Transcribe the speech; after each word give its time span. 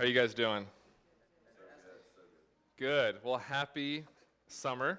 How 0.00 0.06
are 0.06 0.08
you 0.08 0.14
guys 0.14 0.32
doing? 0.32 0.64
Good. 2.78 3.16
Well, 3.22 3.36
happy 3.36 4.04
summer. 4.46 4.98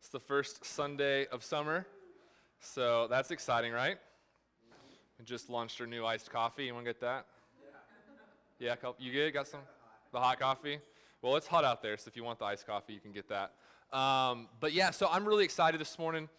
It's 0.00 0.08
the 0.08 0.20
first 0.20 0.64
Sunday 0.64 1.26
of 1.26 1.44
summer, 1.44 1.86
so 2.58 3.08
that's 3.10 3.30
exciting, 3.30 3.72
right? 3.72 3.98
We 5.18 5.26
just 5.26 5.50
launched 5.50 5.78
our 5.82 5.86
new 5.86 6.06
iced 6.06 6.30
coffee. 6.30 6.64
You 6.64 6.72
want 6.72 6.86
to 6.86 6.92
get 6.94 7.00
that? 7.02 7.26
Yeah. 8.58 8.76
Yeah, 8.82 8.92
you 8.98 9.12
good? 9.12 9.34
Got 9.34 9.48
some? 9.48 9.60
The 10.12 10.18
hot 10.18 10.40
coffee? 10.40 10.78
Well, 11.20 11.36
it's 11.36 11.46
hot 11.46 11.66
out 11.66 11.82
there, 11.82 11.98
so 11.98 12.08
if 12.08 12.16
you 12.16 12.24
want 12.24 12.38
the 12.38 12.46
iced 12.46 12.66
coffee, 12.66 12.94
you 12.94 13.00
can 13.00 13.12
get 13.12 13.28
that. 13.28 13.52
Um, 13.94 14.48
but 14.60 14.72
yeah, 14.72 14.92
so 14.92 15.10
I'm 15.12 15.28
really 15.28 15.44
excited 15.44 15.78
this 15.78 15.98
morning. 15.98 16.30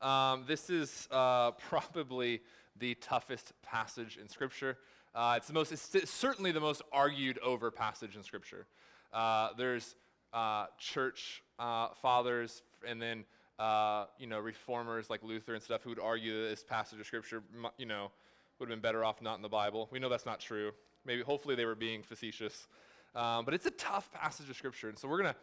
Um, 0.00 0.44
this 0.48 0.70
is 0.70 1.06
uh, 1.10 1.50
probably 1.68 2.40
the 2.78 2.94
toughest 2.94 3.52
passage 3.62 4.16
in 4.18 4.26
Scripture. 4.26 4.78
Uh, 5.14 5.34
it's 5.36 5.46
the 5.46 5.52
most, 5.52 5.72
it's 5.72 6.10
certainly 6.10 6.52
the 6.52 6.60
most 6.60 6.82
argued 6.92 7.38
over 7.40 7.70
passage 7.70 8.16
in 8.16 8.22
Scripture. 8.22 8.66
Uh, 9.12 9.50
there's 9.58 9.94
uh, 10.32 10.66
church 10.78 11.42
uh, 11.58 11.88
fathers 12.00 12.62
and 12.86 13.00
then 13.00 13.24
uh, 13.58 14.06
you 14.18 14.26
know 14.26 14.38
reformers 14.38 15.10
like 15.10 15.22
Luther 15.22 15.54
and 15.54 15.62
stuff 15.62 15.82
who 15.82 15.90
would 15.90 16.00
argue 16.00 16.42
that 16.42 16.48
this 16.48 16.64
passage 16.64 16.98
of 17.00 17.06
Scripture, 17.06 17.42
you 17.78 17.86
know, 17.86 18.10
would 18.58 18.68
have 18.68 18.76
been 18.76 18.82
better 18.82 19.04
off 19.04 19.20
not 19.20 19.36
in 19.36 19.42
the 19.42 19.48
Bible. 19.48 19.88
We 19.90 19.98
know 19.98 20.08
that's 20.08 20.26
not 20.26 20.40
true. 20.40 20.72
Maybe, 21.04 21.22
hopefully, 21.22 21.54
they 21.54 21.64
were 21.64 21.74
being 21.74 22.02
facetious. 22.02 22.66
Um, 23.14 23.44
but 23.44 23.52
it's 23.52 23.66
a 23.66 23.70
tough 23.72 24.10
passage 24.12 24.48
of 24.48 24.56
Scripture, 24.56 24.88
and 24.88 24.98
so 24.98 25.06
we're 25.08 25.18
gonna 25.18 25.36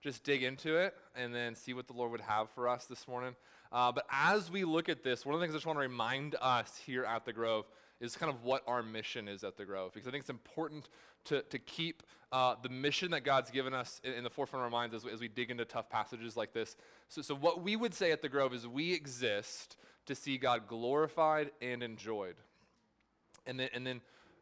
just 0.00 0.22
dig 0.24 0.42
into 0.42 0.76
it 0.76 0.94
and 1.16 1.34
then 1.34 1.54
see 1.54 1.74
what 1.74 1.86
the 1.86 1.92
Lord 1.92 2.12
would 2.12 2.20
have 2.20 2.48
for 2.50 2.68
us 2.68 2.84
this 2.84 3.08
morning. 3.08 3.34
Uh, 3.72 3.90
but 3.90 4.06
as 4.12 4.50
we 4.50 4.64
look 4.64 4.88
at 4.88 5.02
this, 5.02 5.26
one 5.26 5.34
of 5.34 5.40
the 5.40 5.44
things 5.44 5.54
I 5.54 5.58
just 5.58 5.66
want 5.66 5.76
to 5.76 5.80
remind 5.80 6.36
us 6.40 6.80
here 6.86 7.04
at 7.04 7.24
the 7.24 7.32
Grove 7.32 7.66
is 8.00 8.16
kind 8.16 8.32
of 8.32 8.44
what 8.44 8.62
our 8.66 8.82
mission 8.82 9.28
is 9.28 9.44
at 9.44 9.56
the 9.56 9.64
Grove. 9.64 9.92
Because 9.92 10.06
I 10.06 10.10
think 10.10 10.22
it's 10.22 10.30
important 10.30 10.88
to, 11.26 11.42
to 11.42 11.58
keep 11.58 12.02
uh, 12.32 12.56
the 12.62 12.68
mission 12.68 13.10
that 13.12 13.24
God's 13.24 13.50
given 13.50 13.72
us 13.72 14.00
in, 14.04 14.12
in, 14.12 14.24
the 14.24 14.30
forefront 14.30 14.62
of 14.62 14.64
our 14.64 14.78
minds 14.78 14.94
as 14.94 15.04
we, 15.04 15.12
as 15.12 15.20
we 15.20 15.28
dig 15.28 15.50
into 15.50 15.64
tough 15.64 15.88
passages 15.88 16.36
like 16.36 16.52
this. 16.52 16.76
So, 17.08 17.22
so, 17.22 17.34
what 17.34 17.62
we 17.62 17.76
would 17.76 17.94
say 17.94 18.12
at 18.12 18.20
the 18.20 18.28
Grove 18.28 18.52
is 18.52 18.66
we 18.66 18.92
exist 18.92 19.76
to 20.06 20.14
see 20.14 20.36
God 20.36 20.66
glorified 20.68 21.50
and 21.62 21.82
enjoyed. 21.82 22.36
And 23.46 23.60
then, 23.60 23.68
and 23.72 23.86
then 23.86 24.00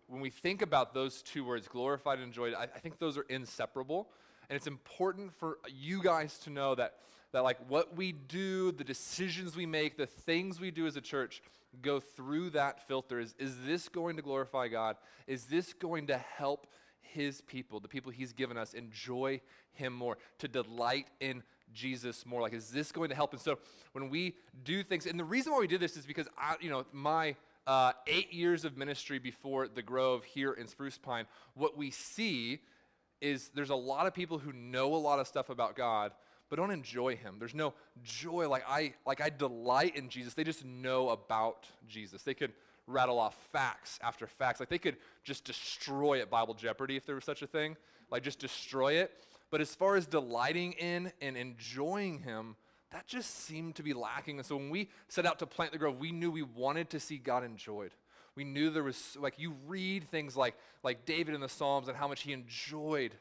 when 0.08 0.20
we 0.20 0.30
think 0.30 0.62
about 0.62 0.94
those 0.94 1.22
two 1.22 1.44
words, 1.44 1.68
glorified 1.68 2.18
and 2.18 2.26
enjoyed, 2.26 2.54
I, 2.54 2.64
I 2.64 2.78
think 2.78 2.98
those 2.98 3.16
are 3.18 3.26
inseparable. 3.28 4.08
And 4.48 4.56
it's 4.56 4.66
important 4.66 5.32
for 5.34 5.58
you 5.68 6.02
guys 6.02 6.38
to 6.40 6.50
know 6.50 6.74
that, 6.74 6.94
that 7.34 7.42
like 7.42 7.58
what 7.68 7.96
we 7.96 8.12
do, 8.12 8.70
the 8.70 8.84
decisions 8.84 9.56
we 9.56 9.66
make, 9.66 9.96
the 9.96 10.06
things 10.06 10.60
we 10.60 10.70
do 10.70 10.86
as 10.86 10.96
a 10.96 11.00
church, 11.00 11.42
go 11.82 11.98
through 11.98 12.50
that 12.50 12.86
filter 12.86 13.18
is 13.18 13.34
is 13.40 13.56
this 13.66 13.88
going 13.88 14.14
to 14.14 14.22
glorify 14.22 14.68
God? 14.68 14.96
Is 15.26 15.46
this 15.46 15.72
going 15.72 16.06
to 16.06 16.16
help 16.16 16.68
his 17.00 17.40
people, 17.40 17.80
the 17.80 17.88
people 17.88 18.12
he's 18.12 18.32
given 18.32 18.56
us, 18.56 18.72
enjoy 18.72 19.40
him 19.72 19.92
more, 19.92 20.16
to 20.38 20.46
delight 20.46 21.08
in 21.18 21.42
Jesus 21.72 22.24
more? 22.24 22.40
Like, 22.40 22.52
is 22.52 22.70
this 22.70 22.92
going 22.92 23.08
to 23.08 23.16
help? 23.16 23.32
And 23.32 23.42
so 23.42 23.58
when 23.92 24.10
we 24.10 24.36
do 24.62 24.84
things, 24.84 25.04
and 25.04 25.18
the 25.18 25.24
reason 25.24 25.52
why 25.52 25.58
we 25.58 25.66
did 25.66 25.80
this 25.80 25.96
is 25.96 26.06
because 26.06 26.28
I, 26.38 26.54
you 26.60 26.70
know, 26.70 26.84
my 26.92 27.34
uh, 27.66 27.92
eight 28.06 28.32
years 28.32 28.64
of 28.64 28.76
ministry 28.76 29.18
before 29.18 29.66
the 29.66 29.82
Grove 29.82 30.22
here 30.22 30.52
in 30.52 30.68
Spruce 30.68 30.98
Pine, 30.98 31.26
what 31.54 31.76
we 31.76 31.90
see 31.90 32.60
is 33.20 33.50
there's 33.54 33.70
a 33.70 33.74
lot 33.74 34.06
of 34.06 34.14
people 34.14 34.38
who 34.38 34.52
know 34.52 34.94
a 34.94 34.96
lot 34.96 35.18
of 35.18 35.26
stuff 35.26 35.48
about 35.48 35.74
God, 35.74 36.12
but 36.50 36.56
don't 36.56 36.70
enjoy 36.70 37.16
him. 37.16 37.36
There's 37.38 37.54
no 37.54 37.74
joy 38.02 38.48
like 38.48 38.64
I 38.68 38.94
like 39.06 39.20
I 39.20 39.30
delight 39.30 39.96
in 39.96 40.08
Jesus. 40.08 40.34
They 40.34 40.44
just 40.44 40.64
know 40.64 41.10
about 41.10 41.66
Jesus. 41.88 42.22
They 42.22 42.34
could 42.34 42.52
rattle 42.86 43.18
off 43.18 43.36
facts 43.52 43.98
after 44.02 44.26
facts. 44.26 44.60
Like 44.60 44.68
they 44.68 44.78
could 44.78 44.96
just 45.22 45.44
destroy 45.44 46.20
it 46.20 46.30
Bible 46.30 46.54
Jeopardy 46.54 46.96
if 46.96 47.06
there 47.06 47.14
was 47.14 47.24
such 47.24 47.42
a 47.42 47.46
thing. 47.46 47.76
Like 48.10 48.22
just 48.22 48.38
destroy 48.38 48.94
it. 48.94 49.12
But 49.50 49.60
as 49.60 49.74
far 49.74 49.96
as 49.96 50.06
delighting 50.06 50.72
in 50.72 51.12
and 51.20 51.36
enjoying 51.36 52.20
him, 52.20 52.56
that 52.90 53.06
just 53.06 53.44
seemed 53.44 53.76
to 53.76 53.82
be 53.82 53.92
lacking. 53.92 54.38
And 54.38 54.46
so 54.46 54.56
when 54.56 54.70
we 54.70 54.88
set 55.08 55.26
out 55.26 55.38
to 55.40 55.46
plant 55.46 55.72
the 55.72 55.78
grove, 55.78 55.98
we 55.98 56.12
knew 56.12 56.30
we 56.30 56.42
wanted 56.42 56.90
to 56.90 57.00
see 57.00 57.18
God 57.18 57.44
enjoyed. 57.44 57.92
We 58.36 58.44
knew 58.44 58.70
there 58.70 58.82
was 58.82 59.16
like 59.18 59.38
you 59.38 59.54
read 59.66 60.08
things 60.10 60.36
like 60.36 60.54
like 60.82 61.04
David 61.04 61.34
in 61.34 61.40
the 61.40 61.48
Psalms 61.48 61.88
and 61.88 61.96
how 61.96 62.08
much 62.08 62.22
he 62.22 62.32
enjoyed 62.32 63.14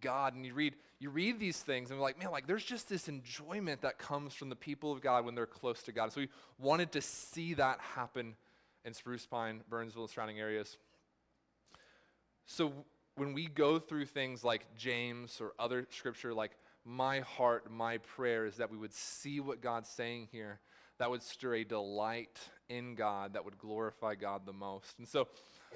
God 0.00 0.34
and 0.34 0.44
you 0.44 0.54
read 0.54 0.74
you 1.00 1.10
read 1.10 1.38
these 1.38 1.58
things 1.58 1.90
and 1.90 1.98
we're 1.98 2.04
like, 2.04 2.18
man, 2.18 2.30
like 2.30 2.46
there's 2.46 2.64
just 2.64 2.88
this 2.88 3.08
enjoyment 3.08 3.82
that 3.82 3.98
comes 3.98 4.32
from 4.32 4.48
the 4.48 4.56
people 4.56 4.90
of 4.90 5.02
God 5.02 5.24
when 5.24 5.34
they're 5.34 5.46
close 5.46 5.82
to 5.82 5.92
God. 5.92 6.12
So 6.12 6.22
we 6.22 6.28
wanted 6.58 6.92
to 6.92 7.02
see 7.02 7.54
that 7.54 7.78
happen 7.80 8.36
in 8.84 8.94
Spruce 8.94 9.26
Pine, 9.26 9.62
Burnsville, 9.68 10.04
and 10.04 10.10
surrounding 10.10 10.40
areas. 10.40 10.78
So 12.46 12.72
when 13.16 13.32
we 13.32 13.46
go 13.46 13.78
through 13.78 14.06
things 14.06 14.44
like 14.44 14.66
James 14.76 15.40
or 15.40 15.52
other 15.58 15.86
scripture, 15.90 16.34
like 16.34 16.52
my 16.84 17.20
heart, 17.20 17.70
my 17.70 17.98
prayer 17.98 18.46
is 18.46 18.56
that 18.56 18.70
we 18.70 18.76
would 18.76 18.92
see 18.92 19.40
what 19.40 19.60
God's 19.60 19.88
saying 19.88 20.28
here, 20.32 20.60
that 20.98 21.10
would 21.10 21.22
stir 21.22 21.56
a 21.56 21.64
delight 21.64 22.38
in 22.68 22.94
God, 22.94 23.34
that 23.34 23.44
would 23.44 23.58
glorify 23.58 24.14
God 24.14 24.46
the 24.46 24.52
most. 24.52 24.98
And 24.98 25.08
so 25.08 25.28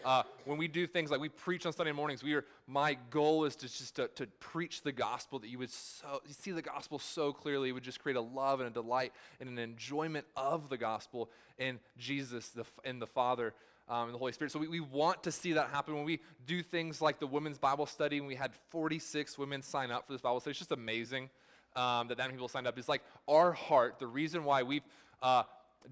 uh, 0.04 0.22
when 0.44 0.58
we 0.58 0.68
do 0.68 0.86
things 0.86 1.10
like 1.10 1.20
we 1.20 1.28
preach 1.28 1.66
on 1.66 1.72
Sunday 1.72 1.92
mornings, 1.92 2.22
we 2.22 2.34
are, 2.34 2.44
my 2.66 2.96
goal 3.10 3.44
is 3.44 3.56
to 3.56 3.66
just 3.66 3.96
to, 3.96 4.08
to 4.08 4.26
preach 4.40 4.82
the 4.82 4.92
gospel 4.92 5.38
that 5.38 5.48
you 5.48 5.58
would 5.58 5.70
so, 5.70 6.22
you 6.26 6.34
see 6.34 6.52
the 6.52 6.62
gospel 6.62 6.98
so 6.98 7.32
clearly. 7.32 7.68
It 7.68 7.72
would 7.72 7.82
just 7.82 8.00
create 8.00 8.16
a 8.16 8.20
love 8.20 8.60
and 8.60 8.68
a 8.68 8.72
delight 8.72 9.12
and 9.40 9.48
an 9.48 9.58
enjoyment 9.58 10.26
of 10.36 10.68
the 10.68 10.76
gospel 10.76 11.30
in 11.58 11.78
Jesus 11.98 12.50
the, 12.50 12.64
and 12.84 13.00
the 13.00 13.06
Father 13.06 13.54
um, 13.88 14.06
and 14.06 14.14
the 14.14 14.18
Holy 14.18 14.32
Spirit. 14.32 14.52
So 14.52 14.58
we, 14.58 14.68
we 14.68 14.80
want 14.80 15.22
to 15.24 15.32
see 15.32 15.54
that 15.54 15.70
happen 15.70 15.94
when 15.94 16.04
we 16.04 16.20
do 16.46 16.62
things 16.62 17.00
like 17.00 17.18
the 17.18 17.26
women's 17.26 17.58
Bible 17.58 17.86
study, 17.86 18.18
and 18.18 18.26
we 18.26 18.34
had 18.34 18.52
46 18.70 19.38
women 19.38 19.62
sign 19.62 19.90
up 19.90 20.06
for 20.06 20.12
this 20.12 20.22
Bible 20.22 20.40
study. 20.40 20.52
It's 20.52 20.58
just 20.58 20.72
amazing 20.72 21.30
um, 21.76 22.08
that 22.08 22.18
that 22.18 22.24
many 22.24 22.32
people 22.32 22.48
signed 22.48 22.66
up. 22.66 22.78
It's 22.78 22.88
like 22.88 23.02
our 23.26 23.52
heart, 23.52 23.98
the 23.98 24.06
reason 24.06 24.44
why 24.44 24.62
we've 24.62 24.82
uh, 25.22 25.42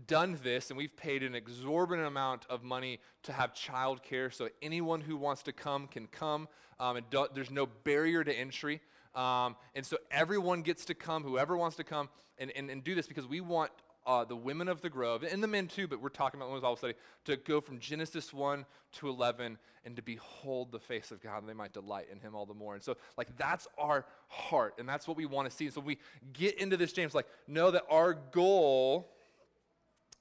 done 0.06 0.38
this 0.42 0.70
and 0.70 0.76
we've 0.76 0.96
paid 0.96 1.22
an 1.22 1.34
exorbitant 1.34 2.06
amount 2.06 2.44
of 2.50 2.62
money 2.62 3.00
to 3.22 3.32
have 3.32 3.54
childcare 3.54 4.32
so 4.32 4.48
anyone 4.60 5.00
who 5.00 5.16
wants 5.16 5.42
to 5.44 5.52
come 5.52 5.86
can 5.86 6.06
come 6.06 6.48
um, 6.78 6.96
and 6.96 7.08
do, 7.10 7.26
there's 7.34 7.50
no 7.50 7.66
barrier 7.66 8.22
to 8.22 8.32
entry. 8.32 8.80
Um, 9.14 9.56
and 9.74 9.84
so 9.84 9.96
everyone 10.10 10.62
gets 10.62 10.84
to 10.86 10.94
come 10.94 11.22
whoever 11.22 11.56
wants 11.56 11.76
to 11.76 11.84
come 11.84 12.10
and, 12.38 12.50
and, 12.54 12.70
and 12.70 12.84
do 12.84 12.94
this 12.94 13.06
because 13.06 13.26
we 13.26 13.40
want 13.40 13.70
uh, 14.06 14.24
the 14.24 14.36
women 14.36 14.68
of 14.68 14.82
the 14.82 14.90
grove 14.90 15.24
and 15.24 15.42
the 15.42 15.48
men 15.48 15.66
too 15.66 15.88
but 15.88 16.00
we're 16.00 16.08
talking 16.08 16.38
about 16.38 16.46
women's 16.46 16.62
bible 16.62 16.76
study 16.76 16.94
to 17.24 17.36
go 17.36 17.60
from 17.60 17.80
genesis 17.80 18.32
1 18.32 18.64
to 18.92 19.08
11 19.08 19.58
and 19.84 19.96
to 19.96 20.02
behold 20.02 20.70
the 20.70 20.78
face 20.78 21.10
of 21.10 21.20
god 21.20 21.38
and 21.38 21.48
they 21.48 21.54
might 21.54 21.72
delight 21.72 22.06
in 22.12 22.20
him 22.20 22.34
all 22.34 22.46
the 22.46 22.54
more. 22.54 22.74
And 22.74 22.82
so 22.82 22.96
like 23.16 23.36
that's 23.36 23.66
our 23.76 24.06
heart 24.28 24.74
and 24.78 24.88
that's 24.88 25.08
what 25.08 25.16
we 25.16 25.26
want 25.26 25.50
to 25.50 25.56
see. 25.56 25.64
And 25.64 25.74
so 25.74 25.80
we 25.80 25.98
get 26.32 26.58
into 26.60 26.76
this 26.76 26.92
james 26.92 27.14
like 27.14 27.26
know 27.48 27.70
that 27.72 27.82
our 27.90 28.14
goal 28.14 29.10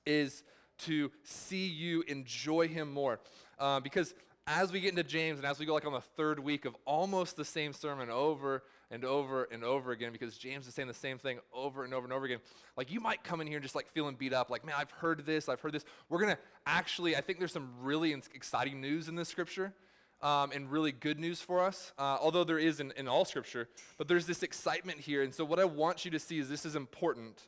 is 0.05 0.43
to 0.77 1.11
see 1.23 1.67
you 1.67 2.03
enjoy 2.07 2.67
him 2.67 2.91
more. 2.91 3.19
Uh, 3.59 3.79
because 3.79 4.13
as 4.47 4.71
we 4.71 4.79
get 4.79 4.89
into 4.89 5.03
James 5.03 5.39
and 5.39 5.47
as 5.47 5.57
we 5.57 5.65
go 5.65 5.73
like 5.73 5.85
on 5.85 5.93
the 5.93 6.01
third 6.01 6.39
week 6.39 6.65
of 6.65 6.75
almost 6.85 7.35
the 7.35 7.45
same 7.45 7.73
sermon 7.73 8.11
over 8.11 8.63
and 8.91 9.03
over 9.03 9.45
and 9.45 9.63
over 9.63 9.91
again, 9.91 10.11
because 10.11 10.37
James 10.37 10.67
is 10.67 10.73
saying 10.75 10.87
the 10.87 10.93
same 10.93 11.17
thing 11.17 11.39
over 11.51 11.83
and 11.83 11.93
over 11.93 12.03
and 12.03 12.13
over 12.13 12.25
again, 12.25 12.39
like 12.77 12.91
you 12.91 12.99
might 12.99 13.23
come 13.23 13.41
in 13.41 13.47
here 13.47 13.57
and 13.57 13.63
just 13.63 13.73
like 13.73 13.89
feeling 13.89 14.15
beat 14.15 14.33
up, 14.33 14.51
like, 14.51 14.63
man, 14.63 14.75
I've 14.77 14.91
heard 14.91 15.25
this, 15.25 15.49
I've 15.49 15.61
heard 15.61 15.71
this. 15.71 15.83
We're 16.09 16.19
going 16.19 16.35
to 16.35 16.41
actually, 16.67 17.15
I 17.15 17.21
think 17.21 17.39
there's 17.39 17.53
some 17.53 17.71
really 17.81 18.11
exciting 18.33 18.81
news 18.81 19.07
in 19.07 19.15
this 19.15 19.29
scripture. 19.29 19.73
Um, 20.21 20.53
and 20.53 20.71
really 20.71 20.93
good 20.93 21.19
news 21.19 21.41
for 21.41 21.61
us, 21.61 21.91
uh, 21.99 22.17
although 22.21 22.45
there 22.45 22.57
is 22.57 22.79
in, 22.79 22.93
in 22.95 23.05
all 23.05 23.25
scripture, 23.25 23.67
but 23.97 24.07
there's 24.07 24.25
this 24.25 24.43
excitement 24.43 24.97
here. 24.97 25.21
And 25.21 25.31
so, 25.31 25.43
what 25.43 25.59
I 25.59 25.65
want 25.65 26.05
you 26.05 26.09
to 26.11 26.19
see 26.19 26.39
is 26.39 26.47
this 26.47 26.65
is 26.65 26.77
important 26.77 27.43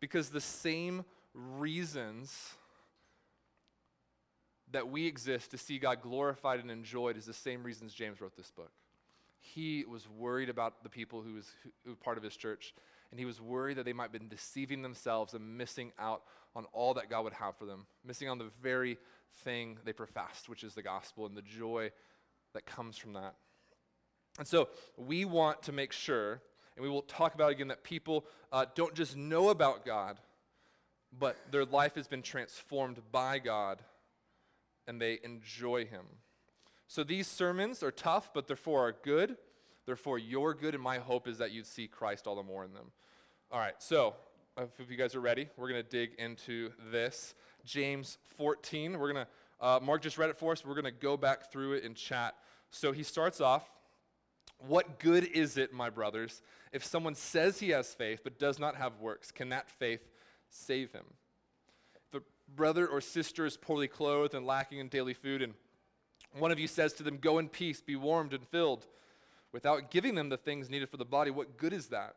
because 0.00 0.28
the 0.28 0.40
same 0.40 1.04
reasons 1.34 2.54
that 4.72 4.88
we 4.88 5.06
exist 5.06 5.50
to 5.50 5.58
see 5.58 5.78
God 5.78 6.00
glorified 6.02 6.60
and 6.60 6.70
enjoyed 6.70 7.16
is 7.16 7.26
the 7.26 7.34
same 7.34 7.62
reasons 7.62 7.92
James 7.92 8.20
wrote 8.20 8.36
this 8.36 8.50
book. 8.50 8.72
He 9.38 9.84
was 9.84 10.08
worried 10.08 10.48
about 10.48 10.82
the 10.82 10.88
people 10.88 11.22
who 11.22 11.34
was 11.34 11.50
who 11.84 11.90
were 11.90 11.96
part 11.96 12.16
of 12.16 12.24
his 12.24 12.36
church, 12.36 12.74
and 13.10 13.18
he 13.18 13.26
was 13.26 13.40
worried 13.40 13.76
that 13.76 13.84
they 13.84 13.92
might 13.92 14.04
have 14.04 14.12
been 14.12 14.28
deceiving 14.28 14.82
themselves 14.82 15.34
and 15.34 15.58
missing 15.58 15.92
out 15.98 16.22
on 16.54 16.64
all 16.72 16.94
that 16.94 17.10
God 17.10 17.24
would 17.24 17.32
have 17.32 17.56
for 17.56 17.64
them, 17.64 17.86
missing 18.04 18.28
on 18.28 18.38
the 18.38 18.50
very 18.62 18.98
thing 19.44 19.78
they 19.84 19.92
professed, 19.92 20.48
which 20.48 20.62
is 20.62 20.74
the 20.74 20.82
gospel 20.82 21.26
and 21.26 21.36
the 21.36 21.42
joy 21.42 21.90
that 22.54 22.66
comes 22.66 22.96
from 22.96 23.14
that. 23.14 23.34
And 24.38 24.46
so 24.46 24.68
we 24.96 25.24
want 25.24 25.62
to 25.64 25.72
make 25.72 25.92
sure, 25.92 26.40
and 26.76 26.82
we 26.82 26.88
will 26.88 27.02
talk 27.02 27.34
about 27.34 27.50
again, 27.50 27.68
that 27.68 27.82
people 27.82 28.24
uh, 28.50 28.66
don't 28.74 28.94
just 28.94 29.16
know 29.16 29.50
about 29.50 29.84
God, 29.84 30.18
but 31.18 31.36
their 31.50 31.64
life 31.64 31.94
has 31.94 32.08
been 32.08 32.22
transformed 32.22 32.98
by 33.10 33.38
God 33.38 33.82
and 34.86 35.00
they 35.00 35.18
enjoy 35.22 35.84
Him. 35.84 36.04
So 36.88 37.04
these 37.04 37.26
sermons 37.26 37.82
are 37.82 37.90
tough, 37.90 38.32
but 38.34 38.46
they're 38.46 38.56
for 38.56 38.80
our 38.80 38.92
good. 38.92 39.36
They're 39.86 39.96
for 39.96 40.18
your 40.18 40.54
good, 40.54 40.74
and 40.74 40.82
my 40.82 40.98
hope 40.98 41.26
is 41.26 41.38
that 41.38 41.52
you'd 41.52 41.66
see 41.66 41.88
Christ 41.88 42.26
all 42.26 42.36
the 42.36 42.42
more 42.42 42.64
in 42.64 42.72
them. 42.72 42.92
All 43.50 43.58
right, 43.58 43.74
so 43.78 44.14
if 44.56 44.90
you 44.90 44.96
guys 44.96 45.14
are 45.14 45.20
ready, 45.20 45.48
we're 45.56 45.68
going 45.68 45.82
to 45.82 45.88
dig 45.88 46.14
into 46.18 46.70
this. 46.90 47.34
James 47.64 48.18
14. 48.36 48.98
We're 48.98 49.12
going 49.12 49.26
to, 49.26 49.66
uh, 49.66 49.80
Mark 49.82 50.02
just 50.02 50.18
read 50.18 50.30
it 50.30 50.36
for 50.36 50.52
us. 50.52 50.64
We're 50.64 50.74
going 50.74 50.84
to 50.84 50.90
go 50.90 51.16
back 51.16 51.50
through 51.50 51.74
it 51.74 51.84
and 51.84 51.96
chat 51.96 52.34
So 52.70 52.92
he 52.92 53.02
starts 53.02 53.40
off 53.40 53.70
What 54.58 54.98
good 54.98 55.24
is 55.24 55.56
it, 55.56 55.72
my 55.72 55.90
brothers, 55.90 56.42
if 56.72 56.84
someone 56.84 57.14
says 57.14 57.60
he 57.60 57.70
has 57.70 57.94
faith 57.94 58.20
but 58.24 58.38
does 58.38 58.58
not 58.58 58.76
have 58.76 59.00
works? 59.00 59.30
Can 59.30 59.48
that 59.50 59.68
faith 59.68 60.00
save 60.52 60.92
him? 60.92 61.04
If 61.94 62.20
a 62.20 62.24
brother 62.54 62.86
or 62.86 63.00
sister 63.00 63.46
is 63.46 63.56
poorly 63.56 63.88
clothed 63.88 64.34
and 64.34 64.46
lacking 64.46 64.78
in 64.78 64.88
daily 64.88 65.14
food, 65.14 65.42
and 65.42 65.54
one 66.38 66.52
of 66.52 66.58
you 66.58 66.68
says 66.68 66.92
to 66.94 67.02
them, 67.02 67.18
Go 67.18 67.38
in 67.38 67.48
peace, 67.48 67.80
be 67.80 67.96
warmed 67.96 68.32
and 68.32 68.46
filled, 68.46 68.86
without 69.52 69.90
giving 69.90 70.14
them 70.14 70.28
the 70.28 70.36
things 70.36 70.70
needed 70.70 70.88
for 70.88 70.96
the 70.96 71.04
body, 71.04 71.30
what 71.30 71.56
good 71.56 71.72
is 71.72 71.88
that? 71.88 72.14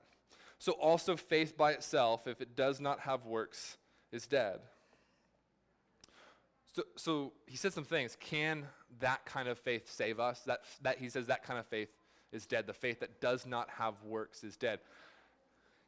So 0.57 0.73
also 0.73 1.15
faith 1.17 1.57
by 1.57 1.71
itself, 1.71 2.27
if 2.27 2.41
it 2.41 2.55
does 2.55 2.79
not 2.79 3.01
have 3.01 3.25
works, 3.25 3.77
is 4.11 4.25
dead. 4.25 4.61
So, 6.73 6.83
so 6.95 7.33
he 7.45 7.57
said 7.57 7.73
some 7.73 7.85
things. 7.85 8.17
Can 8.19 8.65
that 8.99 9.25
kind 9.25 9.47
of 9.47 9.57
faith 9.59 9.89
save 9.91 10.19
us? 10.19 10.41
That, 10.41 10.61
that 10.81 10.97
he 10.97 11.09
says 11.09 11.27
that 11.27 11.43
kind 11.43 11.59
of 11.59 11.65
faith 11.65 11.89
is 12.31 12.45
dead. 12.45 12.67
The 12.67 12.73
faith 12.73 12.99
that 12.99 13.21
does 13.21 13.45
not 13.45 13.69
have 13.71 13.95
works 14.03 14.43
is 14.43 14.57
dead. 14.57 14.79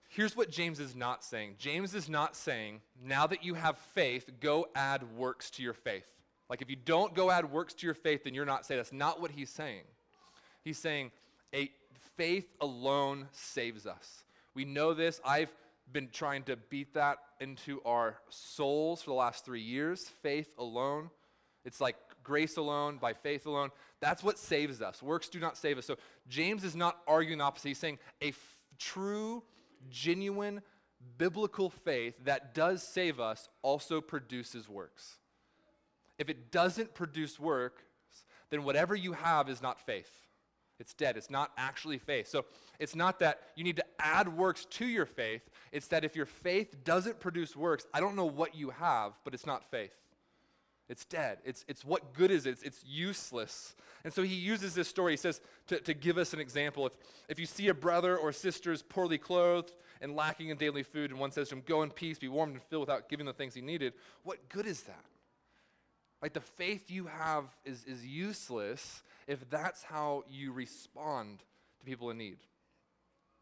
Here's 0.09 0.35
what 0.35 0.49
James 0.49 0.79
is 0.79 0.95
not 0.95 1.23
saying. 1.23 1.55
James 1.57 1.93
is 1.93 2.07
not 2.07 2.35
saying, 2.35 2.81
now 3.03 3.27
that 3.27 3.43
you 3.43 3.55
have 3.55 3.77
faith, 3.77 4.29
go 4.39 4.67
add 4.73 5.03
works 5.17 5.49
to 5.51 5.63
your 5.63 5.73
faith. 5.73 6.09
Like 6.49 6.61
if 6.61 6.69
you 6.69 6.77
don't 6.77 7.13
go 7.13 7.29
add 7.29 7.51
works 7.51 7.73
to 7.75 7.85
your 7.85 7.93
faith, 7.93 8.23
then 8.23 8.33
you're 8.33 8.45
not 8.45 8.65
saved. 8.65 8.79
That's 8.79 8.93
not 8.93 9.21
what 9.21 9.31
he's 9.31 9.49
saying. 9.49 9.83
He's 10.63 10.77
saying, 10.77 11.11
a 11.53 11.69
faith 12.15 12.47
alone 12.61 13.27
saves 13.31 13.85
us. 13.85 14.23
We 14.53 14.65
know 14.65 14.93
this. 14.93 15.19
I've 15.25 15.51
been 15.91 16.09
trying 16.11 16.43
to 16.43 16.55
beat 16.55 16.93
that 16.93 17.17
into 17.39 17.81
our 17.85 18.17
souls 18.29 19.01
for 19.01 19.11
the 19.11 19.15
last 19.15 19.45
three 19.45 19.61
years. 19.61 20.09
Faith 20.21 20.49
alone. 20.57 21.09
It's 21.65 21.81
like 21.81 21.95
grace 22.23 22.57
alone, 22.57 22.97
by 22.97 23.13
faith 23.13 23.45
alone. 23.45 23.69
That's 23.99 24.23
what 24.23 24.39
saves 24.39 24.81
us. 24.81 25.03
Works 25.03 25.29
do 25.29 25.39
not 25.39 25.57
save 25.57 25.77
us. 25.77 25.85
So 25.85 25.95
James 26.27 26.63
is 26.63 26.75
not 26.75 26.97
arguing 27.07 27.39
the 27.39 27.43
opposite. 27.43 27.69
He's 27.69 27.77
saying 27.77 27.99
a 28.21 28.29
f- 28.29 28.57
true, 28.77 29.43
genuine, 29.89 30.61
biblical 31.17 31.69
faith 31.69 32.15
that 32.25 32.53
does 32.53 32.83
save 32.83 33.19
us 33.19 33.49
also 33.61 34.01
produces 34.01 34.67
works. 34.69 35.17
If 36.17 36.29
it 36.29 36.51
doesn't 36.51 36.93
produce 36.93 37.39
works, 37.39 37.83
then 38.49 38.63
whatever 38.63 38.95
you 38.95 39.13
have 39.13 39.49
is 39.49 39.61
not 39.61 39.79
faith. 39.79 40.09
It's 40.79 40.93
dead. 40.93 41.17
It's 41.17 41.29
not 41.29 41.51
actually 41.57 41.97
faith. 41.97 42.27
So 42.27 42.45
it's 42.79 42.95
not 42.95 43.19
that 43.19 43.41
you 43.55 43.63
need 43.63 43.77
to 43.77 43.85
add 43.99 44.35
works 44.35 44.65
to 44.65 44.85
your 44.85 45.05
faith. 45.05 45.41
It's 45.71 45.87
that 45.87 46.05
if 46.05 46.15
your 46.15 46.27
faith 46.27 46.83
doesn't 46.83 47.19
produce 47.19 47.55
works, 47.55 47.87
I 47.93 47.99
don't 47.99 48.15
know 48.15 48.25
what 48.25 48.55
you 48.55 48.69
have, 48.69 49.13
but 49.23 49.33
it's 49.33 49.45
not 49.45 49.69
faith. 49.71 49.95
It's 50.89 51.05
dead. 51.05 51.39
It's, 51.43 51.65
it's 51.67 51.83
what 51.83 52.13
good 52.13 52.31
is 52.31 52.45
it? 52.45 52.51
It's, 52.51 52.63
it's 52.63 52.85
useless. 52.85 53.75
And 54.03 54.13
so 54.13 54.23
he 54.23 54.35
uses 54.35 54.73
this 54.73 54.87
story, 54.87 55.13
he 55.13 55.17
says, 55.17 55.41
to, 55.67 55.79
to 55.81 55.93
give 55.93 56.17
us 56.17 56.33
an 56.33 56.39
example. 56.39 56.85
If, 56.85 56.93
if 57.27 57.39
you 57.39 57.45
see 57.45 57.67
a 57.67 57.73
brother 57.73 58.15
or 58.15 58.31
sister 58.31 58.71
is 58.71 58.81
poorly 58.81 59.17
clothed 59.17 59.73
and 59.99 60.15
lacking 60.15 60.49
in 60.49 60.57
daily 60.57 60.83
food, 60.83 61.11
and 61.11 61.19
one 61.19 61.31
says 61.31 61.49
to 61.49 61.55
him, 61.55 61.63
Go 61.65 61.83
in 61.83 61.89
peace, 61.89 62.17
be 62.17 62.29
warmed 62.29 62.53
and 62.53 62.63
filled 62.63 62.87
without 62.87 63.09
giving 63.09 63.25
the 63.25 63.33
things 63.33 63.53
he 63.53 63.61
needed, 63.61 63.93
what 64.23 64.47
good 64.47 64.65
is 64.65 64.83
that? 64.83 65.05
Like 66.21 66.33
the 66.33 66.41
faith 66.41 66.89
you 66.89 67.07
have 67.07 67.45
is, 67.65 67.83
is 67.83 68.05
useless 68.05 69.03
if 69.27 69.47
that's 69.49 69.83
how 69.83 70.23
you 70.29 70.51
respond 70.51 71.39
to 71.79 71.85
people 71.85 72.09
in 72.09 72.17
need. 72.17 72.37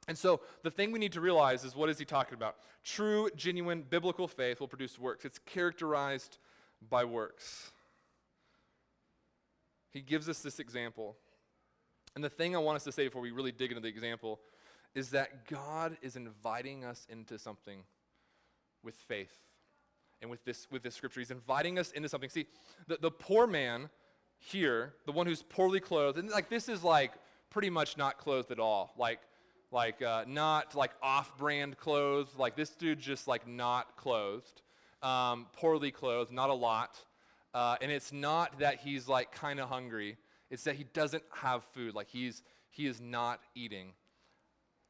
And 0.08 0.18
so 0.18 0.42
the 0.64 0.72
thing 0.72 0.92
we 0.92 1.00
need 1.00 1.14
to 1.14 1.22
realize 1.22 1.64
is 1.64 1.76
what 1.76 1.90
is 1.90 1.98
he 1.98 2.06
talking 2.06 2.36
about? 2.36 2.58
True, 2.84 3.30
genuine, 3.36 3.84
biblical 3.88 4.28
faith 4.28 4.60
will 4.60 4.68
produce 4.68 5.00
works. 5.00 5.26
It's 5.26 5.40
characterized 5.40 6.38
by 6.82 7.04
works. 7.06 7.72
He 9.92 10.02
gives 10.02 10.28
us 10.28 10.40
this 10.40 10.60
example. 10.60 11.16
And 12.16 12.24
the 12.24 12.30
thing 12.30 12.56
I 12.56 12.60
want 12.60 12.78
us 12.78 12.84
to 12.86 12.92
say 12.92 13.06
before 13.06 13.22
we 13.22 13.32
really 13.32 13.52
dig 13.52 13.72
into 13.72 13.82
the 13.82 13.88
example 13.88 14.40
is 14.94 15.10
that 15.10 15.48
God 15.48 15.98
is 16.02 16.16
inviting 16.16 16.86
us 16.86 17.06
into 17.10 17.38
something 17.38 17.80
with 18.84 18.96
faith 18.96 19.38
and 20.22 20.32
with 20.32 20.44
this, 20.46 20.68
with 20.72 20.84
this 20.84 20.96
scripture. 20.96 21.20
He's 21.20 21.32
inviting 21.32 21.78
us 21.78 21.92
into 21.92 22.08
something. 22.08 22.30
See, 22.30 22.48
the, 22.88 22.98
the 22.98 23.12
poor 23.12 23.48
man 23.48 23.90
here, 24.38 24.94
the 25.06 25.12
one 25.12 25.28
who's 25.28 25.44
poorly 25.44 25.80
clothed, 25.80 26.18
and 26.18 26.30
like 26.30 26.50
this 26.50 26.70
is 26.70 26.84
like 26.84 27.14
pretty 27.50 27.70
much 27.70 27.98
not 27.98 28.18
clothed 28.18 28.52
at 28.52 28.60
all. 28.60 28.94
Like, 28.98 29.20
like 29.72 30.02
uh, 30.02 30.26
not 30.28 30.76
like 30.76 30.92
off-brand 31.02 31.78
clothes. 31.78 32.30
Like 32.38 32.56
this 32.56 32.70
dude 32.70 33.00
just 33.00 33.28
like 33.28 33.48
not 33.48 33.98
clothed, 33.98 34.62
um, 35.06 35.48
poorly 35.54 35.92
clothed, 35.92 36.32
not 36.32 36.50
a 36.50 36.54
lot. 36.54 37.00
Uh, 37.54 37.78
and 37.82 37.92
it's 37.92 38.12
not 38.12 38.60
that 38.60 38.80
he's 38.80 39.08
like 39.08 39.32
kind 39.32 39.60
of 39.60 39.70
hungry. 39.70 40.18
It's 40.50 40.64
that 40.64 40.76
he 40.76 40.84
doesn't 40.94 41.24
have 41.32 41.64
food. 41.74 41.96
Like 41.96 42.10
he's 42.10 42.44
he 42.70 42.88
is 42.88 43.00
not 43.00 43.40
eating. 43.54 43.94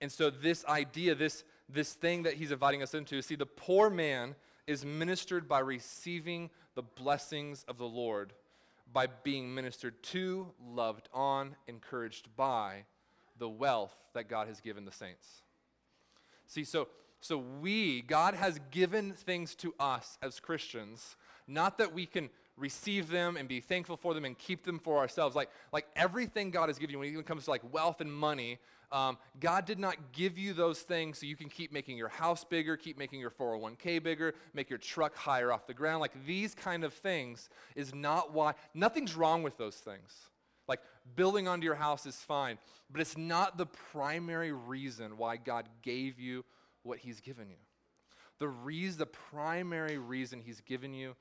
And 0.01 0.12
so 0.12 0.29
this 0.29 0.65
idea, 0.65 1.13
this 1.13 1.44
this 1.69 1.94
thing 1.94 2.23
that 2.23 2.35
he's 2.35 2.51
inviting 2.51 2.81
us 2.81 2.94
into, 2.94 3.21
see, 3.21 3.35
the 3.35 3.45
poor 3.45 3.89
man 3.89 4.35
is 4.67 4.85
ministered 4.85 5.47
by 5.47 5.59
receiving 5.59 6.50
the 6.75 6.81
blessings 6.81 7.63
of 7.67 7.77
the 7.77 7.88
Lord, 7.88 8.33
by 8.91 9.07
being 9.07 9.53
ministered 9.53 10.01
to, 10.03 10.51
loved 10.63 11.09
on, 11.13 11.56
encouraged 11.67 12.29
by 12.35 12.85
the 13.38 13.50
wealth 13.50 13.95
that 14.13 14.29
God 14.29 14.47
has 14.47 14.59
given 14.59 14.85
the 14.85 14.91
saints. 14.91 15.41
See, 16.47 16.63
so, 16.63 16.88
so 17.25 17.39
we, 17.60 18.04
God 18.04 18.36
has 18.36 18.60
given 18.69 19.13
things 19.13 19.56
to 19.56 19.74
us 19.80 20.19
as 20.22 20.39
Christians, 20.39 21.16
not 21.48 21.80
that 21.80 21.92
we 21.92 22.06
can 22.06 22.30
receive 22.56 23.10
them 23.10 23.36
and 23.36 23.50
be 23.50 23.62
thankful 23.62 23.98
for 23.98 24.13
them 24.13 24.25
and 24.25 24.38
keep 24.38 24.63
them 24.63 24.77
for 24.77 25.00
ourselves. 25.00 25.36
Like, 25.36 25.50
like 25.74 25.88
everything 25.95 26.51
God 26.51 26.69
has 26.69 26.77
given 26.77 26.94
you, 26.94 27.00
when 27.00 27.18
it 27.18 27.25
comes 27.25 27.45
to 27.45 27.50
like 27.50 27.63
wealth 27.74 28.00
and 28.00 28.13
money, 28.13 28.60
um, 28.92 29.18
God 29.39 29.66
did 29.66 29.80
not 29.80 30.12
give 30.12 30.38
you 30.38 30.54
those 30.54 30.81
things 30.81 31.18
so 31.18 31.25
you 31.25 31.36
can 31.36 31.50
keep 31.50 31.74
making 31.74 31.98
your 31.98 32.10
house 32.10 32.44
bigger, 32.44 32.77
keep 32.77 32.95
making 32.95 33.22
your 33.22 33.31
401k 33.31 34.04
bigger, 34.04 34.36
make 34.54 34.69
your 34.69 34.77
truck 34.77 35.16
higher 35.16 35.51
off 35.51 35.66
the 35.66 35.74
ground. 35.74 36.01
Like 36.01 36.27
these 36.27 36.54
kind 36.54 36.83
of 36.83 36.94
things 36.94 37.50
is 37.75 37.95
not 37.95 38.36
why, 38.36 38.54
nothing's 38.75 39.16
wrong 39.16 39.42
with 39.42 39.57
those 39.57 39.77
things. 39.77 40.30
Like 40.68 40.81
building 41.16 41.48
onto 41.48 41.66
your 41.66 41.74
house 41.74 42.06
is 42.06 42.18
fine, 42.18 42.60
but 42.92 43.01
it's 43.01 43.18
not 43.18 43.57
the 43.57 43.66
primary 43.66 44.51
reason 44.51 45.18
why 45.18 45.38
God 45.38 45.68
gave 45.81 46.19
you 46.19 46.45
what 46.86 47.00
He's 47.00 47.20
given 47.20 47.50
you. 47.50 47.58
The 48.40 48.48
reason, 48.48 49.00
the 49.00 49.06
primary 49.06 49.98
reason 49.98 50.42
He's 50.42 50.62
given 50.62 50.94
you 50.94 51.16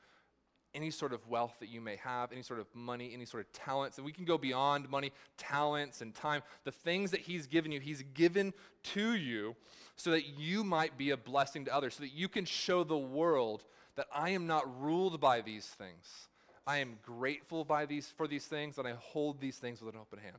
any 0.74 0.90
sort 0.90 1.12
of 1.12 1.26
wealth 1.28 1.54
that 1.60 1.68
you 1.68 1.80
may 1.80 1.96
have, 1.96 2.32
any 2.32 2.42
sort 2.42 2.58
of 2.58 2.66
money, 2.74 3.12
any 3.14 3.24
sort 3.24 3.44
of 3.44 3.52
talents. 3.52 3.96
And 3.96 4.04
we 4.04 4.12
can 4.12 4.24
go 4.24 4.36
beyond 4.36 4.88
money, 4.90 5.12
talents, 5.38 6.00
and 6.00 6.12
time. 6.14 6.42
The 6.64 6.72
things 6.72 7.12
that 7.12 7.20
He's 7.20 7.46
given 7.46 7.70
you, 7.70 7.80
He's 7.80 8.02
given 8.14 8.52
to 8.94 9.14
you 9.14 9.54
so 9.96 10.10
that 10.10 10.26
you 10.38 10.64
might 10.64 10.98
be 10.98 11.10
a 11.10 11.16
blessing 11.16 11.64
to 11.66 11.74
others, 11.74 11.94
so 11.94 12.02
that 12.02 12.12
you 12.12 12.28
can 12.28 12.44
show 12.44 12.82
the 12.82 12.98
world 12.98 13.64
that 13.96 14.06
I 14.12 14.30
am 14.30 14.46
not 14.46 14.82
ruled 14.82 15.20
by 15.20 15.40
these 15.40 15.66
things. 15.66 16.28
I 16.66 16.78
am 16.78 16.98
grateful 17.02 17.64
by 17.64 17.86
these, 17.86 18.12
for 18.16 18.26
these 18.26 18.46
things, 18.46 18.78
and 18.78 18.88
I 18.88 18.94
hold 18.98 19.40
these 19.40 19.58
things 19.58 19.80
with 19.80 19.94
an 19.94 20.00
open 20.00 20.18
hand. 20.18 20.38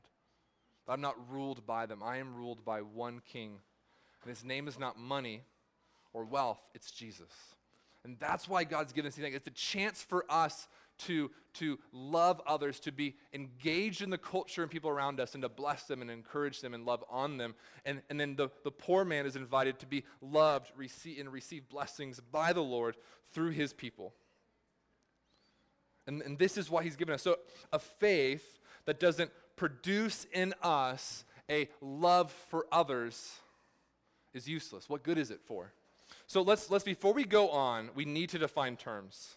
I'm 0.87 1.01
not 1.01 1.15
ruled 1.31 1.65
by 1.65 1.85
them. 1.85 2.03
I 2.03 2.17
am 2.17 2.35
ruled 2.35 2.65
by 2.65 2.81
one 2.81 3.21
king. 3.25 3.59
And 4.25 4.35
his 4.35 4.43
name 4.43 4.67
is 4.67 4.79
not 4.79 4.97
money 4.99 5.43
or 6.13 6.25
wealth, 6.25 6.59
it's 6.73 6.91
Jesus. 6.91 7.29
And 8.03 8.17
that's 8.19 8.47
why 8.47 8.63
God's 8.63 8.93
given 8.93 9.09
us 9.09 9.15
things. 9.15 9.35
It's 9.35 9.47
a 9.47 9.51
chance 9.51 10.01
for 10.01 10.25
us 10.29 10.67
to, 10.99 11.29
to 11.55 11.77
love 11.91 12.41
others, 12.47 12.79
to 12.81 12.91
be 12.91 13.15
engaged 13.33 14.01
in 14.01 14.09
the 14.09 14.17
culture 14.17 14.61
and 14.61 14.71
people 14.71 14.89
around 14.89 15.19
us, 15.19 15.33
and 15.33 15.41
to 15.43 15.49
bless 15.49 15.83
them 15.83 16.01
and 16.01 16.09
encourage 16.09 16.61
them 16.61 16.73
and 16.73 16.85
love 16.85 17.03
on 17.09 17.37
them. 17.37 17.55
And, 17.83 18.01
and 18.09 18.19
then 18.19 18.35
the, 18.35 18.49
the 18.63 18.71
poor 18.71 19.05
man 19.05 19.25
is 19.25 19.35
invited 19.35 19.79
to 19.79 19.85
be 19.85 20.03
loved 20.21 20.71
receive, 20.75 21.19
and 21.19 21.31
receive 21.31 21.67
blessings 21.69 22.19
by 22.19 22.53
the 22.53 22.63
Lord 22.63 22.95
through 23.33 23.51
his 23.51 23.73
people. 23.73 24.13
And, 26.07 26.21
and 26.21 26.37
this 26.39 26.57
is 26.57 26.69
why 26.69 26.83
he's 26.83 26.95
given 26.95 27.13
us. 27.13 27.23
So, 27.23 27.37
a 27.73 27.79
faith 27.79 28.59
that 28.85 28.99
doesn't 28.99 29.31
produce 29.55 30.27
in 30.31 30.53
us 30.61 31.25
a 31.49 31.69
love 31.81 32.31
for 32.49 32.65
others 32.71 33.39
is 34.35 34.47
useless. 34.47 34.89
What 34.89 35.03
good 35.03 35.17
is 35.17 35.31
it 35.31 35.39
for? 35.45 35.73
So 36.27 36.41
let's, 36.41 36.69
let's, 36.69 36.83
before 36.83 37.13
we 37.13 37.23
go 37.23 37.49
on, 37.49 37.89
we 37.95 38.05
need 38.05 38.29
to 38.29 38.37
define 38.37 38.77
terms. 38.77 39.35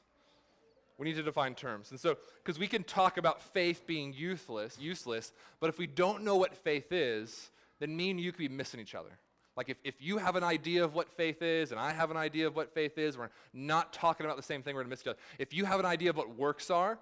We 0.98 1.06
need 1.06 1.16
to 1.16 1.22
define 1.22 1.54
terms. 1.54 1.90
And 1.90 2.00
so, 2.00 2.16
because 2.42 2.58
we 2.58 2.66
can 2.66 2.82
talk 2.82 3.18
about 3.18 3.40
faith 3.40 3.86
being 3.86 4.12
useless, 4.12 4.76
useless, 4.80 5.32
but 5.60 5.68
if 5.68 5.78
we 5.78 5.86
don't 5.86 6.24
know 6.24 6.36
what 6.36 6.56
faith 6.56 6.90
is, 6.90 7.50
then 7.78 7.96
me 7.96 8.10
and 8.10 8.20
you 8.20 8.32
could 8.32 8.38
be 8.38 8.48
missing 8.48 8.80
each 8.80 8.94
other. 8.94 9.18
Like 9.56 9.68
if, 9.68 9.76
if 9.84 10.00
you 10.00 10.18
have 10.18 10.36
an 10.36 10.44
idea 10.44 10.84
of 10.84 10.94
what 10.94 11.08
faith 11.10 11.42
is 11.42 11.72
and 11.72 11.80
I 11.80 11.92
have 11.92 12.10
an 12.10 12.16
idea 12.16 12.46
of 12.46 12.54
what 12.54 12.72
faith 12.74 12.96
is, 12.96 13.18
we're 13.18 13.28
not 13.52 13.92
talking 13.92 14.24
about 14.24 14.36
the 14.36 14.42
same 14.42 14.62
thing, 14.62 14.74
we're 14.74 14.82
gonna 14.82 14.90
miss 14.90 15.02
each 15.02 15.08
other. 15.08 15.18
If 15.38 15.52
you 15.52 15.64
have 15.64 15.80
an 15.80 15.86
idea 15.86 16.10
of 16.10 16.16
what 16.16 16.36
works 16.36 16.70
are, 16.70 16.98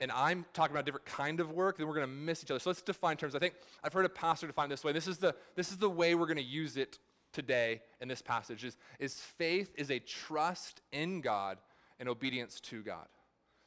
and 0.00 0.10
I'm 0.12 0.46
talking 0.54 0.72
about 0.72 0.84
a 0.84 0.86
different 0.86 1.06
kind 1.06 1.40
of 1.40 1.50
work, 1.50 1.76
then 1.76 1.86
we're 1.86 1.94
gonna 1.94 2.06
miss 2.06 2.42
each 2.42 2.50
other. 2.50 2.60
So 2.60 2.70
let's 2.70 2.80
define 2.80 3.16
terms. 3.16 3.34
I 3.34 3.38
think 3.38 3.54
I've 3.84 3.92
heard 3.92 4.06
a 4.06 4.08
pastor 4.08 4.46
define 4.46 4.68
this 4.68 4.82
way. 4.82 4.92
This 4.92 5.08
is 5.08 5.18
the, 5.18 5.34
this 5.56 5.70
is 5.70 5.78
the 5.78 5.90
way 5.90 6.14
we're 6.14 6.26
gonna 6.26 6.40
use 6.40 6.76
it 6.76 6.98
today 7.32 7.82
in 8.00 8.08
this 8.08 8.22
passage 8.22 8.64
is, 8.64 8.76
is 8.98 9.14
faith 9.14 9.72
is 9.76 9.90
a 9.90 9.98
trust 9.98 10.80
in 10.92 11.20
God 11.20 11.58
and 11.98 12.08
obedience 12.08 12.60
to 12.60 12.82
God. 12.82 13.06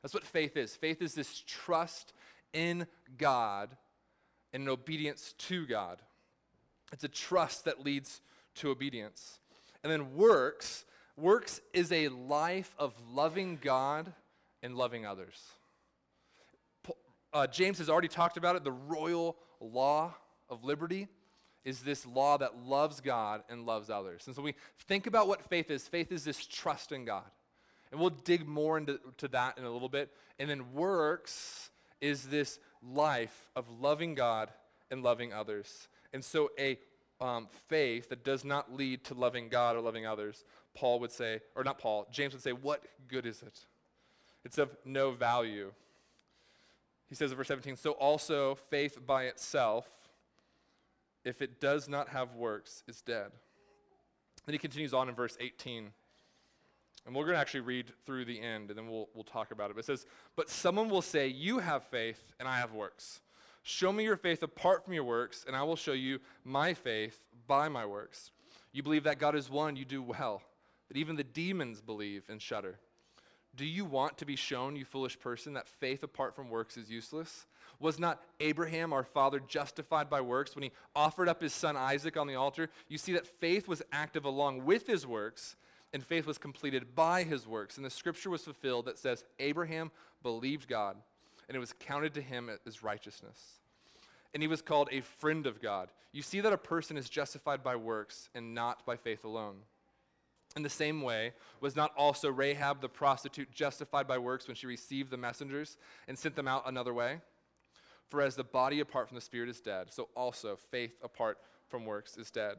That's 0.02 0.14
what 0.14 0.26
faith 0.26 0.58
is. 0.58 0.76
Faith 0.76 1.02
is 1.02 1.14
this 1.14 1.44
trust 1.48 2.14
in 2.52 2.88
God 3.18 3.76
and 4.52 4.64
an 4.64 4.70
obedience 4.70 5.34
to 5.40 5.66
God. 5.66 6.02
It's 6.92 7.04
a 7.04 7.10
trust 7.10 7.66
that 7.66 7.84
leads 7.84 8.22
to 8.56 8.70
obedience. 8.70 9.40
And 9.84 9.92
then 9.92 10.16
works, 10.16 10.86
works 11.18 11.62
is 11.74 11.92
a 11.92 12.10
life 12.10 12.76
of 12.78 12.94
loving 13.10 13.58
God 13.62 14.14
and 14.62 14.76
loving 14.76 15.06
others. 15.06 15.42
Uh, 17.34 17.48
James 17.48 17.80
has 17.80 17.90
already 17.90 18.08
talked 18.08 18.38
about 18.38 18.56
it. 18.56 18.64
The 18.64 18.72
royal 18.72 19.38
law 19.60 20.14
of 20.50 20.64
liberty 20.64 21.08
is 21.66 21.82
this 21.82 22.06
law 22.06 22.38
that 22.38 22.66
loves 22.66 23.00
God 23.00 23.44
and 23.50 23.66
loves 23.66 23.90
others. 23.90 24.28
And 24.28 24.36
so 24.36 24.42
we 24.42 24.56
think 24.88 25.08
about 25.08 25.28
what 25.28 25.50
faith 25.50 25.72
is. 25.72 25.88
Faith 25.88 26.12
is 26.12 26.24
this 26.24 26.46
trust 26.46 26.92
in 26.92 27.06
God. 27.06 27.24
And 27.92 28.00
we'll 28.00 28.10
dig 28.10 28.48
more 28.48 28.78
into 28.78 29.00
to 29.18 29.28
that 29.30 29.58
in 29.58 29.64
a 29.64 29.72
little 29.72 29.90
bit. 29.90 30.12
And 30.40 30.50
then 30.50 30.74
works 30.74 31.70
is 32.02 32.24
this 32.28 32.60
life 32.82 33.50
of 33.56 33.66
loving 33.80 34.16
God 34.16 34.50
and 34.92 35.04
loving 35.04 35.32
others. 35.32 35.88
And 36.12 36.24
so 36.24 36.52
a 36.60 36.78
um, 37.22 37.48
faith 37.70 38.10
that 38.10 38.26
does 38.26 38.44
not 38.44 38.74
lead 38.74 39.06
to 39.06 39.14
loving 39.14 39.48
God 39.48 39.76
or 39.76 39.82
loving 39.82 40.06
others, 40.06 40.44
Paul 40.76 41.00
would 41.00 41.12
say, 41.12 41.40
or 41.56 41.64
not 41.64 41.80
Paul, 41.80 42.08
James 42.12 42.34
would 42.34 42.44
say, 42.44 42.52
what 42.52 42.84
good 43.08 43.26
is 43.26 43.42
it? 43.42 43.60
It's 44.44 44.58
of 44.58 44.76
no 44.84 45.12
value. 45.12 45.72
He 47.08 47.16
says 47.16 47.32
in 47.32 47.38
verse 47.38 47.48
17, 47.48 47.78
so 47.78 47.92
also 47.92 48.56
faith 48.56 49.00
by 49.06 49.26
itself, 49.26 49.88
if 51.24 51.42
it 51.42 51.60
does 51.60 51.88
not 51.88 52.10
have 52.10 52.36
works, 52.36 52.84
is 52.88 53.02
dead. 53.02 53.32
Then 54.46 54.54
he 54.54 54.60
continues 54.60 54.94
on 54.94 55.10
in 55.10 55.16
verse 55.16 55.38
18. 55.40 55.92
And 57.06 57.16
we're 57.16 57.24
going 57.24 57.36
to 57.36 57.40
actually 57.40 57.62
read 57.62 57.92
through 58.06 58.26
the 58.26 58.40
end, 58.40 58.70
and 58.70 58.78
then 58.78 58.90
we'll, 58.90 59.10
we'll 59.14 59.24
talk 59.24 59.52
about 59.52 59.70
it. 59.70 59.74
But 59.76 59.82
it 59.82 59.86
says, 59.86 60.06
But 60.36 60.50
someone 60.50 60.90
will 60.90 61.02
say, 61.02 61.28
You 61.28 61.60
have 61.60 61.84
faith, 61.84 62.22
and 62.40 62.48
I 62.48 62.58
have 62.58 62.74
works. 62.74 63.22
Show 63.62 63.92
me 63.94 64.04
your 64.04 64.18
faith 64.18 64.44
apart 64.44 64.84
from 64.84 64.94
your 64.94 65.04
works, 65.04 65.46
and 65.48 65.56
I 65.56 65.64
will 65.64 65.76
show 65.76 65.94
you 65.94 66.20
my 66.44 66.74
faith 66.74 67.24
by 67.48 67.70
my 67.70 67.86
works. 67.86 68.32
You 68.74 68.84
believe 68.84 69.04
that 69.04 69.20
God 69.20 69.36
is 69.36 69.50
one, 69.50 69.76
you 69.76 69.86
do 69.86 70.02
well. 70.02 70.42
That 70.90 70.98
even 70.98 71.16
the 71.16 71.24
demons 71.24 71.82
believe 71.82 72.26
and 72.30 72.42
shudder. 72.42 72.80
Do 73.56 73.66
you 73.66 73.86
want 73.86 74.18
to 74.18 74.26
be 74.26 74.36
shown, 74.36 74.76
you 74.76 74.84
foolish 74.84 75.20
person, 75.20 75.54
that 75.54 75.68
faith 75.68 76.04
apart 76.04 76.36
from 76.36 76.50
works 76.50 76.76
is 76.76 76.90
useless? 76.90 77.46
Was 77.80 78.00
not 78.00 78.22
Abraham, 78.40 78.94
our 78.94 79.04
father, 79.04 79.40
justified 79.40 80.10
by 80.10 80.22
works 80.22 80.56
when 80.56 80.64
he 80.64 80.72
offered 80.96 81.28
up 81.28 81.42
his 81.42 81.54
son 81.54 81.76
Isaac 81.76 82.18
on 82.18 82.28
the 82.28 82.36
altar? 82.36 82.70
You 82.88 82.98
see 82.98 83.14
that 83.14 83.28
faith 83.28 83.68
was 83.68 83.82
active 83.92 84.26
along 84.26 84.66
with 84.66 84.88
his 84.88 85.06
works 85.06 85.56
and 85.94 86.04
faith 86.04 86.26
was 86.26 86.38
completed 86.38 86.96
by 86.96 87.24
his 87.24 87.48
works. 87.48 87.78
And 87.78 87.86
the 87.86 87.90
scripture 87.90 88.30
was 88.30 88.44
fulfilled 88.44 88.86
that 88.86 88.98
says, 88.98 89.24
Abraham 89.40 89.92
believed 90.24 90.68
God, 90.68 90.98
and 91.48 91.56
it 91.56 91.60
was 91.60 91.74
counted 91.74 92.16
to 92.16 92.22
him 92.22 92.50
as 92.66 92.84
righteousness. 92.84 93.60
And 94.34 94.42
he 94.42 94.48
was 94.48 94.64
called 94.64 94.90
a 94.92 95.02
friend 95.02 95.46
of 95.46 95.62
God. 95.62 95.90
You 96.12 96.24
see 96.24 96.42
that 96.42 96.54
a 96.54 96.58
person 96.58 96.98
is 96.98 97.10
justified 97.10 97.64
by 97.64 97.76
works 97.76 98.30
and 98.34 98.56
not 98.56 98.86
by 98.86 98.96
faith 98.96 99.24
alone. 99.24 99.58
In 100.56 100.64
the 100.64 100.70
same 100.70 101.02
way, 101.02 101.34
was 101.62 101.76
not 101.76 101.92
also 101.96 102.30
Rahab 102.30 102.82
the 102.82 102.90
prostitute 102.90 103.52
justified 103.52 104.08
by 104.08 104.18
works 104.18 104.48
when 104.48 104.56
she 104.56 104.68
received 104.68 105.12
the 105.12 105.18
messengers 105.18 105.78
and 106.08 106.18
sent 106.18 106.36
them 106.36 106.48
out 106.48 106.68
another 106.68 106.94
way? 106.94 107.22
For 108.10 108.22
as 108.22 108.36
the 108.36 108.44
body 108.44 108.80
apart 108.80 109.08
from 109.08 109.16
the 109.16 109.22
spirit 109.22 109.50
is 109.50 109.60
dead, 109.60 109.88
so 109.92 110.10
also 110.16 110.56
faith 110.56 110.94
apart 111.04 111.38
from 111.68 111.86
works 111.86 112.18
is 112.18 112.30
dead. 112.30 112.58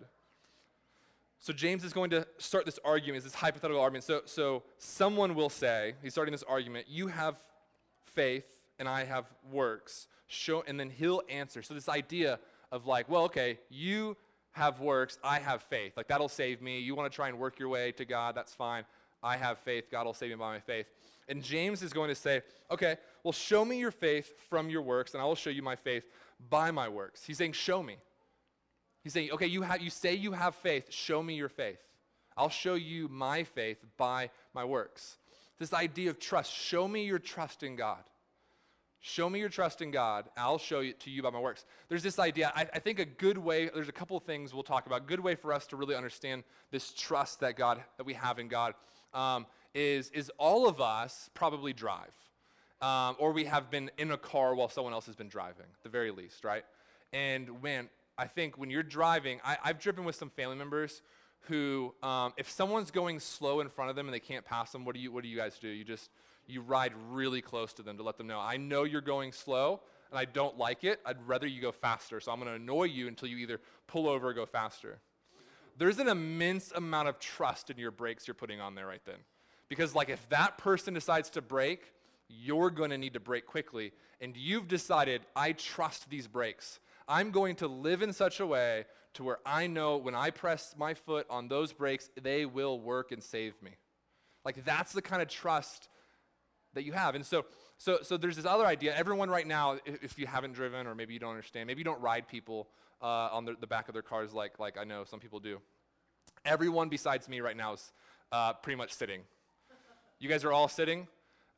So 1.39 1.53
James 1.53 1.85
is 1.85 1.93
going 1.93 2.11
to 2.11 2.27
start 2.39 2.65
this 2.65 2.79
argument, 2.85 3.23
this 3.23 3.35
hypothetical 3.35 3.81
argument. 3.81 4.05
So, 4.05 4.23
so 4.25 4.63
someone 4.79 5.35
will 5.35 5.51
say, 5.51 5.95
he's 6.03 6.13
starting 6.13 6.33
this 6.33 6.43
argument, 6.43 6.87
you 6.89 7.09
have 7.09 7.37
faith 8.07 8.45
and 8.79 8.89
I 8.89 9.05
have 9.05 9.27
works. 9.53 10.09
Show, 10.27 10.65
and 10.67 10.81
then 10.81 10.89
he'll 10.89 11.23
answer. 11.29 11.63
So 11.63 11.75
this 11.75 11.89
idea 11.89 12.41
of 12.73 12.87
like, 12.87 13.11
well, 13.11 13.25
okay, 13.25 13.59
you 13.69 14.17
have 14.53 14.81
works, 14.81 15.19
I 15.23 15.39
have 15.39 15.63
faith. 15.63 15.93
Like 15.97 16.09
that'll 16.09 16.31
save 16.31 16.63
me. 16.63 16.81
You 16.81 16.95
want 16.95 17.13
to 17.13 17.15
try 17.15 17.29
and 17.29 17.39
work 17.39 17.59
your 17.59 17.69
way 17.69 17.93
to 17.93 18.05
God, 18.05 18.35
that's 18.35 18.55
fine. 18.55 18.85
I 19.23 19.37
have 19.37 19.59
faith, 19.59 19.91
God 19.91 20.07
will 20.07 20.15
save 20.15 20.31
me 20.31 20.37
by 20.37 20.55
my 20.55 20.61
faith. 20.61 20.87
And 21.29 21.43
James 21.43 21.83
is 21.83 21.93
going 21.93 22.09
to 22.09 22.15
say, 22.15 22.43
okay, 22.71 22.97
well, 23.25 23.33
show 23.33 23.65
me 23.65 23.79
your 23.79 23.91
faith 23.91 24.33
from 24.51 24.69
your 24.69 24.83
works, 24.83 25.15
and 25.15 25.23
I 25.23 25.25
will 25.25 25.35
show 25.35 25.51
you 25.51 25.63
my 25.63 25.77
faith 25.77 26.05
by 26.51 26.71
my 26.71 26.89
works. 26.89 27.25
He's 27.25 27.39
saying, 27.39 27.53
show 27.53 27.83
me. 27.83 27.97
He's 29.03 29.15
saying, 29.15 29.31
okay, 29.33 29.47
you, 29.47 29.63
have, 29.63 29.81
you 29.81 29.91
say 29.91 30.15
you 30.15 30.33
have 30.33 30.55
faith, 30.55 30.93
show 30.93 31.23
me 31.23 31.35
your 31.35 31.49
faith. 31.49 31.81
I'll 32.37 32.51
show 32.51 32.75
you 32.75 33.09
my 33.09 33.45
faith 33.45 33.79
by 33.97 34.31
my 34.55 34.65
works. 34.65 35.19
This 35.59 35.73
idea 35.73 36.11
of 36.11 36.19
trust, 36.19 36.53
show 36.53 36.87
me 36.87 37.05
your 37.05 37.19
trust 37.19 37.63
in 37.63 37.77
God. 37.77 38.03
Show 39.01 39.29
me 39.29 39.39
your 39.39 39.51
trust 39.51 39.83
in 39.83 39.91
God. 39.91 40.25
I'll 40.37 40.59
show 40.59 40.81
it 40.81 41.01
to 41.01 41.11
you 41.11 41.23
by 41.23 41.31
my 41.31 41.39
works. 41.39 41.67
There's 41.89 42.03
this 42.03 42.19
idea, 42.19 42.53
I, 42.57 42.63
I 42.63 42.79
think 42.79 42.99
a 42.99 43.05
good 43.05 43.39
way, 43.39 43.71
there's 43.73 43.89
a 43.89 43.93
couple 43.93 44.19
things 44.21 44.53
we'll 44.55 44.63
talk 44.63 44.87
about. 44.87 45.07
Good 45.07 45.21
way 45.21 45.35
for 45.35 45.53
us 45.53 45.67
to 45.69 45.77
really 45.77 45.95
understand 45.95 46.43
this 46.71 46.93
trust 46.93 47.41
that 47.41 47.57
God, 47.57 47.83
that 47.99 48.05
we 48.05 48.15
have 48.15 48.39
in 48.39 48.49
God, 48.49 48.75
um, 49.13 49.47
is, 49.75 50.11
is 50.11 50.31
all 50.39 50.67
of 50.67 50.81
us 50.81 51.31
probably 51.35 51.73
drive. 51.73 52.13
Um, 52.85 53.17
or 53.19 53.33
we 53.33 53.47
have 53.47 53.71
been 53.71 53.91
in 53.97 54.11
a 54.11 54.19
car 54.19 54.55
while 54.55 54.69
someone 54.69 54.93
else 54.93 55.07
has 55.07 55.17
been 55.17 55.31
driving, 55.31 55.65
the 55.85 55.89
very 55.89 56.11
least, 56.11 56.45
right? 56.45 56.67
And 57.15 57.63
when 57.63 57.89
I 58.19 58.27
think 58.27 58.59
when 58.59 58.69
you're 58.69 58.83
driving, 58.83 59.41
I, 59.43 59.57
have 59.63 59.79
driven 59.79 60.05
with 60.05 60.17
some 60.17 60.29
family 60.29 60.57
members 60.57 61.01
who, 61.49 61.95
um, 62.03 62.35
if 62.37 62.51
someone's 62.51 62.91
going 62.91 63.21
slow 63.21 63.61
in 63.61 63.71
front 63.71 63.89
of 63.89 63.97
them 63.97 64.07
and 64.07 64.15
they 64.15 64.21
can't 64.21 64.45
pass 64.45 64.71
them, 64.71 64.85
what 64.85 64.95
do 64.95 65.01
you, 65.01 65.11
what 65.11 65.23
do 65.23 65.31
you 65.31 65.37
guys 65.39 65.59
do? 65.59 65.69
You 65.69 65.83
just, 65.83 66.11
you 66.47 66.61
ride 66.61 66.93
really 67.09 67.41
close 67.41 67.73
to 67.73 67.83
them 67.83 67.97
to 67.97 68.03
let 68.03 68.19
them 68.19 68.27
know, 68.27 68.39
I 68.39 68.59
know 68.59 68.85
you're 68.85 69.01
going 69.01 69.33
slow 69.33 69.81
and 70.11 70.19
I 70.19 70.27
don't 70.27 70.59
like 70.59 70.85
it. 70.85 71.01
I'd 71.07 71.27
rather 71.27 71.47
you 71.47 71.63
go 71.63 71.73
faster. 71.73 72.21
So 72.21 72.33
I'm 72.33 72.39
going 72.39 72.51
to 72.51 72.57
annoy 72.57 72.85
you 72.85 73.09
until 73.09 73.31
you 73.31 73.39
either 73.39 73.63
pull 73.87 74.11
over 74.11 74.29
or 74.29 74.35
go 74.35 74.45
faster. 74.45 74.99
There's 75.79 76.01
an 76.01 76.09
immense 76.09 76.71
amount 76.71 77.09
of 77.09 77.19
trust 77.19 77.71
in 77.71 77.79
your 77.79 77.93
brakes 77.93 78.29
you're 78.29 78.35
putting 78.35 78.61
on 78.61 78.75
there 78.75 78.87
right 78.87 79.05
then. 79.07 79.21
Because 79.71 79.95
like 79.95 80.11
if 80.11 80.29
that 80.29 80.59
person 80.59 80.93
decides 80.93 81.31
to 81.31 81.41
brake, 81.41 81.94
you're 82.29 82.71
going 82.71 82.91
to 82.91 82.99
need 82.99 83.15
to 83.15 83.21
brake 83.21 83.47
quickly. 83.47 83.93
And 84.21 84.37
you've 84.37 84.69
decided, 84.69 85.23
I 85.37 85.53
trust 85.53 86.09
these 86.09 86.27
brakes. 86.27 86.81
I'm 87.07 87.31
going 87.31 87.57
to 87.57 87.69
live 87.69 88.03
in 88.03 88.13
such 88.13 88.41
a 88.41 88.47
way 88.47 88.87
to 89.15 89.25
where 89.25 89.39
I 89.45 89.67
know 89.67 89.97
when 89.97 90.15
I 90.15 90.31
press 90.31 90.75
my 90.77 90.95
foot 90.95 91.27
on 91.31 91.49
those 91.49 91.73
brakes, 91.73 92.11
they 92.21 92.47
will 92.47 92.81
work 92.81 93.13
and 93.13 93.23
save 93.23 93.61
me. 93.63 93.73
Like 94.45 94.65
that's 94.65 94.93
the 94.93 95.03
kind 95.03 95.23
of 95.23 95.29
trust 95.29 95.89
that 96.75 96.85
you 96.85 96.93
have. 96.93 97.15
And 97.15 97.25
so, 97.25 97.45
so, 97.79 97.99
so 98.03 98.17
there's 98.17 98.37
this 98.37 98.45
other 98.45 98.67
idea. 98.67 98.95
Everyone 98.97 99.31
right 99.31 99.47
now, 99.47 99.79
if, 99.85 100.03
if 100.03 100.19
you 100.19 100.27
haven't 100.27 100.53
driven 100.53 100.87
or 100.87 100.95
maybe 100.95 101.15
you 101.15 101.21
don't 101.21 101.31
understand, 101.31 101.67
maybe 101.67 101.81
you 101.81 101.85
don't 101.85 102.01
ride 102.01 102.29
people 102.29 102.69
uh, 103.03 103.29
on 103.33 103.45
the, 103.45 103.55
the, 103.61 103.67
back 103.67 103.89
of 103.89 103.93
their 103.93 104.03
cars 104.03 104.33
like, 104.33 104.59
like 104.59 104.79
I 104.79 104.85
know 104.85 105.05
some 105.05 105.21
people 105.21 105.41
do. 105.41 105.61
Everyone 106.45 106.89
besides 106.89 107.29
me 107.29 107.41
right 107.41 107.57
now 107.57 107.75
is 107.75 107.93
uh, 108.33 108.55
pretty 108.55 108.77
much 108.77 108.93
sitting. 108.93 109.23
You 110.19 110.29
guys 110.29 110.45
are 110.45 110.53
all 110.53 110.69
sitting? 110.69 111.07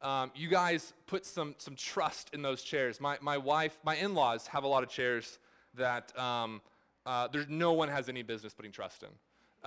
Um, 0.03 0.31
you 0.35 0.49
guys 0.49 0.93
put 1.07 1.25
some, 1.25 1.55
some 1.59 1.75
trust 1.75 2.31
in 2.33 2.43
those 2.43 2.63
chairs. 2.63 3.01
My, 3.01 3.17
my 3.21 3.39
wife, 3.39 3.79
my 3.85 3.97
in 3.97 4.15
laws 4.15 4.47
have 4.49 4.65
a 4.65 4.69
lot 4.69 4.83
of 4.83 4.89
chairs 4.89 5.39
that 5.75 6.17
um, 6.19 6.61
uh, 7.07 7.29
there's 7.29 7.49
no 7.49 7.73
one 7.73 7.89
has 7.89 8.09
any 8.09 8.23
business 8.23 8.53
putting 8.53 8.73
trust 8.73 9.03
in. 9.03 9.09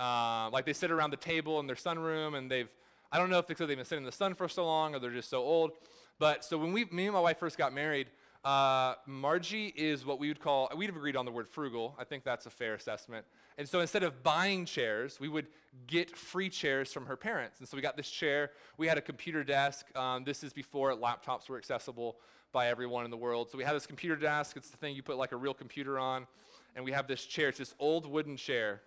Uh, 0.02 0.48
like 0.50 0.64
they 0.64 0.72
sit 0.72 0.90
around 0.90 1.10
the 1.10 1.16
table 1.16 1.60
in 1.60 1.66
their 1.66 1.76
sunroom 1.76 2.36
and 2.36 2.50
they've, 2.50 2.68
I 3.12 3.18
don't 3.18 3.28
know 3.28 3.38
if 3.38 3.42
it's 3.44 3.48
because 3.48 3.68
they've 3.68 3.76
been 3.76 3.84
sitting 3.84 4.04
in 4.04 4.06
the 4.06 4.12
sun 4.12 4.34
for 4.34 4.48
so 4.48 4.64
long 4.64 4.94
or 4.94 4.98
they're 4.98 5.10
just 5.10 5.30
so 5.30 5.42
old. 5.42 5.72
But 6.18 6.44
so 6.44 6.58
when 6.58 6.72
we, 6.72 6.84
me 6.86 7.06
and 7.06 7.14
my 7.14 7.20
wife 7.20 7.38
first 7.38 7.58
got 7.58 7.72
married, 7.72 8.08
uh, 8.44 8.94
Margie 9.06 9.72
is 9.76 10.06
what 10.06 10.18
we 10.18 10.28
would 10.28 10.40
call, 10.40 10.70
we'd 10.76 10.86
have 10.86 10.96
agreed 10.96 11.16
on 11.16 11.24
the 11.24 11.30
word 11.30 11.48
frugal. 11.48 11.94
I 11.98 12.04
think 12.04 12.24
that's 12.24 12.46
a 12.46 12.50
fair 12.50 12.74
assessment. 12.74 13.26
And 13.58 13.68
so 13.68 13.80
instead 13.80 14.02
of 14.02 14.22
buying 14.22 14.64
chairs, 14.64 15.20
we 15.20 15.28
would 15.28 15.46
get 15.86 16.16
free 16.16 16.48
chairs 16.48 16.92
from 16.92 17.06
her 17.06 17.16
parents. 17.16 17.60
And 17.60 17.68
so 17.68 17.76
we 17.76 17.82
got 17.82 17.96
this 17.96 18.10
chair. 18.10 18.50
We 18.78 18.86
had 18.86 18.96
a 18.96 19.02
computer 19.02 19.44
desk. 19.44 19.86
Um, 19.96 20.24
this 20.24 20.42
is 20.42 20.52
before 20.52 20.94
laptops 20.94 21.48
were 21.48 21.58
accessible 21.58 22.16
by 22.52 22.68
everyone 22.68 23.04
in 23.04 23.10
the 23.10 23.16
world. 23.16 23.50
So 23.50 23.58
we 23.58 23.64
had 23.64 23.76
this 23.76 23.86
computer 23.86 24.16
desk. 24.16 24.56
It's 24.56 24.70
the 24.70 24.76
thing 24.78 24.96
you 24.96 25.02
put 25.02 25.18
like 25.18 25.32
a 25.32 25.36
real 25.36 25.54
computer 25.54 25.98
on. 25.98 26.26
And 26.74 26.84
we 26.84 26.92
have 26.92 27.06
this 27.06 27.26
chair. 27.26 27.48
It's 27.48 27.58
this 27.58 27.74
old 27.78 28.06
wooden 28.06 28.36
chair. 28.36 28.80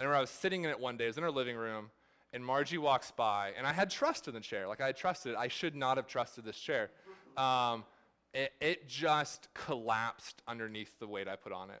And 0.00 0.08
I 0.08 0.20
was 0.20 0.30
sitting 0.30 0.64
in 0.64 0.70
it 0.70 0.78
one 0.78 0.96
day, 0.96 1.04
it 1.04 1.08
was 1.08 1.18
in 1.18 1.24
our 1.24 1.30
living 1.30 1.56
room, 1.56 1.90
and 2.32 2.44
Margie 2.44 2.78
walks 2.78 3.10
by, 3.10 3.52
and 3.56 3.66
I 3.66 3.72
had 3.72 3.90
trust 3.90 4.28
in 4.28 4.34
the 4.34 4.40
chair. 4.40 4.68
Like 4.68 4.80
I 4.80 4.86
had 4.86 4.96
trusted. 4.96 5.34
I 5.34 5.48
should 5.48 5.74
not 5.74 5.96
have 5.96 6.06
trusted 6.06 6.44
this 6.44 6.58
chair. 6.58 6.90
Um, 7.36 7.84
it, 8.34 8.52
it 8.60 8.88
just 8.88 9.48
collapsed 9.54 10.42
underneath 10.46 10.98
the 10.98 11.06
weight 11.06 11.28
I 11.28 11.36
put 11.36 11.52
on 11.52 11.70
it. 11.70 11.80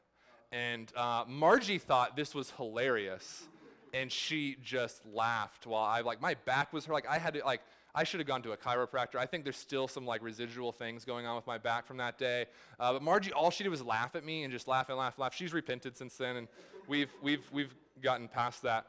And 0.50 0.90
uh, 0.96 1.24
Margie 1.28 1.78
thought 1.78 2.16
this 2.16 2.34
was 2.34 2.50
hilarious, 2.52 3.44
and 3.92 4.10
she 4.10 4.56
just 4.62 5.04
laughed 5.06 5.66
while 5.66 5.84
I 5.84 6.00
like 6.00 6.22
my 6.22 6.34
back 6.46 6.72
was 6.72 6.86
her 6.86 6.92
like 6.92 7.06
I 7.06 7.18
had 7.18 7.34
to 7.34 7.44
like 7.44 7.60
I 7.94 8.04
should 8.04 8.20
have 8.20 8.26
gone 8.26 8.42
to 8.42 8.52
a 8.52 8.56
chiropractor. 8.56 9.16
I 9.16 9.26
think 9.26 9.44
there's 9.44 9.56
still 9.56 9.88
some 9.88 10.06
like 10.06 10.22
residual 10.22 10.72
things 10.72 11.04
going 11.04 11.26
on 11.26 11.36
with 11.36 11.46
my 11.46 11.58
back 11.58 11.86
from 11.86 11.98
that 11.98 12.18
day. 12.18 12.46
Uh, 12.78 12.94
but 12.94 13.02
Margie, 13.02 13.32
all 13.32 13.50
she 13.50 13.64
did 13.64 13.70
was 13.70 13.82
laugh 13.82 14.14
at 14.14 14.24
me 14.24 14.44
and 14.44 14.52
just 14.52 14.68
laugh 14.68 14.88
and 14.88 14.96
laugh, 14.96 15.14
and 15.16 15.22
laugh. 15.22 15.34
She's 15.34 15.52
repented 15.52 15.96
since 15.96 16.16
then, 16.16 16.36
and 16.36 16.48
we've 16.86 17.10
we've 17.22 17.46
we've 17.52 17.74
gotten 18.02 18.28
past 18.28 18.62
that. 18.62 18.86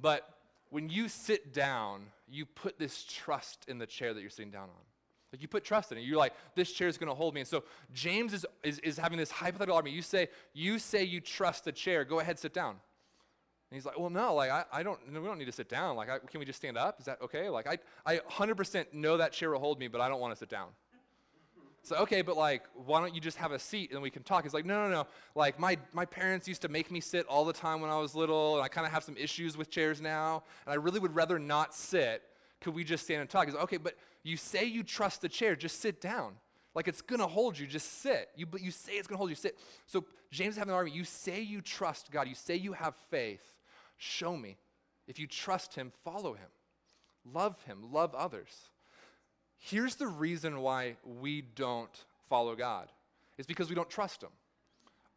But 0.00 0.28
when 0.70 0.88
you 0.88 1.08
sit 1.08 1.52
down, 1.52 2.06
you 2.30 2.46
put 2.46 2.78
this 2.78 3.04
trust 3.04 3.66
in 3.68 3.78
the 3.78 3.86
chair 3.86 4.14
that 4.14 4.20
you're 4.20 4.30
sitting 4.30 4.50
down 4.50 4.64
on. 4.64 4.93
Like 5.34 5.42
you 5.42 5.48
put 5.48 5.64
trust 5.64 5.90
in 5.90 5.98
it. 5.98 6.02
You're 6.02 6.16
like, 6.16 6.32
this 6.54 6.70
chair 6.70 6.86
is 6.86 6.96
going 6.96 7.08
to 7.08 7.14
hold 7.14 7.34
me. 7.34 7.40
And 7.40 7.48
so 7.48 7.64
James 7.92 8.32
is, 8.32 8.46
is, 8.62 8.78
is 8.78 8.96
having 8.96 9.18
this 9.18 9.32
hypothetical 9.32 9.74
argument. 9.74 9.96
You 9.96 10.02
say, 10.02 10.28
you 10.52 10.78
say 10.78 11.02
you 11.02 11.20
trust 11.20 11.64
the 11.64 11.72
chair. 11.72 12.04
Go 12.04 12.20
ahead, 12.20 12.38
sit 12.38 12.54
down. 12.54 12.70
And 12.70 13.76
he's 13.76 13.84
like, 13.84 13.98
well, 13.98 14.10
no, 14.10 14.32
like 14.32 14.52
I, 14.52 14.64
I 14.72 14.84
don't, 14.84 15.00
no, 15.10 15.20
we 15.20 15.26
don't 15.26 15.38
need 15.38 15.46
to 15.46 15.52
sit 15.52 15.68
down. 15.68 15.96
Like, 15.96 16.08
I, 16.08 16.20
can 16.20 16.38
we 16.38 16.46
just 16.46 16.60
stand 16.60 16.78
up? 16.78 17.00
Is 17.00 17.06
that 17.06 17.20
okay? 17.20 17.48
Like, 17.48 17.66
I, 17.66 17.78
I 18.06 18.18
100% 18.30 18.94
know 18.94 19.16
that 19.16 19.32
chair 19.32 19.50
will 19.50 19.58
hold 19.58 19.80
me, 19.80 19.88
but 19.88 20.00
I 20.00 20.08
don't 20.08 20.20
want 20.20 20.32
to 20.32 20.38
sit 20.38 20.48
down. 20.48 20.68
So, 21.82 21.96
okay, 21.96 22.22
but 22.22 22.36
like, 22.36 22.62
why 22.86 23.00
don't 23.00 23.12
you 23.12 23.20
just 23.20 23.38
have 23.38 23.50
a 23.50 23.58
seat 23.58 23.90
and 23.90 24.00
we 24.00 24.10
can 24.10 24.22
talk? 24.22 24.44
He's 24.44 24.54
like, 24.54 24.64
no, 24.64 24.86
no, 24.86 24.90
no. 24.90 25.06
Like, 25.34 25.58
my, 25.58 25.76
my 25.92 26.04
parents 26.04 26.46
used 26.46 26.62
to 26.62 26.68
make 26.68 26.92
me 26.92 27.00
sit 27.00 27.26
all 27.26 27.44
the 27.44 27.52
time 27.52 27.80
when 27.80 27.90
I 27.90 27.98
was 27.98 28.14
little, 28.14 28.54
and 28.54 28.64
I 28.64 28.68
kind 28.68 28.86
of 28.86 28.92
have 28.92 29.02
some 29.02 29.16
issues 29.16 29.56
with 29.56 29.68
chairs 29.68 30.00
now, 30.00 30.44
and 30.64 30.72
I 30.72 30.76
really 30.76 31.00
would 31.00 31.16
rather 31.16 31.40
not 31.40 31.74
sit. 31.74 32.22
Could 32.60 32.74
we 32.74 32.84
just 32.84 33.04
stand 33.04 33.22
and 33.22 33.28
talk? 33.28 33.46
He's 33.46 33.54
like, 33.54 33.64
okay, 33.64 33.76
but 33.76 33.96
you 34.24 34.36
say 34.36 34.64
you 34.64 34.82
trust 34.82 35.20
the 35.20 35.28
chair, 35.28 35.54
just 35.54 35.80
sit 35.80 36.00
down. 36.00 36.32
Like 36.74 36.88
it's 36.88 37.02
gonna 37.02 37.26
hold 37.26 37.56
you, 37.56 37.66
just 37.66 38.00
sit. 38.00 38.30
You, 38.34 38.46
but 38.46 38.60
you 38.60 38.72
say 38.72 38.94
it's 38.94 39.06
gonna 39.06 39.18
hold 39.18 39.30
you, 39.30 39.36
sit. 39.36 39.56
So 39.86 40.04
James 40.32 40.54
is 40.54 40.58
having 40.58 40.70
an 40.72 40.76
argument. 40.76 40.98
You 40.98 41.04
say 41.04 41.40
you 41.42 41.60
trust 41.60 42.10
God, 42.10 42.26
you 42.26 42.34
say 42.34 42.56
you 42.56 42.72
have 42.72 42.94
faith. 43.10 43.44
Show 43.96 44.36
me. 44.36 44.56
If 45.06 45.18
you 45.18 45.26
trust 45.26 45.74
Him, 45.74 45.92
follow 46.02 46.32
Him. 46.32 46.48
Love 47.32 47.62
Him, 47.64 47.92
love 47.92 48.14
others. 48.14 48.70
Here's 49.58 49.94
the 49.94 50.08
reason 50.08 50.60
why 50.60 50.96
we 51.04 51.42
don't 51.42 52.04
follow 52.28 52.56
God 52.56 52.88
It's 53.38 53.46
because 53.46 53.68
we 53.68 53.74
don't 53.74 53.88
trust 53.88 54.22
Him. 54.22 54.30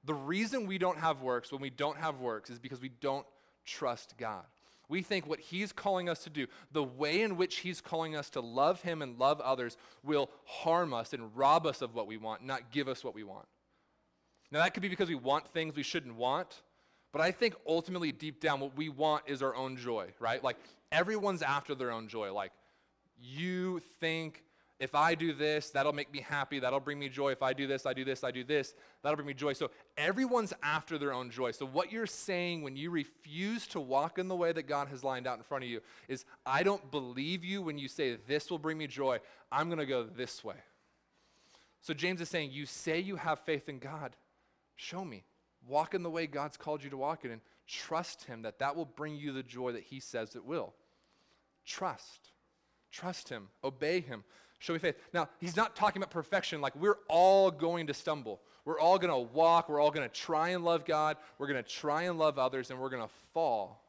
The 0.04 0.14
reason 0.14 0.68
we 0.68 0.78
don't 0.78 1.00
have 1.00 1.22
works 1.22 1.52
when 1.52 1.62
we 1.62 1.70
don't 1.70 1.98
have 1.98 2.20
works 2.20 2.50
is 2.50 2.60
because 2.60 2.82
we 2.82 2.90
don't 2.90 3.26
trust 3.66 4.16
God. 4.18 4.46
We 4.90 5.02
think 5.02 5.28
what 5.28 5.40
He's 5.40 5.72
calling 5.72 6.08
us 6.10 6.24
to 6.24 6.30
do, 6.30 6.48
the 6.72 6.84
way 6.84 7.22
in 7.22 7.38
which 7.38 7.58
He's 7.58 7.82
calling 7.82 8.16
us 8.16 8.30
to 8.32 8.42
love 8.42 8.82
Him 8.82 9.02
and 9.02 9.20
love 9.20 9.42
others, 9.42 9.78
will 10.04 10.30
harm 10.46 10.94
us 10.94 11.14
and 11.14 11.36
rob 11.36 11.66
us 11.66 11.82
of 11.82 11.94
what 11.94 12.08
we 12.08 12.18
want, 12.18 12.46
not 12.46 12.72
give 12.72 12.88
us 12.88 13.04
what 13.04 13.14
we 13.16 13.24
want. 13.24 13.48
Now, 14.52 14.60
that 14.60 14.74
could 14.74 14.82
be 14.82 14.90
because 14.90 15.10
we 15.10 15.16
want 15.16 15.48
things 15.48 15.76
we 15.76 15.84
shouldn't 15.84 16.16
want, 16.16 16.62
but 17.12 17.22
I 17.22 17.32
think 17.32 17.56
ultimately, 17.68 18.12
deep 18.12 18.40
down, 18.40 18.60
what 18.60 18.78
we 18.78 18.90
want 18.90 19.24
is 19.28 19.42
our 19.42 19.56
own 19.56 19.76
joy, 19.76 20.08
right? 20.20 20.44
Like, 20.44 20.58
everyone's 20.92 21.42
after 21.42 21.76
their 21.76 21.92
own 21.92 22.08
joy. 22.08 22.32
Like, 22.34 22.52
you 23.20 23.82
think 24.00 24.44
if 24.80 24.94
I 24.94 25.16
do 25.16 25.34
this, 25.34 25.72
that'll 25.72 25.94
make 25.94 26.12
me 26.14 26.20
happy, 26.20 26.60
that'll 26.60 26.80
bring 26.80 27.00
me 27.00 27.10
joy. 27.10 27.32
If 27.32 27.42
I 27.42 27.54
do 27.54 27.66
this, 27.66 27.88
I 27.88 27.94
do 27.94 28.06
this, 28.06 28.24
I 28.24 28.30
do 28.30 28.44
this, 28.44 28.76
that'll 29.02 29.16
bring 29.16 29.28
me 29.28 29.34
joy. 29.34 29.54
So 29.54 29.72
everyone's 29.98 30.54
after 30.62 31.00
their 31.00 31.14
own 31.14 31.32
joy. 31.32 31.52
So 31.52 31.66
what 31.66 31.92
you're 31.92 32.06
saying 32.06 32.62
when 32.62 32.76
you 32.76 32.92
refuse 32.92 33.66
to 33.68 33.80
walk 33.80 34.20
in 34.20 34.28
the 34.28 34.36
way 34.36 34.52
that 34.52 34.68
God 34.68 34.88
has 34.90 35.04
lined 35.04 35.26
out 35.26 35.38
in 35.38 35.44
front 35.44 35.64
of 35.64 35.70
you 35.70 35.82
is, 36.08 36.26
I 36.46 36.62
don't 36.62 36.92
believe 36.92 37.44
you 37.44 37.64
when 37.64 37.80
you 37.80 37.88
say 37.88 38.18
this 38.28 38.52
will 38.52 38.60
bring 38.60 38.78
me 38.78 38.86
joy. 38.86 39.20
I'm 39.52 39.68
going 39.68 39.80
to 39.80 39.86
go 39.86 40.04
this 40.04 40.44
way. 40.44 40.58
So 41.82 41.94
James 41.94 42.22
is 42.22 42.30
saying, 42.30 42.52
You 42.52 42.66
say 42.66 43.00
you 43.00 43.16
have 43.16 43.40
faith 43.40 43.70
in 43.70 43.80
God. 43.80 44.16
Show 44.76 45.04
me. 45.04 45.24
Walk 45.66 45.96
in 45.96 46.04
the 46.04 46.10
way 46.10 46.28
God's 46.28 46.56
called 46.56 46.84
you 46.84 46.90
to 46.92 46.98
walk 46.98 47.26
in 47.26 47.32
and 47.32 47.42
trust 47.66 48.26
Him 48.26 48.44
that 48.44 48.60
that 48.60 48.76
will 48.76 48.86
bring 48.86 49.16
you 49.16 49.34
the 49.34 49.44
joy 49.44 49.72
that 49.72 49.84
He 49.84 50.00
says 50.00 50.36
it 50.36 50.46
will. 50.46 50.74
Trust. 51.66 52.32
Trust 52.92 53.30
Him. 53.30 53.50
Obey 53.64 54.02
Him. 54.02 54.24
Show 54.60 54.74
me 54.74 54.80
faith. 54.80 54.96
Now, 55.14 55.30
he's 55.40 55.56
not 55.56 55.76
talking 55.76 56.02
about 56.02 56.12
perfection 56.12 56.62
like 56.62 56.76
we're 56.76 56.98
all 57.08 57.52
going 57.52 57.88
to 57.88 57.94
stumble. 57.94 58.42
We're 58.66 58.80
all 58.80 58.98
going 58.98 59.14
to 59.14 59.34
walk. 59.34 59.70
We're 59.70 59.80
all 59.80 59.92
going 59.92 60.08
to 60.08 60.14
try 60.14 60.50
and 60.50 60.66
love 60.66 60.84
God. 60.84 61.18
We're 61.38 61.48
going 61.48 61.64
to 61.64 61.70
try 61.70 62.04
and 62.04 62.18
love 62.18 62.40
others, 62.40 62.70
and 62.70 62.80
we're 62.80 62.90
going 62.90 63.04
to 63.04 63.14
fall. 63.34 63.84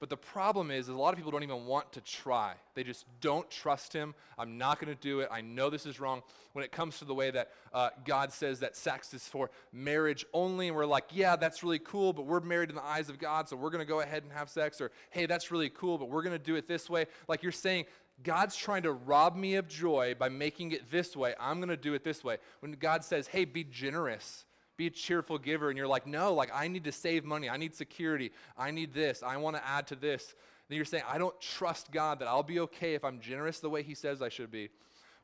But 0.00 0.08
the 0.08 0.16
problem 0.16 0.70
is, 0.70 0.88
is, 0.88 0.94
a 0.94 0.98
lot 0.98 1.10
of 1.10 1.16
people 1.16 1.30
don't 1.30 1.42
even 1.42 1.66
want 1.66 1.92
to 1.92 2.00
try. 2.00 2.54
They 2.74 2.84
just 2.84 3.04
don't 3.20 3.48
trust 3.50 3.92
him. 3.92 4.14
I'm 4.38 4.56
not 4.56 4.80
going 4.80 4.94
to 4.94 5.00
do 5.00 5.20
it. 5.20 5.28
I 5.30 5.42
know 5.42 5.68
this 5.68 5.84
is 5.84 6.00
wrong. 6.00 6.22
When 6.54 6.64
it 6.64 6.72
comes 6.72 6.98
to 7.00 7.04
the 7.04 7.14
way 7.14 7.30
that 7.30 7.50
uh, 7.72 7.90
God 8.06 8.32
says 8.32 8.60
that 8.60 8.76
sex 8.76 9.12
is 9.12 9.28
for 9.28 9.50
marriage 9.72 10.24
only, 10.32 10.68
and 10.68 10.76
we're 10.76 10.86
like, 10.86 11.04
yeah, 11.12 11.36
that's 11.36 11.62
really 11.62 11.78
cool, 11.78 12.14
but 12.14 12.24
we're 12.24 12.40
married 12.40 12.70
in 12.70 12.76
the 12.76 12.84
eyes 12.84 13.10
of 13.10 13.18
God, 13.18 13.48
so 13.48 13.56
we're 13.56 13.68
going 13.68 13.84
to 13.84 13.88
go 13.88 14.00
ahead 14.00 14.22
and 14.22 14.32
have 14.32 14.48
sex. 14.48 14.80
Or, 14.80 14.90
hey, 15.10 15.26
that's 15.26 15.50
really 15.50 15.68
cool, 15.68 15.98
but 15.98 16.08
we're 16.08 16.22
going 16.22 16.36
to 16.36 16.42
do 16.42 16.56
it 16.56 16.66
this 16.66 16.88
way. 16.88 17.04
Like 17.28 17.42
you're 17.42 17.52
saying, 17.52 17.84
God's 18.22 18.56
trying 18.56 18.82
to 18.82 18.92
rob 18.92 19.36
me 19.36 19.54
of 19.56 19.68
joy 19.68 20.14
by 20.18 20.28
making 20.28 20.72
it 20.72 20.90
this 20.90 21.16
way. 21.16 21.34
I'm 21.38 21.58
going 21.58 21.70
to 21.70 21.76
do 21.76 21.94
it 21.94 22.04
this 22.04 22.22
way. 22.22 22.38
When 22.60 22.72
God 22.72 23.04
says, 23.04 23.26
hey, 23.26 23.44
be 23.44 23.64
generous, 23.64 24.44
be 24.76 24.86
a 24.86 24.90
cheerful 24.90 25.38
giver, 25.38 25.68
and 25.68 25.78
you're 25.78 25.86
like, 25.86 26.06
no, 26.06 26.34
like 26.34 26.50
I 26.54 26.68
need 26.68 26.84
to 26.84 26.92
save 26.92 27.24
money. 27.24 27.48
I 27.48 27.56
need 27.56 27.74
security. 27.74 28.32
I 28.56 28.70
need 28.70 28.92
this. 28.92 29.22
I 29.22 29.36
want 29.36 29.56
to 29.56 29.66
add 29.66 29.86
to 29.88 29.96
this. 29.96 30.34
Then 30.68 30.76
you're 30.76 30.84
saying, 30.84 31.04
I 31.08 31.18
don't 31.18 31.38
trust 31.40 31.90
God 31.92 32.20
that 32.20 32.28
I'll 32.28 32.42
be 32.42 32.60
okay 32.60 32.94
if 32.94 33.04
I'm 33.04 33.20
generous 33.20 33.60
the 33.60 33.70
way 33.70 33.82
He 33.82 33.94
says 33.94 34.22
I 34.22 34.28
should 34.28 34.50
be. 34.50 34.68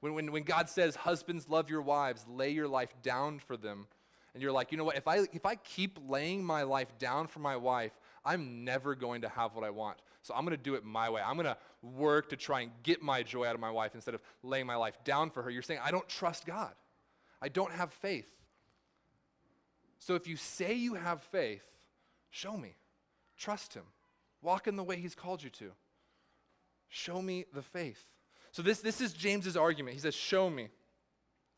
When, 0.01 0.15
when, 0.15 0.33
when 0.33 0.43
God 0.43 0.69
says, 0.69 0.97
husbands, 0.97 1.49
love 1.49 1.71
your 1.71 1.83
wives, 1.83 2.25
lay 2.29 2.51
your 2.51 2.69
life 2.69 2.95
down 3.03 3.39
for 3.39 3.57
them, 3.57 3.87
and 4.35 4.43
you're 4.43 4.53
like, 4.53 4.71
you 4.71 4.77
know 4.77 4.85
what, 4.85 4.97
if 4.97 5.09
I, 5.09 5.21
if 5.33 5.47
I 5.47 5.55
keep 5.55 5.99
laying 6.07 6.45
my 6.45 6.63
life 6.63 6.99
down 6.99 7.27
for 7.27 7.39
my 7.39 7.57
wife, 7.57 7.93
I'm 8.23 8.65
never 8.65 8.95
going 8.95 9.23
to 9.23 9.31
have 9.31 9.55
what 9.55 9.65
I 9.65 9.71
want. 9.71 9.97
So 10.27 10.35
I'm 10.35 10.45
going 10.45 10.57
to 10.57 10.63
do 10.63 10.75
it 10.75 10.85
my 10.85 11.09
way. 11.09 11.23
I'm 11.25 11.37
going 11.37 11.47
to 11.47 11.57
work 11.83 12.31
to 12.31 12.37
try 12.37 12.63
and 12.63 12.73
get 12.83 13.01
my 13.01 13.23
joy 13.23 13.47
out 13.47 13.55
of 13.55 13.61
my 13.61 13.71
wife 13.71 13.95
instead 13.95 14.15
of 14.15 14.21
laying 14.43 14.67
my 14.67 14.75
life 14.75 14.99
down 15.05 15.31
for 15.31 15.41
her. 15.43 15.51
You're 15.51 15.63
saying, 15.63 15.79
I 15.85 15.93
don't 15.93 16.09
trust 16.09 16.47
God. 16.47 16.73
I 17.41 17.49
don't 17.49 17.71
have 17.71 17.93
faith. 17.93 18.29
So 20.01 20.17
if 20.17 20.27
you 20.27 20.37
say 20.37 20.75
you 20.75 20.95
have 20.95 21.23
faith, 21.23 21.63
show 22.31 22.57
me. 22.57 22.75
Trust 23.39 23.75
Him. 23.75 23.85
Walk 24.43 24.67
in 24.67 24.75
the 24.75 24.83
way 24.83 24.97
He's 24.97 25.15
called 25.15 25.45
you 25.45 25.51
to. 25.51 25.71
Show 26.89 27.23
me 27.23 27.45
the 27.55 27.63
faith. 27.63 28.05
So 28.51 28.63
this, 28.63 28.81
this 28.81 29.01
is 29.01 29.13
James's 29.13 29.57
argument. 29.57 29.95
He 29.95 30.01
says, 30.01 30.15
Show 30.15 30.51
me. 30.51 30.69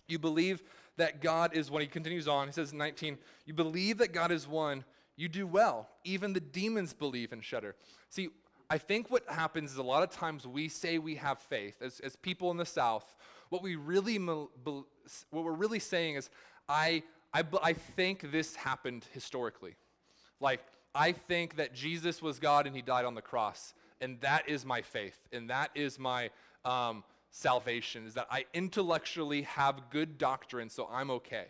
You 0.09 0.18
believe 0.18 0.62
that 0.98 1.22
God 1.22 1.54
is 1.54 1.70
one. 1.70 1.81
He 1.81 1.87
continues 1.87 2.28
on. 2.28 2.48
He 2.48 2.52
says, 2.52 2.74
19, 2.74 3.16
you 3.46 3.54
believe 3.54 3.98
that 3.98 4.12
God 4.12 4.31
is 4.31 4.46
one. 4.46 4.85
You 5.16 5.28
do 5.28 5.46
well. 5.46 5.88
Even 6.04 6.33
the 6.33 6.40
demons 6.40 6.92
believe 6.92 7.33
and 7.33 7.42
shudder. 7.42 7.74
See, 8.11 8.28
I 8.70 8.78
think 8.78 9.11
what 9.11 9.28
happens 9.28 9.72
is 9.72 9.78
a 9.78 9.83
lot 9.83 10.02
of 10.02 10.11
times 10.11 10.46
we 10.46 10.68
say 10.68 10.98
we 10.98 11.14
have 11.14 11.38
faith 11.38 11.81
as, 11.81 12.00
as 12.00 12.16
people 12.16 12.50
in 12.50 12.59
the 12.59 12.66
South. 12.66 13.16
What 13.48 13.62
we 13.62 13.76
really 13.76 14.18
what 14.18 14.85
we're 15.31 15.52
really 15.52 15.78
saying 15.78 16.16
is, 16.16 16.28
I, 16.68 17.02
I, 17.33 17.44
I 17.62 17.72
think 17.72 18.31
this 18.31 18.57
happened 18.57 19.07
historically. 19.12 19.76
Like, 20.38 20.61
I 20.94 21.12
think 21.12 21.57
that 21.57 21.74
Jesus 21.74 22.20
was 22.20 22.38
God 22.38 22.66
and 22.66 22.76
he 22.76 22.83
died 22.83 23.07
on 23.07 23.14
the 23.14 23.22
cross. 23.22 23.72
And 24.00 24.20
that 24.20 24.48
is 24.48 24.66
my 24.66 24.83
faith. 24.83 25.18
And 25.33 25.48
that 25.48 25.70
is 25.74 25.98
my 25.98 26.31
um, 26.64 27.04
salvation, 27.31 28.07
is 28.07 28.14
that 28.14 28.26
I 28.31 28.44
intellectually 28.52 29.42
have 29.42 29.90
good 29.90 30.18
doctrine, 30.18 30.68
so 30.68 30.88
I'm 30.92 31.11
okay. 31.11 31.46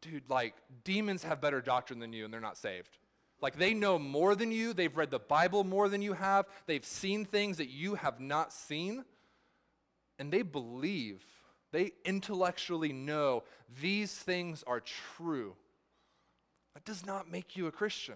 Dude, 0.00 0.28
like, 0.28 0.54
demons 0.82 1.22
have 1.24 1.40
better 1.40 1.60
doctrine 1.60 1.98
than 1.98 2.12
you, 2.12 2.24
and 2.24 2.32
they're 2.32 2.40
not 2.40 2.56
saved. 2.56 2.98
Like 3.42 3.58
they 3.58 3.74
know 3.74 3.98
more 3.98 4.36
than 4.36 4.52
you, 4.52 4.72
they've 4.72 4.96
read 4.96 5.10
the 5.10 5.18
Bible 5.18 5.64
more 5.64 5.88
than 5.88 6.00
you 6.00 6.12
have, 6.12 6.46
they've 6.66 6.84
seen 6.84 7.24
things 7.24 7.58
that 7.58 7.68
you 7.68 7.96
have 7.96 8.20
not 8.20 8.52
seen, 8.52 9.04
and 10.18 10.32
they 10.32 10.42
believe, 10.42 11.24
they 11.72 11.90
intellectually 12.04 12.92
know 12.92 13.42
these 13.80 14.12
things 14.12 14.62
are 14.64 14.80
true. 14.80 15.54
That 16.74 16.84
does 16.84 17.04
not 17.04 17.30
make 17.30 17.56
you 17.56 17.66
a 17.66 17.72
Christian. 17.72 18.14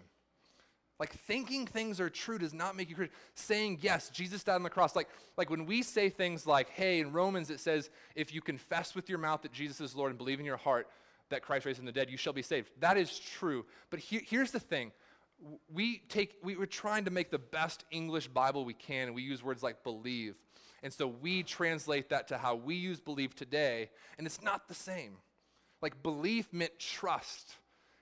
Like 1.01 1.13
thinking 1.13 1.67
things 1.67 2.01
are 2.01 2.09
true 2.09 2.39
does 2.39 2.55
not 2.55 2.77
make 2.77 2.89
you 2.89 2.95
Christian. 2.95 3.17
Saying 3.35 3.79
yes, 3.83 4.09
Jesus 4.11 4.45
died 4.45 4.55
on 4.55 4.63
the 4.63 4.71
cross. 4.71 4.95
Like, 4.95 5.09
like 5.37 5.51
when 5.51 5.67
we 5.67 5.83
say 5.83 6.09
things 6.09 6.47
like, 6.47 6.71
hey, 6.71 7.01
in 7.01 7.13
Romans 7.13 7.51
it 7.51 7.61
says, 7.61 7.91
if 8.15 8.33
you 8.33 8.41
confess 8.41 8.95
with 8.95 9.09
your 9.09 9.19
mouth 9.19 9.43
that 9.43 9.53
Jesus 9.53 9.81
is 9.81 9.97
Lord 9.97 10.11
and 10.11 10.19
believe 10.19 10.39
in 10.39 10.47
your 10.47 10.57
heart 10.57 10.89
that 11.31 11.43
Christ 11.43 11.67
raised 11.67 11.79
from 11.79 11.87
the 11.87 11.93
dead, 11.93 12.09
you 12.09 12.17
shall 12.17 12.33
be 12.33 12.43
saved. 12.43 12.71
That 12.79 12.97
is 12.97 13.19
true. 13.19 13.67
But 13.91 13.99
he, 13.99 14.21
here's 14.25 14.53
the 14.53 14.61
thing 14.61 14.93
we 15.73 16.03
take 16.09 16.37
we, 16.43 16.57
we're 16.57 16.67
trying 16.67 17.05
to 17.05 17.11
make 17.11 17.31
the 17.31 17.39
best 17.39 17.85
english 17.91 18.29
bible 18.29 18.65
we 18.65 18.75
can 18.75 19.09
and 19.09 19.15
we 19.15 19.23
use 19.23 19.43
words 19.43 19.63
like 19.63 19.83
believe. 19.85 20.35
And 20.83 20.93
so 20.93 21.09
we 21.09 21.43
translate 21.43 22.11
that 22.11 22.29
to 22.29 22.39
how 22.39 22.55
we 22.55 22.77
use 22.77 23.01
believe 23.01 23.35
today 23.35 23.91
and 24.19 24.27
it's 24.27 24.43
not 24.43 24.69
the 24.69 24.75
same. 24.75 25.17
Like 25.83 26.03
belief 26.03 26.53
meant 26.53 26.79
trust. 26.79 27.57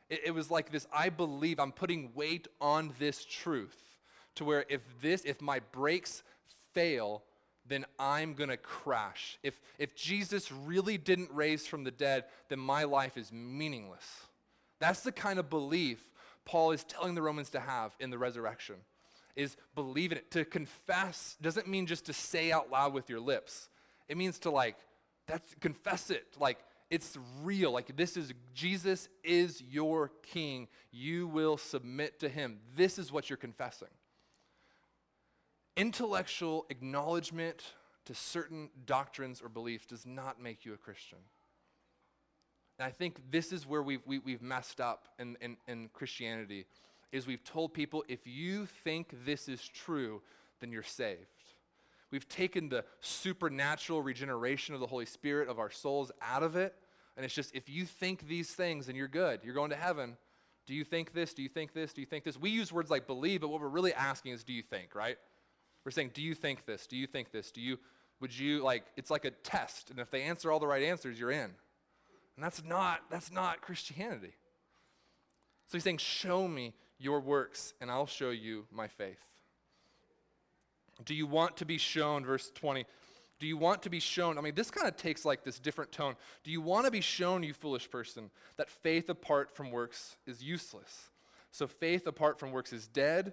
It, 0.08 0.20
it 0.26 0.30
was 0.32 0.50
like 0.50 0.70
this 0.70 0.86
i 0.92 1.08
believe 1.08 1.58
i'm 1.58 1.72
putting 1.72 2.12
weight 2.14 2.46
on 2.60 2.92
this 2.98 3.24
truth 3.24 3.98
to 4.34 4.44
where 4.44 4.64
if 4.68 4.82
this 5.00 5.22
if 5.24 5.40
my 5.40 5.60
brakes 5.72 6.22
fail 6.72 7.22
then 7.66 7.86
i'm 7.98 8.34
going 8.34 8.50
to 8.50 8.58
crash. 8.58 9.38
If 9.42 9.60
if 9.78 9.96
jesus 9.96 10.52
really 10.52 10.98
didn't 10.98 11.30
raise 11.32 11.66
from 11.66 11.84
the 11.84 11.90
dead 11.90 12.24
then 12.48 12.58
my 12.58 12.84
life 12.84 13.16
is 13.16 13.32
meaningless. 13.32 14.06
That's 14.78 15.00
the 15.00 15.12
kind 15.12 15.38
of 15.38 15.48
belief 15.48 16.10
Paul 16.44 16.72
is 16.72 16.84
telling 16.84 17.14
the 17.14 17.22
Romans 17.22 17.50
to 17.50 17.60
have 17.60 17.94
in 18.00 18.10
the 18.10 18.18
resurrection 18.18 18.76
is 19.36 19.56
believe 19.74 20.12
in 20.12 20.18
it. 20.18 20.30
To 20.32 20.44
confess 20.44 21.36
doesn't 21.40 21.66
mean 21.66 21.86
just 21.86 22.06
to 22.06 22.12
say 22.12 22.52
out 22.52 22.70
loud 22.70 22.92
with 22.92 23.10
your 23.10 23.20
lips. 23.20 23.68
It 24.08 24.16
means 24.16 24.38
to 24.40 24.50
like 24.50 24.76
that's 25.26 25.54
confess 25.60 26.10
it. 26.10 26.26
Like 26.38 26.58
it's 26.90 27.16
real. 27.42 27.72
Like 27.72 27.96
this 27.96 28.16
is 28.16 28.32
Jesus 28.54 29.08
is 29.22 29.62
your 29.62 30.12
king. 30.22 30.68
You 30.92 31.26
will 31.26 31.56
submit 31.56 32.20
to 32.20 32.28
him. 32.28 32.58
This 32.76 32.98
is 32.98 33.10
what 33.10 33.30
you're 33.30 33.36
confessing. 33.36 33.88
Intellectual 35.76 36.66
acknowledgement 36.70 37.74
to 38.04 38.14
certain 38.14 38.68
doctrines 38.86 39.40
or 39.42 39.48
beliefs 39.48 39.86
does 39.86 40.06
not 40.06 40.40
make 40.40 40.64
you 40.64 40.74
a 40.74 40.76
Christian. 40.76 41.18
And 42.78 42.86
I 42.86 42.90
think 42.90 43.16
this 43.30 43.52
is 43.52 43.66
where 43.66 43.82
we've, 43.82 44.00
we, 44.06 44.16
have 44.16 44.24
we 44.24 44.32
have 44.32 44.42
messed 44.42 44.80
up 44.80 45.08
in, 45.18 45.36
in, 45.40 45.56
in 45.68 45.88
Christianity, 45.92 46.66
is 47.12 47.26
we've 47.26 47.44
told 47.44 47.72
people 47.72 48.04
if 48.08 48.26
you 48.26 48.66
think 48.66 49.14
this 49.24 49.48
is 49.48 49.66
true, 49.66 50.22
then 50.60 50.72
you're 50.72 50.82
saved. 50.82 51.20
We've 52.10 52.28
taken 52.28 52.68
the 52.68 52.84
supernatural 53.00 54.02
regeneration 54.02 54.74
of 54.74 54.80
the 54.80 54.86
Holy 54.86 55.06
Spirit 55.06 55.48
of 55.48 55.58
our 55.58 55.70
souls 55.70 56.12
out 56.22 56.42
of 56.42 56.56
it. 56.56 56.74
And 57.16 57.24
it's 57.24 57.34
just, 57.34 57.54
if 57.54 57.68
you 57.68 57.84
think 57.84 58.26
these 58.26 58.50
things, 58.50 58.86
then 58.86 58.96
you're 58.96 59.08
good. 59.08 59.40
You're 59.44 59.54
going 59.54 59.70
to 59.70 59.76
heaven. 59.76 60.16
Do 60.66 60.74
you 60.74 60.84
think 60.84 61.12
this? 61.12 61.34
Do 61.34 61.42
you 61.42 61.48
think 61.48 61.72
this? 61.72 61.92
Do 61.92 62.00
you 62.00 62.06
think 62.06 62.24
this? 62.24 62.38
We 62.38 62.50
use 62.50 62.72
words 62.72 62.90
like 62.90 63.06
believe, 63.06 63.40
but 63.40 63.48
what 63.48 63.60
we're 63.60 63.68
really 63.68 63.94
asking 63.94 64.32
is, 64.32 64.42
do 64.42 64.52
you 64.52 64.62
think, 64.62 64.94
right? 64.94 65.18
We're 65.84 65.92
saying, 65.92 66.12
do 66.14 66.22
you 66.22 66.34
think 66.34 66.66
this? 66.66 66.86
Do 66.86 66.96
you 66.96 67.06
think 67.06 67.30
this? 67.30 67.50
Do 67.50 67.60
you, 67.60 67.78
would 68.20 68.36
you, 68.36 68.62
like, 68.62 68.84
it's 68.96 69.10
like 69.10 69.24
a 69.24 69.30
test. 69.30 69.90
And 69.90 70.00
if 70.00 70.10
they 70.10 70.22
answer 70.22 70.50
all 70.50 70.58
the 70.58 70.66
right 70.66 70.82
answers, 70.82 71.20
you're 71.20 71.30
in. 71.30 71.50
And 72.36 72.44
that's 72.44 72.64
not, 72.64 73.00
that's 73.10 73.30
not 73.30 73.60
Christianity. 73.60 74.34
So 75.66 75.76
he's 75.76 75.84
saying, 75.84 75.98
show 75.98 76.46
me 76.46 76.74
your 76.98 77.20
works, 77.20 77.74
and 77.80 77.90
I'll 77.90 78.06
show 78.06 78.30
you 78.30 78.66
my 78.72 78.88
faith. 78.88 79.24
Do 81.04 81.14
you 81.14 81.26
want 81.26 81.56
to 81.58 81.64
be 81.64 81.78
shown, 81.78 82.24
verse 82.24 82.50
20, 82.54 82.84
do 83.40 83.46
you 83.46 83.56
want 83.56 83.82
to 83.82 83.90
be 83.90 84.00
shown? 84.00 84.38
I 84.38 84.40
mean, 84.40 84.54
this 84.54 84.70
kind 84.70 84.86
of 84.86 84.96
takes 84.96 85.24
like 85.24 85.44
this 85.44 85.58
different 85.58 85.90
tone. 85.90 86.14
Do 86.44 86.50
you 86.50 86.60
want 86.60 86.86
to 86.86 86.90
be 86.90 87.00
shown, 87.00 87.42
you 87.42 87.52
foolish 87.52 87.90
person, 87.90 88.30
that 88.56 88.70
faith 88.70 89.08
apart 89.08 89.54
from 89.56 89.70
works 89.70 90.16
is 90.26 90.42
useless? 90.42 91.10
So 91.50 91.66
faith 91.66 92.06
apart 92.06 92.38
from 92.38 92.52
works 92.52 92.72
is 92.72 92.86
dead. 92.86 93.32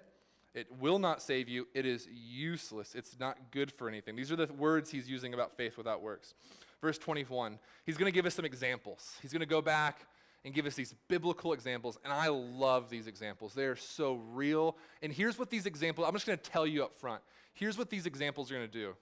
It 0.54 0.66
will 0.80 0.98
not 0.98 1.22
save 1.22 1.48
you. 1.48 1.66
It 1.72 1.86
is 1.86 2.08
useless. 2.12 2.94
It's 2.94 3.18
not 3.18 3.38
good 3.52 3.72
for 3.72 3.88
anything. 3.88 4.16
These 4.16 4.30
are 4.30 4.36
the 4.36 4.52
words 4.52 4.90
he's 4.90 5.08
using 5.08 5.34
about 5.34 5.56
faith 5.56 5.78
without 5.78 6.02
works. 6.02 6.34
Verse 6.82 6.98
21, 6.98 7.60
he's 7.86 7.96
going 7.96 8.10
to 8.10 8.14
give 8.14 8.26
us 8.26 8.34
some 8.34 8.44
examples. 8.44 9.16
He's 9.22 9.32
going 9.32 9.40
to 9.40 9.46
go 9.46 9.62
back 9.62 10.04
and 10.44 10.52
give 10.52 10.66
us 10.66 10.74
these 10.74 10.94
biblical 11.08 11.52
examples. 11.52 11.96
And 12.02 12.12
I 12.12 12.26
love 12.26 12.90
these 12.90 13.06
examples. 13.06 13.54
They 13.54 13.66
are 13.66 13.76
so 13.76 14.14
real. 14.32 14.76
And 15.00 15.12
here's 15.12 15.38
what 15.38 15.48
these 15.48 15.64
examples, 15.64 16.06
I'm 16.08 16.12
just 16.12 16.26
going 16.26 16.38
to 16.38 16.50
tell 16.50 16.66
you 16.66 16.82
up 16.82 16.96
front. 16.96 17.22
Here's 17.54 17.78
what 17.78 17.88
these 17.88 18.04
examples 18.04 18.50
are 18.50 18.56
going 18.56 18.68
to 18.68 18.72
do. 18.72 18.94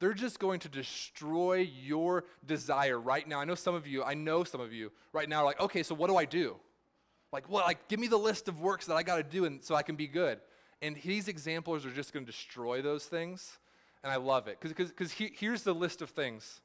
They're 0.00 0.12
just 0.12 0.38
going 0.38 0.60
to 0.60 0.68
destroy 0.68 1.66
your 1.82 2.24
desire 2.44 3.00
right 3.00 3.26
now. 3.26 3.40
I 3.40 3.44
know 3.46 3.54
some 3.54 3.74
of 3.74 3.86
you, 3.86 4.04
I 4.04 4.12
know 4.12 4.44
some 4.44 4.60
of 4.60 4.72
you 4.72 4.92
right 5.14 5.28
now 5.28 5.40
are 5.40 5.44
like, 5.44 5.60
okay, 5.60 5.82
so 5.82 5.94
what 5.94 6.10
do 6.10 6.16
I 6.16 6.26
do? 6.26 6.56
Like, 7.32 7.48
well, 7.48 7.64
like, 7.64 7.88
give 7.88 7.98
me 7.98 8.06
the 8.08 8.18
list 8.18 8.48
of 8.48 8.60
works 8.60 8.84
that 8.86 8.96
I 8.96 9.02
got 9.02 9.16
to 9.16 9.22
do 9.22 9.46
and 9.46 9.64
so 9.64 9.74
I 9.74 9.82
can 9.82 9.96
be 9.96 10.06
good. 10.06 10.40
And 10.82 10.96
these 11.02 11.28
examples 11.28 11.86
are 11.86 11.90
just 11.90 12.12
going 12.12 12.26
to 12.26 12.30
destroy 12.30 12.82
those 12.82 13.06
things. 13.06 13.58
And 14.02 14.12
I 14.12 14.16
love 14.16 14.46
it. 14.46 14.58
Because 14.60 15.12
he, 15.12 15.32
here's 15.34 15.62
the 15.62 15.74
list 15.74 16.02
of 16.02 16.10
things 16.10 16.60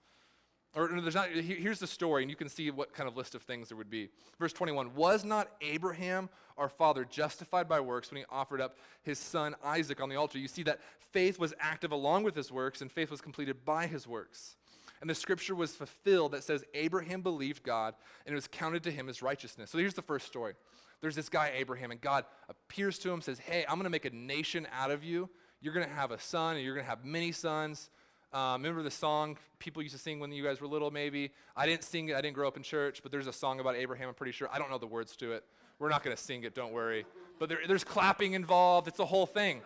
or 0.75 1.01
there's 1.01 1.15
not, 1.15 1.29
here's 1.29 1.79
the 1.79 1.88
story, 1.88 2.21
and 2.21 2.29
you 2.29 2.36
can 2.36 2.47
see 2.47 2.69
what 2.69 2.93
kind 2.93 3.10
of 3.10 3.17
list 3.17 3.34
of 3.34 3.41
things 3.41 3.69
there 3.69 3.77
would 3.77 3.89
be. 3.89 4.10
Verse 4.39 4.53
21 4.53 4.93
Was 4.93 5.25
not 5.25 5.49
Abraham, 5.62 6.29
our 6.58 6.69
father, 6.69 7.05
justified 7.05 7.67
by 7.67 7.79
works 7.79 8.12
when 8.12 8.19
he 8.19 8.25
offered 8.29 8.62
up 8.62 8.77
his 9.01 9.17
son 9.17 9.55
Isaac 9.63 9.99
on 9.99 10.10
the 10.10 10.15
altar? 10.15 10.38
You 10.38 10.47
see 10.47 10.63
that 10.63 10.79
faith 11.12 11.39
was 11.39 11.53
active 11.60 11.91
along 11.91 12.23
with 12.23 12.36
his 12.36 12.51
works, 12.51 12.82
and 12.82 12.91
faith 12.91 13.10
was 13.10 13.21
completed 13.21 13.65
by 13.65 13.88
his 13.88 14.08
works. 14.08 14.58
And 15.01 15.10
the 15.10 15.15
scripture 15.15 15.55
was 15.55 15.75
fulfilled 15.75 16.34
that 16.34 16.43
says, 16.43 16.63
Abraham 16.73 17.21
believed 17.21 17.63
God, 17.63 17.95
and 18.25 18.34
it 18.34 18.36
was 18.36 18.47
counted 18.47 18.84
to 18.84 18.91
him 18.91 19.10
as 19.10 19.21
righteousness. 19.21 19.71
So 19.71 19.77
here's 19.77 19.93
the 19.93 20.01
first 20.01 20.27
story. 20.27 20.53
There's 21.01 21.15
this 21.15 21.29
guy, 21.29 21.53
Abraham, 21.55 21.91
and 21.91 22.01
God 22.01 22.25
appears 22.49 22.99
to 22.99 23.12
him, 23.12 23.21
says, 23.21 23.39
Hey, 23.39 23.65
I'm 23.67 23.75
going 23.75 23.86
to 23.86 23.89
make 23.89 24.05
a 24.05 24.10
nation 24.10 24.67
out 24.77 24.91
of 24.91 25.03
you. 25.03 25.29
You're 25.62 25.73
going 25.73 25.88
to 25.88 25.93
have 25.93 26.12
a 26.12 26.19
son, 26.19 26.58
and 26.58 26.65
you're 26.65 26.75
going 26.75 26.86
to 26.86 26.89
have 26.89 27.05
many 27.05 27.32
sons. 27.32 27.89
Uh, 28.32 28.56
remember 28.58 28.84
the 28.84 28.92
song 28.92 29.38
people 29.58 29.82
used 29.82 29.96
to 29.96 30.02
sing 30.02 30.20
when 30.20 30.32
you 30.32 30.44
guys 30.44 30.62
were 30.62 30.68
little, 30.68 30.92
maybe? 30.92 31.32
I 31.56 31.65
didn't 31.65 31.84
sing 31.84 32.10
it, 32.10 32.15
I 32.15 32.22
didn't 32.22 32.36
grow 32.36 32.48
up 32.48 32.58
in 32.58 32.63
church, 32.63 33.02
but 33.02 33.12
there's 33.12 33.28
a 33.28 33.34
song 33.34 33.60
about 33.60 33.76
Abraham, 33.76 34.08
I'm 34.10 34.13
pretty 34.13 34.32
sure. 34.32 34.48
I 34.52 34.60
don't 34.60 34.70
know 34.70 34.78
the 34.78 34.88
words 34.88 35.15
to 35.18 35.32
it. 35.32 35.44
We're 35.80 35.89
not 35.89 36.04
going 36.04 36.15
to 36.15 36.22
sing 36.22 36.44
it, 36.44 36.54
don't 36.54 36.72
worry. 36.72 37.06
But 37.39 37.50
there, 37.50 37.60
there's 37.68 37.84
clapping 37.84 38.34
involved, 38.34 38.88
it's 38.88 39.00
a 39.00 39.06
whole 39.06 39.26
thing. 39.26 39.62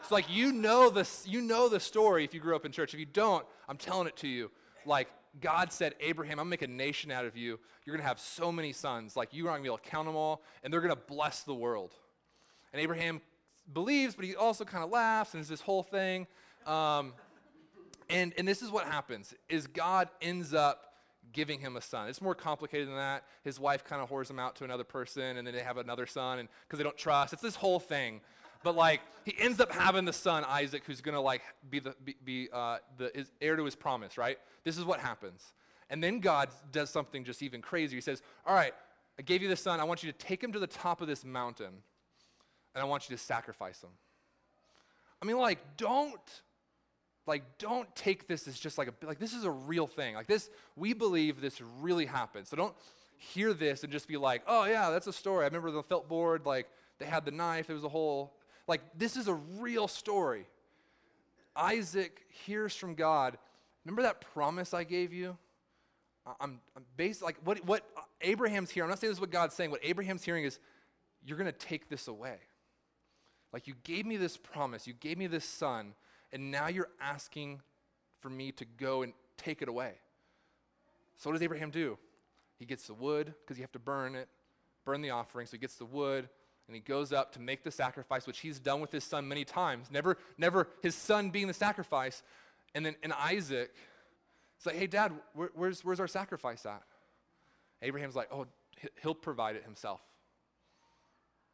It's 0.00 0.12
like 0.12 0.30
you 0.30 0.52
know, 0.52 0.90
this, 0.90 1.26
you 1.26 1.40
know 1.40 1.68
the 1.68 1.80
story 1.80 2.24
if 2.24 2.34
you 2.34 2.40
grew 2.40 2.54
up 2.54 2.64
in 2.64 2.72
church. 2.72 2.94
If 2.94 3.00
you 3.00 3.06
don't, 3.06 3.44
I'm 3.68 3.78
telling 3.78 4.06
it 4.06 4.16
to 4.18 4.28
you. 4.28 4.50
Like, 4.86 5.08
God 5.40 5.72
said, 5.72 5.94
Abraham, 5.98 6.38
I'm 6.38 6.48
going 6.48 6.58
to 6.58 6.68
make 6.68 6.70
a 6.70 6.72
nation 6.72 7.10
out 7.10 7.24
of 7.24 7.36
you. 7.36 7.58
You're 7.84 7.96
going 7.96 8.02
to 8.02 8.08
have 8.08 8.20
so 8.20 8.52
many 8.52 8.72
sons. 8.72 9.16
Like, 9.16 9.30
you're 9.32 9.46
not 9.46 9.52
going 9.52 9.62
to 9.62 9.64
be 9.64 9.68
able 9.68 9.78
to 9.78 9.90
count 9.90 10.06
them 10.06 10.14
all, 10.14 10.42
and 10.62 10.72
they're 10.72 10.80
going 10.80 10.94
to 10.94 11.02
bless 11.08 11.42
the 11.42 11.54
world. 11.54 11.94
And 12.72 12.80
Abraham 12.80 13.20
believes, 13.72 14.14
but 14.14 14.24
he 14.24 14.36
also 14.36 14.64
kind 14.64 14.84
of 14.84 14.90
laughs, 14.90 15.34
and 15.34 15.40
it's 15.40 15.48
this 15.48 15.62
whole 15.62 15.82
thing. 15.82 16.26
Um, 16.66 17.14
and, 18.10 18.32
and 18.38 18.46
this 18.46 18.62
is 18.62 18.70
what 18.70 18.86
happens 18.86 19.34
is 19.48 19.66
God 19.66 20.08
ends 20.20 20.54
up 20.54 20.94
giving 21.32 21.60
him 21.60 21.76
a 21.76 21.80
son. 21.80 22.08
It's 22.08 22.22
more 22.22 22.34
complicated 22.34 22.88
than 22.88 22.96
that. 22.96 23.24
His 23.42 23.58
wife 23.58 23.84
kind 23.84 24.02
of 24.02 24.10
whores 24.10 24.30
him 24.30 24.38
out 24.38 24.56
to 24.56 24.64
another 24.64 24.84
person, 24.84 25.36
and 25.36 25.46
then 25.46 25.54
they 25.54 25.62
have 25.62 25.78
another 25.78 26.06
son, 26.06 26.38
and 26.38 26.48
because 26.62 26.78
they 26.78 26.84
don't 26.84 26.96
trust. 26.96 27.32
It's 27.32 27.42
this 27.42 27.56
whole 27.56 27.80
thing. 27.80 28.20
But 28.62 28.76
like 28.76 29.02
he 29.24 29.34
ends 29.38 29.60
up 29.60 29.70
having 29.70 30.06
the 30.06 30.12
son 30.12 30.44
Isaac, 30.44 30.84
who's 30.86 31.00
gonna 31.02 31.20
like 31.20 31.42
be 31.68 31.80
the 31.80 31.94
be, 32.02 32.16
be 32.24 32.48
uh, 32.52 32.78
the 32.96 33.10
his 33.14 33.30
heir 33.40 33.56
to 33.56 33.64
his 33.64 33.76
promise. 33.76 34.16
Right? 34.16 34.38
This 34.64 34.78
is 34.78 34.84
what 34.84 35.00
happens. 35.00 35.52
And 35.90 36.02
then 36.02 36.20
God 36.20 36.48
does 36.72 36.88
something 36.88 37.24
just 37.24 37.42
even 37.42 37.60
crazier. 37.60 37.96
He 37.96 38.00
says, 38.00 38.22
"All 38.46 38.54
right, 38.54 38.72
I 39.18 39.22
gave 39.22 39.42
you 39.42 39.48
the 39.48 39.56
son. 39.56 39.80
I 39.80 39.84
want 39.84 40.02
you 40.02 40.10
to 40.10 40.18
take 40.18 40.42
him 40.42 40.50
to 40.52 40.58
the 40.58 40.66
top 40.66 41.02
of 41.02 41.08
this 41.08 41.24
mountain, 41.24 41.82
and 42.74 42.82
I 42.82 42.84
want 42.84 43.08
you 43.08 43.16
to 43.16 43.22
sacrifice 43.22 43.82
him." 43.82 43.90
I 45.20 45.26
mean, 45.26 45.36
like, 45.38 45.76
don't 45.76 46.42
like 47.26 47.58
don't 47.58 47.92
take 47.94 48.28
this 48.28 48.46
as 48.46 48.58
just 48.58 48.76
like 48.78 48.88
a 48.88 49.06
like 49.06 49.18
this 49.18 49.32
is 49.32 49.44
a 49.44 49.50
real 49.50 49.86
thing. 49.86 50.14
Like 50.14 50.26
this 50.26 50.50
we 50.76 50.92
believe 50.92 51.40
this 51.40 51.60
really 51.80 52.06
happened. 52.06 52.46
So 52.46 52.56
don't 52.56 52.74
hear 53.16 53.54
this 53.54 53.82
and 53.82 53.92
just 53.92 54.08
be 54.08 54.16
like 54.16 54.42
oh 54.46 54.64
yeah 54.64 54.90
that's 54.90 55.06
a 55.06 55.12
story. 55.12 55.44
I 55.44 55.46
remember 55.46 55.70
the 55.70 55.82
felt 55.82 56.08
board 56.08 56.46
like 56.46 56.68
they 56.98 57.06
had 57.06 57.24
the 57.24 57.30
knife. 57.30 57.70
It 57.70 57.74
was 57.74 57.84
a 57.84 57.88
whole 57.88 58.34
like 58.66 58.80
this 58.96 59.16
is 59.16 59.28
a 59.28 59.34
real 59.34 59.88
story. 59.88 60.46
Isaac 61.56 62.20
hears 62.28 62.74
from 62.74 62.94
god. 62.94 63.38
Remember 63.84 64.02
that 64.02 64.20
promise 64.20 64.74
i 64.74 64.84
gave 64.84 65.12
you? 65.12 65.36
I'm, 66.40 66.60
I'm 66.74 66.84
based 66.96 67.22
like 67.22 67.36
what 67.44 67.64
what 67.66 67.86
abraham's 68.22 68.70
here 68.70 68.82
i'm 68.82 68.88
not 68.88 68.98
saying 68.98 69.10
this 69.10 69.18
is 69.18 69.20
what 69.20 69.30
god's 69.30 69.54
saying. 69.54 69.70
What 69.70 69.80
abraham's 69.82 70.24
hearing 70.24 70.44
is 70.44 70.58
you're 71.24 71.38
going 71.38 71.50
to 71.50 71.58
take 71.58 71.88
this 71.88 72.06
away. 72.06 72.36
Like 73.52 73.66
you 73.66 73.74
gave 73.82 74.04
me 74.04 74.16
this 74.16 74.36
promise. 74.36 74.86
You 74.86 74.92
gave 74.92 75.16
me 75.16 75.26
this 75.26 75.44
son 75.44 75.94
and 76.34 76.50
now 76.50 76.66
you're 76.66 76.90
asking 77.00 77.62
for 78.20 78.28
me 78.28 78.50
to 78.52 78.64
go 78.64 79.02
and 79.02 79.12
take 79.38 79.62
it 79.62 79.68
away. 79.68 79.92
So, 81.16 81.30
what 81.30 81.34
does 81.34 81.42
Abraham 81.42 81.70
do? 81.70 81.96
He 82.58 82.66
gets 82.66 82.88
the 82.88 82.94
wood 82.94 83.32
because 83.40 83.56
you 83.56 83.62
have 83.62 83.72
to 83.72 83.78
burn 83.78 84.16
it, 84.16 84.28
burn 84.84 85.00
the 85.00 85.10
offering. 85.10 85.46
So, 85.46 85.52
he 85.52 85.58
gets 85.58 85.76
the 85.76 85.84
wood 85.86 86.28
and 86.66 86.74
he 86.74 86.80
goes 86.80 87.12
up 87.12 87.32
to 87.34 87.40
make 87.40 87.62
the 87.62 87.70
sacrifice, 87.70 88.26
which 88.26 88.40
he's 88.40 88.58
done 88.58 88.80
with 88.80 88.90
his 88.90 89.04
son 89.04 89.28
many 89.28 89.44
times. 89.44 89.90
Never, 89.92 90.18
never 90.36 90.68
his 90.82 90.96
son 90.96 91.30
being 91.30 91.46
the 91.46 91.54
sacrifice. 91.54 92.22
And 92.74 92.84
then 92.84 92.96
and 93.02 93.12
Isaac, 93.12 93.72
it's 94.56 94.66
like, 94.66 94.76
hey, 94.76 94.88
dad, 94.88 95.12
where, 95.34 95.50
where's, 95.54 95.84
where's 95.84 96.00
our 96.00 96.08
sacrifice 96.08 96.66
at? 96.66 96.82
Abraham's 97.80 98.16
like, 98.16 98.28
oh, 98.32 98.46
he'll 99.02 99.14
provide 99.14 99.54
it 99.54 99.62
himself. 99.64 100.00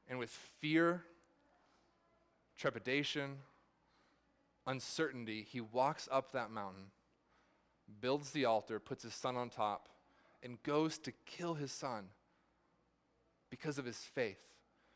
And 0.09 0.19
with 0.19 0.31
fear, 0.61 1.03
trepidation, 2.57 3.37
uncertainty, 4.71 5.47
he 5.51 5.61
walks 5.61 6.09
up 6.13 6.33
that 6.33 6.51
mountain, 6.51 6.85
builds 8.01 8.31
the 8.31 8.45
altar, 8.45 8.79
puts 8.79 9.03
his 9.03 9.15
son 9.15 9.37
on 9.37 9.51
top, 9.51 9.89
and 10.43 10.63
goes 10.63 10.97
to 10.99 11.13
kill 11.27 11.55
his 11.55 11.73
son 11.73 12.05
because 13.51 13.79
of 13.79 13.85
his 13.85 13.99
faith. 13.99 14.39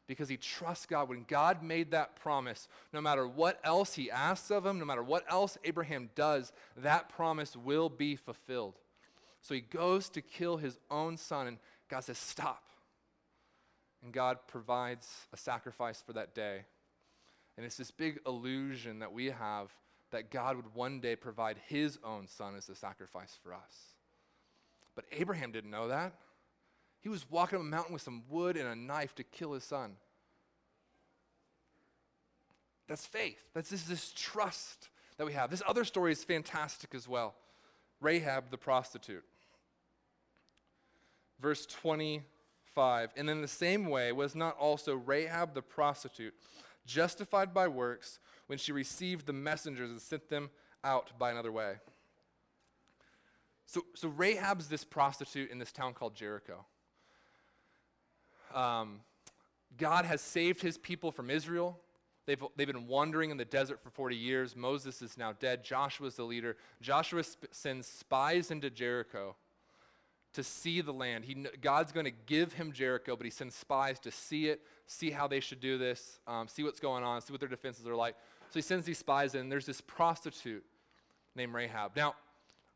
Because 0.07 0.29
he 0.29 0.37
trusts 0.37 0.87
God. 0.87 1.09
When 1.09 1.25
God 1.27 1.63
made 1.63 1.91
that 1.91 2.15
promise, 2.17 2.69
no 2.93 3.01
matter 3.01 3.27
what 3.27 3.59
else 3.65 3.95
he 3.95 4.11
asks 4.11 4.51
of 4.51 4.65
him, 4.65 4.79
no 4.79 4.85
matter 4.85 5.03
what 5.03 5.25
else 5.31 5.57
Abraham 5.65 6.11
does, 6.15 6.53
that 6.77 7.09
promise 7.09 7.57
will 7.57 7.89
be 7.89 8.15
fulfilled. 8.15 8.75
So 9.41 9.55
he 9.55 9.61
goes 9.61 10.09
to 10.11 10.21
kill 10.21 10.59
his 10.59 10.79
own 10.91 11.17
son, 11.17 11.47
and 11.47 11.59
God 11.89 12.05
says, 12.05 12.19
Stop. 12.19 12.63
And 14.03 14.13
God 14.13 14.39
provides 14.47 15.09
a 15.33 15.39
sacrifice 15.39 16.03
for 16.07 16.13
that 16.13 16.35
day. 16.35 16.65
And 17.57 17.65
it's 17.65 17.77
this 17.77 17.91
big 17.91 18.21
illusion 18.27 18.99
that 18.99 19.13
we 19.13 19.27
have 19.27 19.75
that 20.11 20.31
God 20.31 20.57
would 20.57 20.75
one 20.75 21.01
day 21.01 21.17
provide 21.17 21.59
his 21.67 21.99
own 22.05 22.27
son 22.27 22.55
as 22.57 22.69
a 22.69 22.75
sacrifice 22.75 23.39
for 23.43 23.53
us. 23.53 23.95
But 24.95 25.05
Abraham 25.13 25.53
didn't 25.53 25.71
know 25.71 25.89
that. 25.89 26.15
He 27.01 27.09
was 27.09 27.29
walking 27.31 27.57
up 27.57 27.63
a 27.63 27.67
mountain 27.67 27.93
with 27.93 28.03
some 28.03 28.23
wood 28.29 28.57
and 28.57 28.67
a 28.69 28.77
knife 28.77 29.15
to 29.17 29.25
kill 29.25 29.53
his 29.53 29.65
son. 29.65 29.97
That's 32.89 33.07
faith. 33.07 33.43
That's 33.55 33.71
this, 33.71 33.85
this 33.85 34.13
trust 34.17 34.89
that 35.17 35.27
we 35.27 35.33
have. 35.33 35.51
This 35.51 35.63
other 35.67 35.85
story 35.85 36.13
is 36.13 36.25
fantastic 36.25 36.95
as 36.95 37.09
well. 37.09 37.35
Rahab 38.01 38.51
the 38.51 38.59
prostitute. 38.59 39.25
Verse 41.41 41.67
25. 41.67 43.11
And 43.17 43.31
in 43.31 43.43
the 43.43 43.49
same 43.49 43.89
way, 43.89 44.13
was 44.13 44.35
not 44.35 44.57
also 44.59 44.95
Rahab 44.95 45.55
the 45.55 45.63
prostitute 45.63 46.35
justified 46.87 47.55
by 47.55 47.69
works 47.69 48.19
when 48.47 48.59
she 48.59 48.73
received 48.73 49.27
the 49.27 49.33
messengers 49.33 49.91
and 49.91 50.01
sent 50.01 50.29
them 50.29 50.51
out 50.83 51.19
by 51.19 51.31
another 51.31 51.53
way. 51.53 51.75
So, 53.67 53.83
so 53.95 54.09
Rahab's 54.09 54.69
this 54.69 54.85
prostitute 54.85 55.51
in 55.51 55.59
this 55.59 55.73
town 55.73 55.95
called 55.95 56.15
Jericho. 56.15 56.65
Um, 58.55 59.01
God 59.77 60.05
has 60.05 60.21
saved 60.21 60.63
his 60.63 60.79
people 60.79 61.11
from 61.11 61.31
Israel. 61.31 61.81
They've, 62.27 62.43
they've 62.57 62.67
been 62.67 62.87
wandering 62.87 63.31
in 63.31 63.37
the 63.37 63.45
desert 63.45 63.83
for 63.83 63.91
40 63.91 64.17
years. 64.17 64.55
Moses 64.55 65.03
is 65.03 65.19
now 65.19 65.33
dead. 65.33 65.65
Joshua's 65.65 66.17
the 66.17 66.25
leader. 66.25 66.57
Joshua 66.81 67.25
sp- 67.25 67.51
sends 67.51 67.87
spies 67.87 68.51
into 68.51 68.71
Jericho 68.71 69.37
to 70.35 70.43
see 70.43 70.81
the 70.81 70.93
land. 70.93 71.25
He, 71.25 71.47
God's 71.61 71.93
going 71.93 72.07
to 72.07 72.13
give 72.27 72.53
him 72.53 72.73
Jericho, 72.73 73.17
but 73.17 73.25
he 73.25 73.31
sends 73.31 73.55
spies 73.55 73.99
to 74.01 74.11
see 74.11 74.49
it, 74.49 74.61
see 74.87 75.11
how 75.11 75.27
they 75.27 75.41
should 75.41 75.61
do 75.61 75.79
this, 75.79 76.19
um, 76.27 76.49
see 76.49 76.63
what's 76.63 76.81
going 76.81 77.03
on, 77.03 77.21
see 77.23 77.33
what 77.33 77.41
their 77.41 77.49
defenses 77.49 77.87
are 77.87 77.97
like. 77.97 78.17
So 78.51 78.55
he 78.55 78.63
sends 78.63 78.85
these 78.85 78.99
spies 78.99 79.35
in. 79.35 79.49
There's 79.49 79.67
this 79.67 79.81
prostitute 79.81 80.65
named 81.35 81.55
Rahab. 81.55 81.97
Now, 81.97 82.15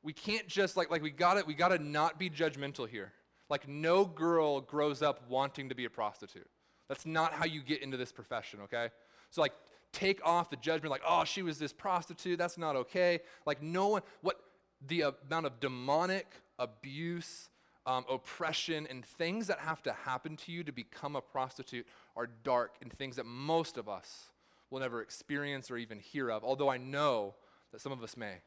we 0.03 0.12
can't 0.12 0.47
just 0.47 0.77
like 0.77 0.90
like 0.90 1.03
we 1.03 1.11
got 1.11 1.37
it. 1.37 1.47
We 1.47 1.55
got 1.55 1.68
to 1.68 1.79
not 1.79 2.18
be 2.18 2.31
judgmental 2.31 2.88
here. 2.88 3.12
Like 3.51 3.68
no 3.68 4.05
girl 4.05 4.61
grows 4.61 5.03
up 5.03 5.29
wanting 5.29 5.68
to 5.71 5.75
be 5.75 5.85
a 5.85 5.90
prostitute. 5.90 6.49
That's 6.88 7.05
not 7.05 7.33
how 7.33 7.44
you 7.44 7.62
get 7.62 7.83
into 7.83 7.97
this 7.97 8.12
profession, 8.12 8.61
okay? 8.62 8.88
So 9.31 9.40
like 9.40 9.53
take 9.92 10.25
off 10.25 10.51
the 10.51 10.57
judgment 10.57 10.90
like, 10.90 11.03
"Oh, 11.07 11.25
she 11.25 11.42
was 11.42 11.59
this 11.59 11.73
prostitute. 11.73 12.38
That's 12.38 12.59
not 12.59 12.77
okay." 12.77 13.21
Like 13.44 13.62
no 13.62 13.88
one 13.88 14.03
what 14.21 14.40
the 14.87 15.12
amount 15.29 15.47
of 15.47 15.61
demonic 15.61 16.27
abuse, 16.59 17.49
um, 17.87 18.05
oppression, 18.11 18.87
and 18.88 19.05
things 19.05 19.47
that 19.47 19.59
have 19.61 19.83
to 19.83 19.92
happen 19.92 20.37
to 20.37 20.53
you 20.53 20.64
to 20.64 20.73
become 20.73 21.16
a 21.16 21.21
prostitute 21.21 21.87
are 22.16 22.29
dark 22.44 22.77
and 22.83 22.92
things 22.92 23.16
that 23.16 23.27
most 23.27 23.79
of 23.79 23.88
us 23.88 24.31
will 24.71 24.81
never 24.81 25.01
experience 25.01 25.71
or 25.71 25.77
even 25.79 25.99
hear 25.99 26.31
of, 26.31 26.44
although 26.44 26.68
I 26.68 26.77
know 26.77 27.35
that 27.73 27.81
some 27.81 27.92
of 27.92 28.03
us 28.03 28.16
may. 28.16 28.42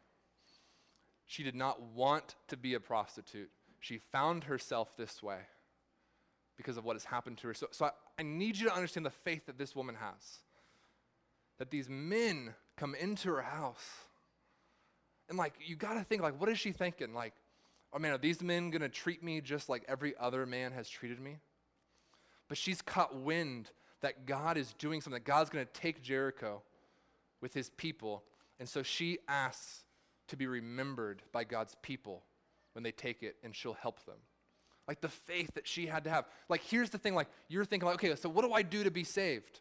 She 1.25 1.43
did 1.43 1.55
not 1.55 1.81
want 1.81 2.35
to 2.49 2.57
be 2.57 2.73
a 2.73 2.79
prostitute. 2.79 3.49
She 3.79 3.97
found 3.97 4.43
herself 4.43 4.95
this 4.97 5.23
way 5.23 5.39
because 6.57 6.77
of 6.77 6.85
what 6.85 6.95
has 6.95 7.05
happened 7.05 7.37
to 7.39 7.47
her. 7.47 7.53
So, 7.53 7.67
so 7.71 7.85
I, 7.85 7.91
I 8.19 8.23
need 8.23 8.57
you 8.57 8.67
to 8.67 8.75
understand 8.75 9.05
the 9.05 9.11
faith 9.11 9.45
that 9.47 9.57
this 9.57 9.75
woman 9.75 9.95
has. 9.95 10.39
That 11.57 11.71
these 11.71 11.89
men 11.89 12.53
come 12.77 12.95
into 12.95 13.29
her 13.29 13.41
house. 13.41 13.87
And 15.29 15.37
like, 15.37 15.53
you 15.65 15.75
got 15.75 15.93
to 15.93 16.03
think, 16.03 16.21
like, 16.21 16.39
what 16.39 16.49
is 16.49 16.59
she 16.59 16.71
thinking? 16.71 17.13
Like, 17.13 17.33
oh 17.93 17.99
man, 17.99 18.11
are 18.11 18.17
these 18.17 18.41
men 18.41 18.69
going 18.69 18.81
to 18.81 18.89
treat 18.89 19.23
me 19.23 19.41
just 19.41 19.69
like 19.69 19.83
every 19.87 20.13
other 20.19 20.45
man 20.45 20.71
has 20.71 20.89
treated 20.89 21.19
me? 21.19 21.37
But 22.47 22.57
she's 22.57 22.81
caught 22.81 23.15
wind 23.15 23.71
that 24.01 24.25
God 24.25 24.57
is 24.57 24.73
doing 24.73 25.01
something, 25.01 25.21
that 25.21 25.29
God's 25.29 25.49
going 25.49 25.65
to 25.65 25.71
take 25.73 26.01
Jericho 26.01 26.61
with 27.41 27.53
his 27.53 27.69
people. 27.69 28.23
And 28.59 28.67
so 28.67 28.83
she 28.83 29.19
asks 29.27 29.81
to 30.27 30.37
be 30.37 30.47
remembered 30.47 31.21
by 31.31 31.43
God's 31.43 31.75
people 31.81 32.23
when 32.73 32.83
they 32.83 32.91
take 32.91 33.23
it, 33.23 33.35
and 33.43 33.55
she'll 33.55 33.73
help 33.73 34.05
them. 34.05 34.17
Like 34.87 35.01
the 35.01 35.09
faith 35.09 35.53
that 35.55 35.67
she 35.67 35.85
had 35.85 36.05
to 36.05 36.09
have. 36.09 36.25
Like, 36.49 36.61
here's 36.63 36.89
the 36.89 36.97
thing 36.97 37.15
like, 37.15 37.27
you're 37.47 37.65
thinking, 37.65 37.87
like, 37.87 37.95
okay, 37.95 38.15
so 38.15 38.29
what 38.29 38.43
do 38.43 38.53
I 38.53 38.61
do 38.61 38.83
to 38.83 38.91
be 38.91 39.03
saved? 39.03 39.59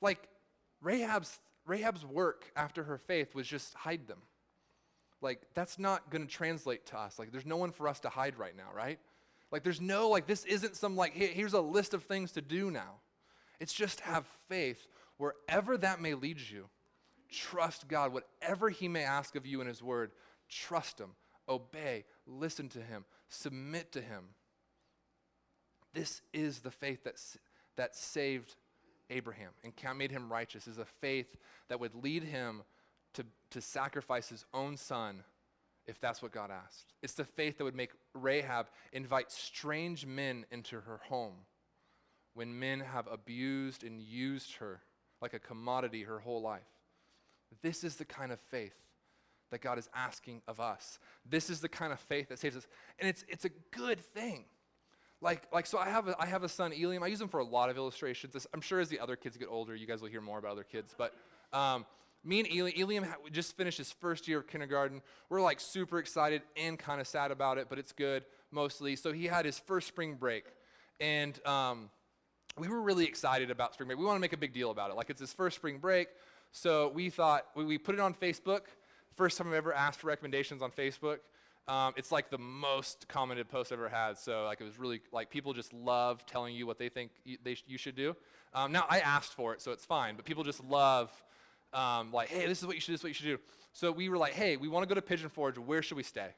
Like, 0.00 0.28
Rahab's, 0.82 1.38
Rahab's 1.66 2.04
work 2.04 2.50
after 2.56 2.84
her 2.84 2.98
faith 2.98 3.34
was 3.34 3.46
just 3.46 3.74
hide 3.74 4.06
them. 4.08 4.18
Like, 5.22 5.40
that's 5.54 5.78
not 5.78 6.10
going 6.10 6.26
to 6.26 6.32
translate 6.32 6.86
to 6.86 6.98
us. 6.98 7.18
Like, 7.18 7.32
there's 7.32 7.46
no 7.46 7.56
one 7.56 7.70
for 7.70 7.88
us 7.88 8.00
to 8.00 8.08
hide 8.08 8.38
right 8.38 8.56
now, 8.56 8.68
right? 8.74 8.98
Like, 9.50 9.62
there's 9.62 9.80
no, 9.80 10.08
like, 10.08 10.26
this 10.26 10.44
isn't 10.44 10.76
some, 10.76 10.96
like, 10.96 11.14
here's 11.14 11.52
a 11.52 11.60
list 11.60 11.94
of 11.94 12.02
things 12.02 12.32
to 12.32 12.42
do 12.42 12.70
now. 12.70 12.96
It's 13.60 13.72
just 13.72 14.00
have 14.00 14.26
faith 14.48 14.86
wherever 15.18 15.78
that 15.78 16.00
may 16.00 16.14
lead 16.14 16.40
you. 16.40 16.68
Trust 17.30 17.88
God. 17.88 18.12
Whatever 18.12 18.68
He 18.68 18.88
may 18.88 19.04
ask 19.04 19.36
of 19.36 19.46
you 19.46 19.60
in 19.60 19.66
His 19.66 19.82
Word, 19.82 20.10
trust 20.48 20.98
Him, 20.98 21.10
obey, 21.48 22.04
listen 22.26 22.68
to 22.70 22.80
Him, 22.80 23.04
submit 23.28 23.92
to 23.92 24.00
Him. 24.00 24.24
This 25.94 26.22
is 26.32 26.60
the 26.60 26.70
faith 26.70 27.04
that, 27.04 27.14
that 27.76 27.94
saved 27.94 28.56
Abraham 29.12 29.50
and 29.62 29.72
made 29.96 30.10
him 30.10 30.32
righteous, 30.32 30.66
is 30.66 30.78
a 30.78 30.84
faith 30.84 31.36
that 31.68 31.80
would 31.80 31.94
lead 31.94 32.24
him 32.24 32.62
to, 33.14 33.24
to 33.50 33.60
sacrifice 33.60 34.28
his 34.28 34.44
own 34.52 34.76
son 34.76 35.22
if 35.86 36.00
that's 36.00 36.22
what 36.22 36.32
God 36.32 36.50
asked. 36.50 36.92
It's 37.02 37.14
the 37.14 37.24
faith 37.24 37.58
that 37.58 37.64
would 37.64 37.74
make 37.74 37.90
Rahab 38.14 38.66
invite 38.92 39.30
strange 39.32 40.06
men 40.06 40.46
into 40.50 40.80
her 40.80 41.00
home 41.08 41.34
when 42.34 42.58
men 42.58 42.80
have 42.80 43.08
abused 43.10 43.84
and 43.84 44.00
used 44.00 44.56
her 44.56 44.80
like 45.20 45.34
a 45.34 45.38
commodity 45.38 46.02
her 46.02 46.20
whole 46.20 46.40
life. 46.40 46.62
This 47.62 47.84
is 47.84 47.96
the 47.96 48.04
kind 48.04 48.32
of 48.32 48.40
faith 48.40 48.74
that 49.50 49.60
God 49.60 49.78
is 49.78 49.88
asking 49.94 50.40
of 50.48 50.60
us. 50.60 50.98
This 51.28 51.50
is 51.50 51.60
the 51.60 51.68
kind 51.68 51.92
of 51.92 52.00
faith 52.00 52.28
that 52.30 52.38
saves 52.38 52.56
us. 52.56 52.66
And 52.98 53.08
it's, 53.08 53.24
it's 53.28 53.44
a 53.44 53.50
good 53.70 54.00
thing. 54.00 54.44
Like, 55.20 55.42
like 55.52 55.66
so 55.66 55.78
I 55.78 55.88
have, 55.88 56.08
a, 56.08 56.16
I 56.18 56.26
have 56.26 56.42
a 56.42 56.48
son, 56.48 56.72
Eliam. 56.72 57.02
I 57.02 57.08
use 57.08 57.20
him 57.20 57.28
for 57.28 57.40
a 57.40 57.44
lot 57.44 57.68
of 57.68 57.76
illustrations. 57.76 58.46
I'm 58.52 58.60
sure 58.60 58.80
as 58.80 58.88
the 58.88 58.98
other 58.98 59.14
kids 59.14 59.36
get 59.36 59.48
older, 59.48 59.76
you 59.76 59.86
guys 59.86 60.00
will 60.00 60.08
hear 60.08 60.22
more 60.22 60.38
about 60.38 60.52
other 60.52 60.64
kids. 60.64 60.94
But 60.96 61.14
um, 61.52 61.84
me 62.24 62.40
and 62.40 62.48
Eliam, 62.48 62.76
Eliam 62.76 63.06
just 63.32 63.56
finished 63.56 63.78
his 63.78 63.92
first 63.92 64.28
year 64.28 64.38
of 64.38 64.46
kindergarten. 64.46 65.02
We're 65.28 65.40
like 65.40 65.60
super 65.60 65.98
excited 65.98 66.42
and 66.56 66.78
kind 66.78 67.00
of 67.00 67.06
sad 67.06 67.30
about 67.30 67.58
it, 67.58 67.68
but 67.68 67.78
it's 67.78 67.92
good 67.92 68.24
mostly. 68.50 68.96
So 68.96 69.12
he 69.12 69.26
had 69.26 69.44
his 69.44 69.58
first 69.58 69.88
spring 69.88 70.14
break, 70.14 70.44
and 71.00 71.38
um, 71.46 71.90
we 72.58 72.68
were 72.68 72.80
really 72.80 73.06
excited 73.06 73.50
about 73.50 73.74
spring 73.74 73.88
break. 73.88 73.98
We 73.98 74.04
want 74.04 74.16
to 74.16 74.20
make 74.20 74.32
a 74.32 74.38
big 74.38 74.52
deal 74.52 74.70
about 74.70 74.90
it. 74.90 74.96
Like 74.96 75.10
it's 75.10 75.20
his 75.20 75.32
first 75.32 75.56
spring 75.56 75.78
break, 75.78 76.08
so 76.52 76.90
we 76.94 77.10
thought 77.10 77.46
we, 77.54 77.64
we 77.64 77.78
put 77.78 77.94
it 77.94 78.00
on 78.00 78.14
Facebook. 78.14 78.62
First 79.16 79.38
time 79.38 79.48
I've 79.48 79.54
ever 79.54 79.74
asked 79.74 80.00
for 80.00 80.06
recommendations 80.06 80.62
on 80.62 80.70
Facebook. 80.70 81.18
Um, 81.68 81.94
it's 81.96 82.10
like 82.10 82.30
the 82.30 82.38
most 82.38 83.06
commented 83.08 83.48
post 83.48 83.72
I've 83.72 83.78
ever 83.78 83.88
had. 83.88 84.18
So 84.18 84.44
like 84.44 84.60
it 84.60 84.64
was 84.64 84.78
really 84.78 85.00
like 85.12 85.30
people 85.30 85.52
just 85.52 85.72
love 85.72 86.26
telling 86.26 86.54
you 86.54 86.66
what 86.66 86.78
they 86.78 86.88
think 86.88 87.12
you, 87.24 87.38
they 87.42 87.54
sh- 87.54 87.64
you 87.66 87.78
should 87.78 87.94
do. 87.94 88.16
Um, 88.52 88.72
now 88.72 88.84
I 88.88 89.00
asked 89.00 89.34
for 89.34 89.54
it, 89.54 89.62
so 89.62 89.70
it's 89.70 89.84
fine. 89.84 90.16
But 90.16 90.24
people 90.24 90.42
just 90.44 90.62
love 90.64 91.10
um, 91.72 92.12
like, 92.12 92.28
hey, 92.28 92.46
this 92.46 92.60
is 92.60 92.66
what 92.66 92.74
you 92.74 92.80
should 92.80 92.88
do, 92.88 92.92
this 92.94 93.00
is 93.00 93.04
what 93.04 93.08
you 93.08 93.14
should 93.14 93.24
do. 93.24 93.38
So 93.72 93.90
we 93.90 94.08
were 94.08 94.18
like, 94.18 94.34
hey, 94.34 94.56
we 94.56 94.68
want 94.68 94.82
to 94.82 94.88
go 94.88 94.94
to 94.94 95.02
Pigeon 95.02 95.28
Forge. 95.28 95.58
Where 95.58 95.82
should 95.82 95.96
we 95.96 96.02
stay? 96.02 96.28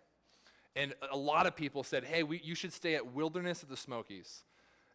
And 0.77 0.95
a 1.11 1.17
lot 1.17 1.47
of 1.47 1.55
people 1.55 1.83
said, 1.83 2.05
hey, 2.05 2.23
we, 2.23 2.41
you 2.43 2.55
should 2.55 2.73
stay 2.73 2.95
at 2.95 3.13
Wilderness 3.13 3.63
at 3.63 3.69
the 3.69 3.77
Smokies. 3.77 4.43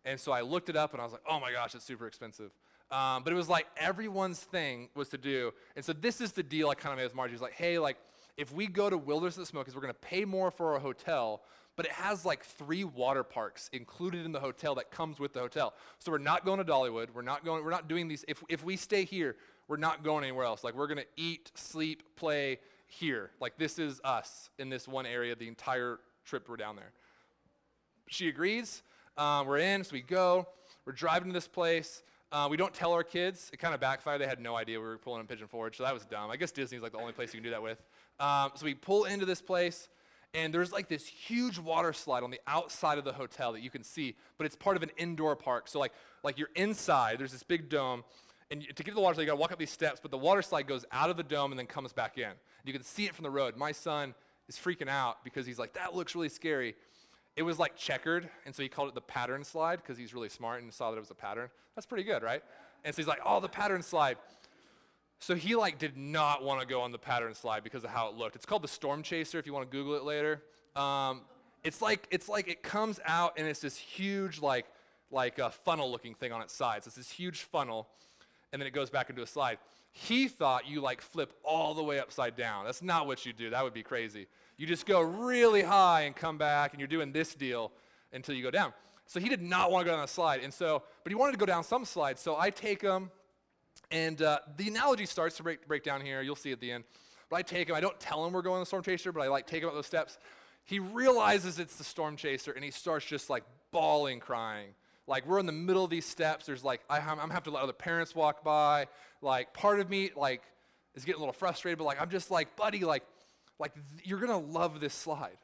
And 0.06 0.20
so 0.20 0.32
I 0.32 0.42
looked 0.42 0.70
it 0.70 0.76
up 0.76 0.94
and 0.94 1.02
I 1.02 1.04
was 1.04 1.14
like, 1.14 1.24
oh 1.30 1.40
my 1.40 1.52
gosh, 1.52 1.76
it's 1.76 1.86
super 1.86 2.08
expensive. 2.08 2.52
Um, 2.92 3.24
but 3.24 3.32
it 3.32 3.36
was 3.36 3.50
like 3.50 3.68
everyone's 3.78 4.40
thing 4.40 4.90
was 4.96 5.10
to 5.10 5.18
do. 5.18 5.52
And 5.76 5.86
so 5.86 5.94
this 5.94 6.22
is 6.22 6.32
the 6.32 6.44
deal 6.44 6.70
I 6.70 6.76
kind 6.76 6.92
of 6.92 6.98
made 6.98 7.04
with 7.04 7.16
Margie. 7.16 7.34
It's 7.34 7.42
like, 7.42 7.54
hey, 7.54 7.78
like 7.78 7.98
if 8.36 8.52
we 8.52 8.68
go 8.68 8.90
to 8.90 8.98
Wilderness 8.98 9.38
at 9.38 9.42
the 9.42 9.46
Smokies, 9.46 9.76
we're 9.76 9.82
going 9.82 9.94
to 9.94 10.00
pay 10.00 10.26
more 10.26 10.50
for 10.50 10.74
our 10.74 10.80
hotel, 10.80 11.44
but 11.76 11.86
it 11.86 11.92
has 11.92 12.26
like 12.26 12.44
three 12.44 12.84
water 12.84 13.24
parks 13.24 13.70
included 13.72 14.26
in 14.26 14.32
the 14.32 14.40
hotel 14.40 14.76
that 14.76 14.92
comes 14.92 15.20
with 15.20 15.34
the 15.34 15.40
hotel. 15.40 15.74
So 16.00 16.12
we're 16.12 16.18
not 16.18 16.46
going 16.46 16.58
to 16.58 16.66
Dollywood. 16.66 17.10
We're 17.14 17.22
not 17.22 17.46
going. 17.46 17.64
We're 17.64 17.70
not 17.70 17.88
doing 17.88 18.08
these. 18.08 18.26
If 18.28 18.44
if 18.50 18.64
we 18.64 18.76
stay 18.76 19.04
here, 19.04 19.36
we're 19.70 19.78
not 19.78 20.04
going 20.04 20.26
anywhere 20.26 20.46
else. 20.46 20.64
Like, 20.64 20.76
we're 20.76 20.88
going 20.88 20.98
to 20.98 21.08
eat, 21.16 21.52
sleep, 21.56 22.04
play 22.18 22.60
here. 22.88 23.32
Like, 23.40 23.58
this 23.58 23.80
is 23.80 24.02
us 24.04 24.50
in 24.58 24.68
this 24.70 24.88
one 24.88 25.06
area 25.06 25.36
the 25.36 25.48
entire 25.48 26.00
trip 26.26 26.50
we're 26.50 26.58
down 26.58 26.76
there. 26.76 26.92
She 28.08 28.28
agrees. 28.28 28.82
Um, 29.16 29.48
we're 29.48 29.60
in, 29.60 29.84
so 29.84 29.92
we 29.94 30.02
go. 30.02 30.48
We're 30.86 30.94
driving 30.94 31.30
to 31.30 31.34
this 31.34 31.48
place. 31.48 32.04
Uh, 32.32 32.48
we 32.50 32.58
don't 32.58 32.74
tell 32.74 32.94
our 32.94 33.04
kids. 33.04 33.50
It 33.54 33.58
kind 33.58 33.74
of 33.74 33.80
backfired. 33.80 34.20
They 34.22 34.28
had 34.28 34.40
no 34.40 34.56
idea 34.56 34.80
we 34.80 34.86
were 34.86 34.98
pulling 34.98 35.22
in 35.22 35.28
Pigeon 35.28 35.48
Forge, 35.48 35.78
so 35.78 35.84
that 35.84 35.94
was 35.94 36.06
dumb. 36.06 36.30
I 36.30 36.38
guess 36.38 36.52
Disney's 36.52 36.82
like 36.82 36.92
the 36.92 37.00
only 37.00 37.14
place 37.14 37.34
you 37.34 37.40
can 37.40 37.44
do 37.44 37.52
that 37.52 37.62
with. 37.62 37.82
Um, 38.20 38.52
so 38.56 38.66
we 38.66 38.74
pull 38.74 39.06
into 39.06 39.26
this 39.26 39.42
place, 39.42 39.90
and 40.34 40.54
there's 40.54 40.72
like 40.72 40.88
this 40.90 41.08
huge 41.08 41.58
water 41.58 41.92
slide 41.92 42.24
on 42.24 42.30
the 42.30 42.40
outside 42.46 42.98
of 42.98 43.04
the 43.04 43.14
hotel 43.14 43.52
that 43.54 43.62
you 43.62 43.70
can 43.70 43.84
see, 43.84 44.16
but 44.38 44.46
it's 44.46 44.56
part 44.56 44.78
of 44.78 44.84
an 44.84 44.92
indoor 44.98 45.36
park. 45.36 45.68
So 45.68 45.80
like, 45.80 45.94
like 46.24 46.38
you're 46.38 46.52
inside. 46.56 47.20
There's 47.20 47.32
this 47.32 47.44
big 47.44 47.68
dome, 47.68 48.04
and 48.52 48.62
to 48.62 48.68
get 48.68 48.86
to 48.88 48.92
the 48.96 49.02
water 49.02 49.16
slide, 49.16 49.24
you 49.24 49.28
got 49.28 49.34
to 49.34 49.40
walk 49.40 49.52
up 49.52 49.60
these 49.60 49.70
steps, 49.70 50.00
but 50.02 50.12
the 50.12 50.18
water 50.18 50.42
slide 50.42 50.68
goes 50.68 50.86
out 50.92 51.10
of 51.10 51.18
the 51.18 51.24
dome 51.24 51.52
and 51.52 51.60
then 51.60 51.68
comes 51.68 51.94
back 51.94 52.18
in. 52.18 52.32
You 52.66 52.74
can 52.74 52.84
see 52.84 53.06
it 53.06 53.14
from 53.14 53.24
the 53.24 53.30
road. 53.30 53.56
My 53.56 53.72
son 53.72 54.16
is 54.48 54.58
freaking 54.58 54.90
out 54.90 55.24
because 55.24 55.46
he's 55.46 55.60
like, 55.60 55.74
that 55.74 55.96
looks 55.96 56.16
really 56.16 56.30
scary. 56.30 56.76
It 57.36 57.44
was 57.44 57.60
like 57.60 57.76
checkered, 57.76 58.30
and 58.46 58.54
so 58.54 58.64
he 58.64 58.70
called 58.70 58.90
it 58.90 58.96
the 58.96 59.02
pattern 59.02 59.44
slide 59.44 59.78
because 59.78 59.98
he's 59.98 60.14
really 60.14 60.30
smart 60.30 60.62
and 60.62 60.74
saw 60.74 60.90
that 60.90 60.98
it 60.98 61.00
was 61.00 61.12
a 61.12 61.16
pattern. 61.16 61.50
That's 61.76 61.86
pretty 61.86 62.04
good, 62.04 62.24
right? 62.24 62.44
And 62.84 62.94
so 62.94 63.02
he's 63.02 63.08
like, 63.08 63.20
oh, 63.26 63.40
the 63.40 63.48
pattern 63.48 63.82
slide. 63.82 64.18
So 65.20 65.36
he 65.36 65.56
like 65.56 65.78
did 65.78 65.96
not 65.96 66.44
want 66.44 66.62
to 66.62 66.68
go 66.68 66.82
on 66.82 66.92
the 66.92 66.98
pattern 66.98 67.36
slide 67.36 67.64
because 67.64 67.84
of 67.84 67.92
how 67.92 68.10
it 68.10 68.16
looked. 68.16 68.36
It's 68.36 68.46
called 68.46 68.64
the 68.64 68.70
Storm 68.70 69.04
Chaser 69.04 69.38
if 69.38 69.46
you 69.46 69.54
want 69.54 69.70
to 69.70 69.78
Google 69.78 69.96
it 69.96 70.04
later. 70.04 70.42
Um, 70.76 71.22
it's 71.64 71.82
like 71.82 72.08
it's 72.10 72.30
like 72.30 72.48
it 72.48 72.64
comes 72.64 73.00
out 73.06 73.34
and 73.38 73.48
it's 73.48 73.60
this 73.60 73.78
huge 73.78 74.42
like 74.42 74.66
like 75.12 75.40
a 75.40 75.50
funnel 75.50 75.92
looking 75.92 76.16
thing 76.16 76.32
on 76.32 76.42
its 76.42 76.54
sides. 76.54 76.88
It's 76.88 76.96
this 76.96 77.12
huge 77.12 77.42
funnel 77.42 77.90
and 78.52 78.62
then 78.62 78.68
it 78.68 78.72
goes 78.72 78.90
back 78.90 79.10
into 79.10 79.22
a 79.22 79.28
slide. 79.28 79.58
He 79.92 80.28
thought 80.28 80.68
you 80.68 80.82
like 80.82 81.02
flip 81.02 81.34
all 81.44 81.74
the 81.74 81.84
way 81.84 82.00
upside 82.00 82.36
down. 82.36 82.66
That's 82.66 82.82
not 82.82 83.08
what 83.08 83.26
you 83.26 83.34
do. 83.34 83.50
That 83.50 83.64
would 83.64 83.74
be 83.74 83.84
crazy. 83.84 84.28
You 84.58 84.68
just 84.68 84.86
go 84.86 85.02
really 85.02 85.62
high 85.62 86.02
and 86.02 86.16
come 86.16 86.38
back, 86.38 86.74
and 86.74 86.80
you're 86.80 86.88
doing 86.88 87.12
this 87.12 87.34
deal 87.34 87.72
until 88.14 88.36
you 88.36 88.44
go 88.44 88.52
down. 88.52 88.74
So 89.06 89.20
he 89.20 89.30
did 89.30 89.42
not 89.42 89.72
want 89.72 89.86
to 89.86 89.90
go 89.90 89.96
down 89.96 90.04
a 90.04 90.08
slide, 90.08 90.42
and 90.42 90.54
so, 90.54 90.84
but 91.04 91.12
he 91.12 91.16
wanted 91.16 91.32
to 91.32 91.38
go 91.38 91.46
down 91.46 91.64
some 91.64 91.86
slides. 91.86 92.22
So 92.22 92.38
I 92.38 92.50
take 92.50 92.82
him, 92.82 93.10
and 93.90 94.22
uh, 94.22 94.40
the 94.58 94.68
analogy 94.68 95.06
starts 95.06 95.38
to 95.38 95.44
break, 95.44 95.68
break 95.68 95.84
down 95.84 96.02
here. 96.02 96.22
You'll 96.22 96.36
see 96.36 96.52
at 96.52 96.60
the 96.60 96.72
end. 96.72 96.84
But 97.30 97.38
I 97.38 97.42
take 97.44 97.70
him, 97.70 97.76
I 97.76 97.80
don't 97.80 98.00
tell 98.00 98.26
him 98.26 98.34
we're 98.34 98.42
going 98.42 98.56
on 98.56 98.62
the 98.62 98.66
storm 98.66 98.84
chaser, 98.84 99.12
but 99.12 99.22
I 99.22 99.28
like 99.28 99.48
take 99.48 99.64
him 99.64 99.70
up 99.70 99.76
those 99.76 99.86
steps. 99.86 100.18
He 100.66 100.80
realizes 100.80 101.60
it's 101.60 101.76
the 101.76 101.84
storm 101.84 102.16
chaser 102.16 102.52
and 102.52 102.64
he 102.64 102.72
starts 102.72 103.06
just 103.06 103.30
like 103.30 103.44
bawling, 103.72 104.20
crying. 104.20 104.70
Like 105.10 105.26
we're 105.26 105.40
in 105.40 105.48
the 105.48 105.52
middle 105.52 105.84
of 105.84 105.90
these 105.90 106.06
steps. 106.06 106.46
There's 106.46 106.64
like, 106.64 106.82
I, 106.90 107.00
I'm, 107.00 107.20
I'm 107.20 107.30
having 107.30 107.46
to 107.46 107.52
let 107.52 107.64
other 107.64 107.74
parents 107.74 108.14
walk 108.14 108.44
by. 108.44 108.88
Like 109.22 109.54
part 109.54 109.80
of 109.80 109.90
me 109.90 110.12
like 110.16 110.44
is 110.96 111.04
getting 111.04 111.18
a 111.18 111.22
little 111.22 111.34
frustrated, 111.34 111.80
but 111.80 111.86
like 111.86 112.00
I'm 112.00 112.10
just 112.10 112.30
like, 112.32 112.56
buddy, 112.56 112.86
like, 112.86 113.04
like 113.58 113.74
th- 113.74 114.08
you're 114.08 114.20
gonna 114.20 114.38
love 114.38 114.80
this 114.80 114.94
slide. 114.94 115.38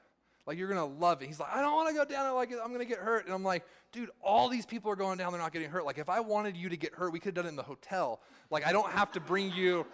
Like 0.45 0.59
you're 0.59 0.69
gonna 0.69 0.85
love 0.85 1.23
it. 1.23 1.27
He's 1.27 1.39
like, 1.39 1.53
I 1.53 1.61
don't 1.61 1.73
want 1.73 1.89
to 1.89 1.95
go 1.95 2.05
down. 2.05 2.33
Like 2.35 2.51
I'm 2.51 2.71
gonna 2.71 2.85
get 2.85 2.99
hurt. 2.99 3.25
And 3.25 3.33
I'm 3.33 3.43
like, 3.43 3.65
dude, 3.91 4.11
all 4.21 4.49
these 4.49 4.67
people 4.67 4.91
are 4.91 4.95
going 4.95 5.17
down. 5.17 5.31
They're 5.31 5.41
not 5.41 5.51
getting 5.51 5.69
hurt. 5.69 5.83
Like 5.83 5.97
if 5.97 6.09
I 6.09 6.19
wanted 6.19 6.55
you 6.55 6.69
to 6.69 6.77
get 6.77 6.93
hurt, 6.93 7.11
we 7.11 7.19
could 7.19 7.35
have 7.35 7.35
done 7.35 7.45
it 7.45 7.49
in 7.49 7.55
the 7.55 7.63
hotel. 7.63 8.21
Like 8.51 8.67
I 8.67 8.71
don't 8.71 8.91
have 8.91 9.11
to 9.13 9.19
bring 9.19 9.51
you 9.51 9.85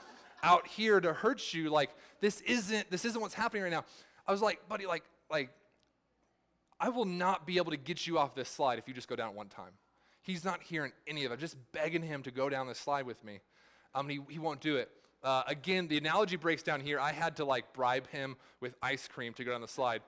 out 0.44 0.68
here 0.68 1.00
to 1.00 1.14
hurt 1.14 1.54
you. 1.54 1.70
Like 1.70 1.92
this 2.20 2.42
isn't 2.42 2.92
this 2.92 3.06
isn't 3.06 3.22
what's 3.22 3.34
happening 3.34 3.64
right 3.64 3.72
now. 3.72 3.86
I 4.28 4.34
was 4.34 4.42
like, 4.42 4.68
buddy, 4.68 4.86
like 4.86 5.04
like 5.32 5.50
I 6.82 6.90
will 6.90 7.06
not 7.06 7.46
be 7.46 7.58
able 7.58 7.70
to 7.72 7.78
get 7.78 8.08
you 8.08 8.18
off 8.18 8.34
this 8.34 8.50
slide 8.50 8.80
if 8.80 8.88
you 8.88 8.94
just 8.94 9.08
go 9.08 9.16
down 9.16 9.36
one 9.36 9.48
time. 9.48 9.74
He's 10.24 10.44
not 10.44 10.64
hearing 10.64 10.92
any 11.08 11.26
of 11.26 11.32
it. 11.32 11.36
I'm 11.36 11.40
just 11.40 11.56
begging 11.72 12.02
him 12.02 12.24
to 12.24 12.32
go 12.32 12.50
down 12.50 12.68
this 12.68 12.80
slide 12.80 13.06
with 13.06 13.24
me. 13.24 13.40
Um, 13.94 14.10
he, 14.10 14.20
he 14.30 14.40
won't 14.40 14.62
do 14.62 14.78
it. 14.78 14.90
Uh, 15.24 15.44
again, 15.46 15.88
the 15.88 15.98
analogy 16.00 16.38
breaks 16.38 16.64
down 16.64 16.82
here. 16.82 17.00
I 17.00 17.12
had 17.12 17.36
to 17.36 17.46
like 17.46 17.72
bribe 17.74 18.08
him 18.08 18.36
with 18.60 18.74
ice 18.82 19.08
cream 19.08 19.34
to 19.36 19.44
go 19.44 19.52
down 19.52 19.62
the 19.62 19.68
slide. 19.68 20.02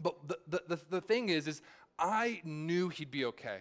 But 0.00 0.28
the, 0.28 0.38
the, 0.46 0.62
the, 0.68 0.80
the 0.90 1.00
thing 1.00 1.30
is, 1.30 1.48
is 1.48 1.62
I 1.98 2.42
knew 2.44 2.90
he'd 2.90 3.10
be 3.10 3.24
okay. 3.24 3.60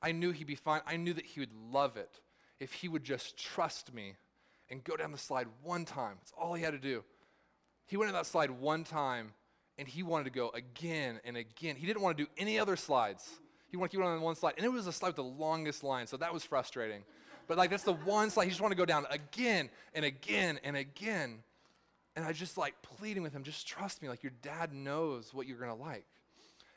I 0.00 0.12
knew 0.12 0.30
he'd 0.30 0.46
be 0.46 0.54
fine. 0.54 0.80
I 0.86 0.96
knew 0.96 1.12
that 1.14 1.26
he 1.26 1.40
would 1.40 1.52
love 1.72 1.96
it 1.96 2.20
if 2.60 2.72
he 2.72 2.86
would 2.88 3.02
just 3.02 3.36
trust 3.36 3.92
me 3.92 4.14
and 4.70 4.84
go 4.84 4.96
down 4.96 5.10
the 5.10 5.18
slide 5.18 5.48
one 5.64 5.84
time. 5.84 6.16
That's 6.20 6.32
all 6.38 6.54
he 6.54 6.62
had 6.62 6.72
to 6.72 6.78
do. 6.78 7.02
He 7.86 7.96
went 7.96 8.08
down 8.12 8.14
that 8.20 8.26
slide 8.26 8.50
one 8.52 8.84
time 8.84 9.32
and 9.78 9.86
he 9.86 10.02
wanted 10.02 10.24
to 10.24 10.30
go 10.30 10.50
again 10.50 11.20
and 11.24 11.36
again. 11.36 11.76
He 11.76 11.86
didn't 11.86 12.02
want 12.02 12.16
to 12.18 12.24
do 12.24 12.30
any 12.36 12.58
other 12.58 12.76
slides. 12.76 13.28
He 13.70 13.76
wanted 13.76 13.92
to 13.92 13.96
keep 13.98 14.06
on 14.06 14.20
one 14.20 14.34
slide. 14.34 14.54
And 14.56 14.66
it 14.66 14.72
was 14.72 14.86
a 14.86 14.92
slide 14.92 15.10
with 15.10 15.16
the 15.16 15.22
longest 15.22 15.84
line, 15.84 16.06
so 16.06 16.16
that 16.16 16.32
was 16.32 16.42
frustrating. 16.42 17.02
But 17.46 17.56
like 17.56 17.70
that's 17.70 17.84
the 17.84 17.92
one 17.92 18.30
slide 18.30 18.44
he 18.44 18.50
just 18.50 18.60
wanted 18.60 18.74
to 18.74 18.80
go 18.80 18.86
down 18.86 19.06
again 19.10 19.70
and 19.94 20.04
again 20.04 20.58
and 20.64 20.76
again. 20.76 21.38
And 22.16 22.24
I 22.24 22.32
just 22.32 22.58
like 22.58 22.74
pleading 22.82 23.22
with 23.22 23.32
him, 23.32 23.44
just 23.44 23.66
trust 23.66 24.02
me, 24.02 24.08
like 24.08 24.22
your 24.22 24.32
dad 24.42 24.72
knows 24.72 25.32
what 25.32 25.46
you're 25.46 25.58
gonna 25.58 25.74
like. 25.74 26.04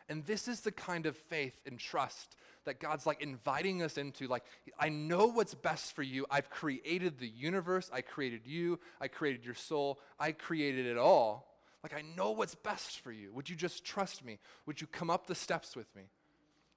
And 0.08 0.26
this 0.26 0.48
is 0.48 0.62
the 0.62 0.72
kind 0.72 1.06
of 1.06 1.16
faith 1.16 1.60
and 1.66 1.80
trust 1.80 2.36
that 2.66 2.80
God's 2.80 3.06
like 3.06 3.22
inviting 3.22 3.82
us 3.82 3.98
into. 3.98 4.28
Like, 4.28 4.44
I 4.80 4.90
know 4.90 5.28
what's 5.28 5.54
best 5.54 5.96
for 5.96 6.04
you. 6.04 6.26
I've 6.30 6.50
created 6.50 7.18
the 7.18 7.28
universe. 7.28 7.90
I 7.92 8.02
created 8.02 8.42
you. 8.46 8.80
I 9.00 9.08
created 9.08 9.46
your 9.46 9.56
soul. 9.56 10.00
I 10.20 10.34
created 10.34 10.86
it 10.86 10.98
all. 10.98 11.51
Like, 11.84 11.94
I 11.94 12.04
know 12.16 12.32
what's 12.32 12.56
best 12.56 13.00
for 13.00 13.12
you. 13.12 13.34
Would 13.34 13.50
you 13.50 13.56
just 13.56 13.84
trust 13.84 14.24
me? 14.24 14.40
Would 14.66 14.82
you 14.82 14.88
come 14.88 15.10
up 15.10 15.28
the 15.28 15.36
steps 15.36 15.76
with 15.76 15.94
me? 15.96 16.04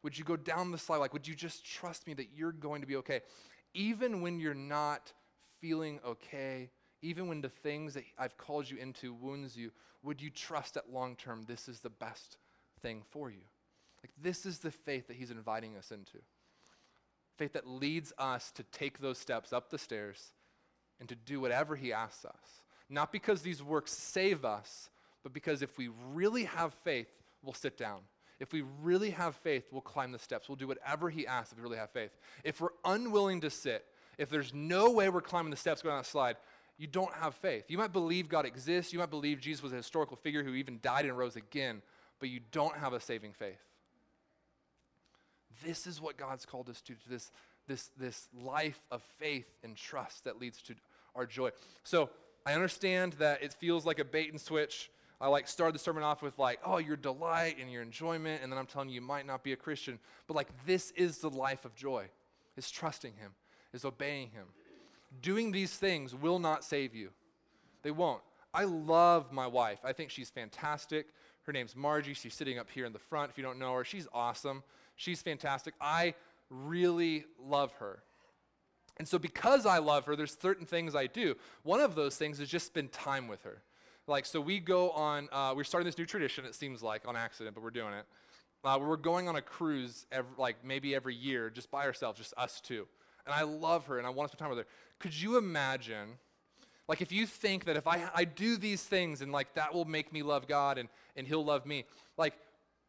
Would 0.03 0.19
you 0.19 0.25
go 0.25 0.37
down 0.37 0.71
the 0.71 0.79
slide? 0.79 0.99
Like, 0.99 1.13
would 1.13 1.29
you 1.29 1.35
just 1.35 1.65
trust 1.65 2.07
me 2.07 2.15
that 2.15 2.29
you're 2.35 2.53
going 2.53 2.81
to 2.81 2.87
be 2.87 2.97
okay? 2.97 3.21
Even 3.75 4.23
when 4.23 4.39
you're 4.39 4.55
not 4.55 5.13
feeling 5.61 6.01
okay, 6.07 6.71
even 7.03 7.29
when 7.29 7.41
the 7.41 7.49
things 7.49 7.95
that 7.95 8.05
I've 8.19 8.37
called 8.37 8.71
you 8.71 8.79
into 8.79 9.13
wounds 9.13 9.57
you, 9.57 9.73
would 10.03 10.23
you 10.23 10.31
trust 10.31 10.75
that 10.75 10.93
long 10.93 11.17
term 11.17 11.45
this 11.47 11.69
is 11.69 11.81
the 11.81 11.91
best 11.91 12.39
thing 12.83 13.03
for 13.11 13.31
you? 13.31 13.43
Like, 14.03 14.13
this 14.23 14.45
is 14.45 14.59
the 14.59 14.71
faith 14.71 15.09
that 15.09 15.17
he's 15.17 15.31
inviting 15.31 15.77
us 15.77 15.91
into. 15.91 16.19
Faith 17.39 17.55
that 17.55 17.67
leads 17.67 18.13
us 18.19 18.53
to 18.53 18.63
take 18.63 18.99
those 18.99 19.19
steps 19.19 19.53
up 19.53 19.71
the 19.71 19.79
stairs 19.79 20.33
and 21.01 21.09
to 21.09 21.15
do 21.15 21.41
whatever 21.41 21.77
he 21.77 21.93
asks 21.93 22.25
us. 22.25 22.63
Not 22.89 23.11
because 23.11 23.43
these 23.43 23.63
works 23.63 23.93
save 23.93 24.45
us, 24.45 24.91
but 25.25 25.33
because 25.33 25.63
if 25.63 25.77
we 25.77 25.89
really 26.13 26.45
have 26.45 26.73
faith, 26.85 27.09
we'll 27.43 27.55
sit 27.55 27.77
down. 27.77 28.03
If 28.39 28.53
we 28.53 28.63
really 28.83 29.11
have 29.11 29.35
faith, 29.37 29.65
we'll 29.73 29.81
climb 29.81 30.13
the 30.13 30.19
steps. 30.19 30.49
We'll 30.49 30.57
do 30.57 30.69
whatever 30.69 31.11
he 31.11 31.27
asks 31.27 31.53
if 31.53 31.59
we 31.59 31.63
really 31.63 31.79
have 31.79 31.91
faith. 31.91 32.11
If 32.45 32.61
we're 32.61 32.69
unwilling 32.85 33.41
to 33.41 33.51
sit, 33.51 33.85
if 34.19 34.29
there's 34.29 34.53
no 34.55 34.91
way 34.91 35.09
we're 35.09 35.21
climbing 35.21 35.51
the 35.51 35.57
steps 35.57 35.83
going 35.83 35.95
on 35.95 36.01
that 36.03 36.07
slide, 36.07 36.37
you 36.77 36.87
don't 36.87 37.13
have 37.15 37.35
faith. 37.37 37.65
You 37.69 37.79
might 37.79 37.93
believe 37.93 38.29
God 38.29 38.45
exists. 38.45 38.93
You 38.93 38.99
might 38.99 39.11
believe 39.11 39.41
Jesus 39.41 39.63
was 39.63 39.73
a 39.73 39.77
historical 39.77 40.17
figure 40.17 40.43
who 40.43 40.55
even 40.55 40.79
died 40.83 41.05
and 41.05 41.17
rose 41.17 41.37
again, 41.37 41.83
but 42.21 42.29
you 42.29 42.41
don't 42.53 42.77
have 42.77 42.93
a 42.93 43.01
saving 43.01 43.33
faith. 43.33 43.63
This 45.65 45.87
is 45.87 46.01
what 46.01 46.17
God's 46.17 46.45
called 46.45 46.69
us 46.69 46.81
to, 46.83 46.95
to 46.95 47.09
this, 47.09 47.31
this, 47.69 47.91
this 47.97 48.29
life 48.37 48.81
of 48.91 49.03
faith 49.19 49.47
and 49.63 49.77
trust 49.77 50.25
that 50.25 50.41
leads 50.41 50.61
to 50.63 50.75
our 51.15 51.27
joy. 51.27 51.51
So 51.85 52.11
I 52.45 52.55
understand 52.55 53.15
that 53.15 53.43
it 53.43 53.53
feels 53.53 53.87
like 53.87 54.01
a 54.01 54.05
bait 54.05 54.31
and 54.31 54.41
switch. 54.41 54.91
I 55.25 55.29
like 55.29 55.49
started 55.49 55.75
the 55.75 55.79
sermon 55.79 56.03
off 56.03 56.21
with 56.21 56.39
like, 56.39 56.61
oh, 56.67 56.77
your 56.77 56.99
delight 56.99 57.57
and 57.59 57.73
your 57.73 57.81
enjoyment, 57.81 58.43
and 58.43 58.53
then 58.53 58.59
I'm 58.59 58.67
telling 58.67 58.91
you, 58.91 58.97
you 58.97 59.01
might 59.01 59.25
not 59.25 59.43
be 59.43 59.55
a 59.55 59.57
Christian. 59.57 59.99
But 60.27 60.35
like, 60.35 60.49
this 60.67 60.91
is 60.91 61.17
the 61.17 61.31
life 61.31 61.65
of 61.65 61.75
joy, 61.75 62.09
is 62.59 62.71
trusting 62.71 63.15
Him, 63.15 63.31
is 63.73 63.87
obeying 63.87 64.33
Him. 64.33 64.45
Doing 65.23 65.51
these 65.51 65.75
things 65.75 66.15
will 66.15 66.39
not 66.39 66.63
save 66.63 66.95
you. 66.95 67.09
They 67.83 67.91
won't. 67.91 68.21
I 68.53 68.65
love 68.65 69.33
my 69.33 69.47
wife. 69.47 69.79
I 69.83 69.95
think 69.95 70.11
she's 70.11 70.29
fantastic. 70.29 71.07
Her 71.45 71.55
name's 71.55 71.75
Margie. 71.75 72.13
She's 72.13 72.35
sitting 72.35 72.59
up 72.59 72.69
here 72.69 72.85
in 72.85 72.93
the 72.93 72.99
front. 72.99 73.31
If 73.31 73.39
you 73.39 73.45
don't 73.45 73.59
know 73.59 73.73
her, 73.73 73.85
she's 73.85 74.07
awesome. 74.13 74.63
She's 74.95 75.23
fantastic. 75.23 75.73
I 75.81 76.13
really 76.51 77.25
love 77.43 77.73
her. 77.79 78.03
And 78.99 79.09
so, 79.09 79.19
because 79.19 79.65
I 79.65 79.79
love 79.79 80.05
her, 80.05 80.17
there's 80.17 80.37
certain 80.39 80.67
things 80.67 80.95
I 80.95 81.07
do. 81.07 81.35
One 81.63 81.81
of 81.81 81.95
those 81.95 82.15
things 82.17 82.41
is 82.41 82.51
just 82.51 82.67
spend 82.67 82.93
time 82.93 83.27
with 83.27 83.43
her. 83.45 83.63
Like, 84.07 84.27
so 84.27 84.41
we 84.41 84.61
go 84.61 84.91
on, 84.91 85.29
uh, 85.33 85.55
we're 85.57 85.65
starting 85.65 85.87
this 85.87 85.97
new 85.97 86.05
tradition, 86.05 86.45
it 86.45 86.55
seems 86.55 86.83
like, 86.83 87.09
on 87.09 87.17
accident, 87.17 87.55
but 87.55 87.65
we're 87.65 87.71
doing 87.71 87.95
it. 87.95 88.05
Uh, 88.63 88.79
we're 88.79 88.97
going 88.97 89.29
on 89.29 89.37
a 89.37 89.43
cruise, 89.43 90.07
every, 90.13 90.31
like 90.37 90.57
maybe 90.63 90.95
every 90.95 91.15
year, 91.15 91.49
just 91.49 91.71
by 91.71 91.87
ourselves, 91.87 92.19
just 92.19 92.35
us 92.37 92.61
two. 92.61 92.87
And 93.25 93.35
I 93.35 93.43
love 93.43 93.87
her 93.87 93.99
and 93.99 94.07
I 94.07 94.11
want 94.11 94.31
to 94.31 94.37
spend 94.37 94.47
time 94.47 94.57
with 94.57 94.67
her. 94.67 94.71
Could 94.99 95.19
you 95.19 95.39
imagine, 95.39 96.19
like, 96.87 97.01
if 97.01 97.13
you 97.13 97.27
think 97.27 97.65
that 97.65 97.77
if 97.77 97.87
I, 97.87 98.05
I 98.15 98.25
do 98.25 98.59
these 98.59 98.83
things 98.83 99.23
and 99.23 99.33
like 99.33 99.55
that 99.55 99.73
will 99.73 99.87
make 99.87 100.13
me 100.13 100.23
love 100.23 100.47
God 100.47 100.77
and, 100.77 100.91
and 101.17 101.27
He'll 101.27 101.45
love 101.45 101.65
me, 101.65 101.85
like, 102.19 102.35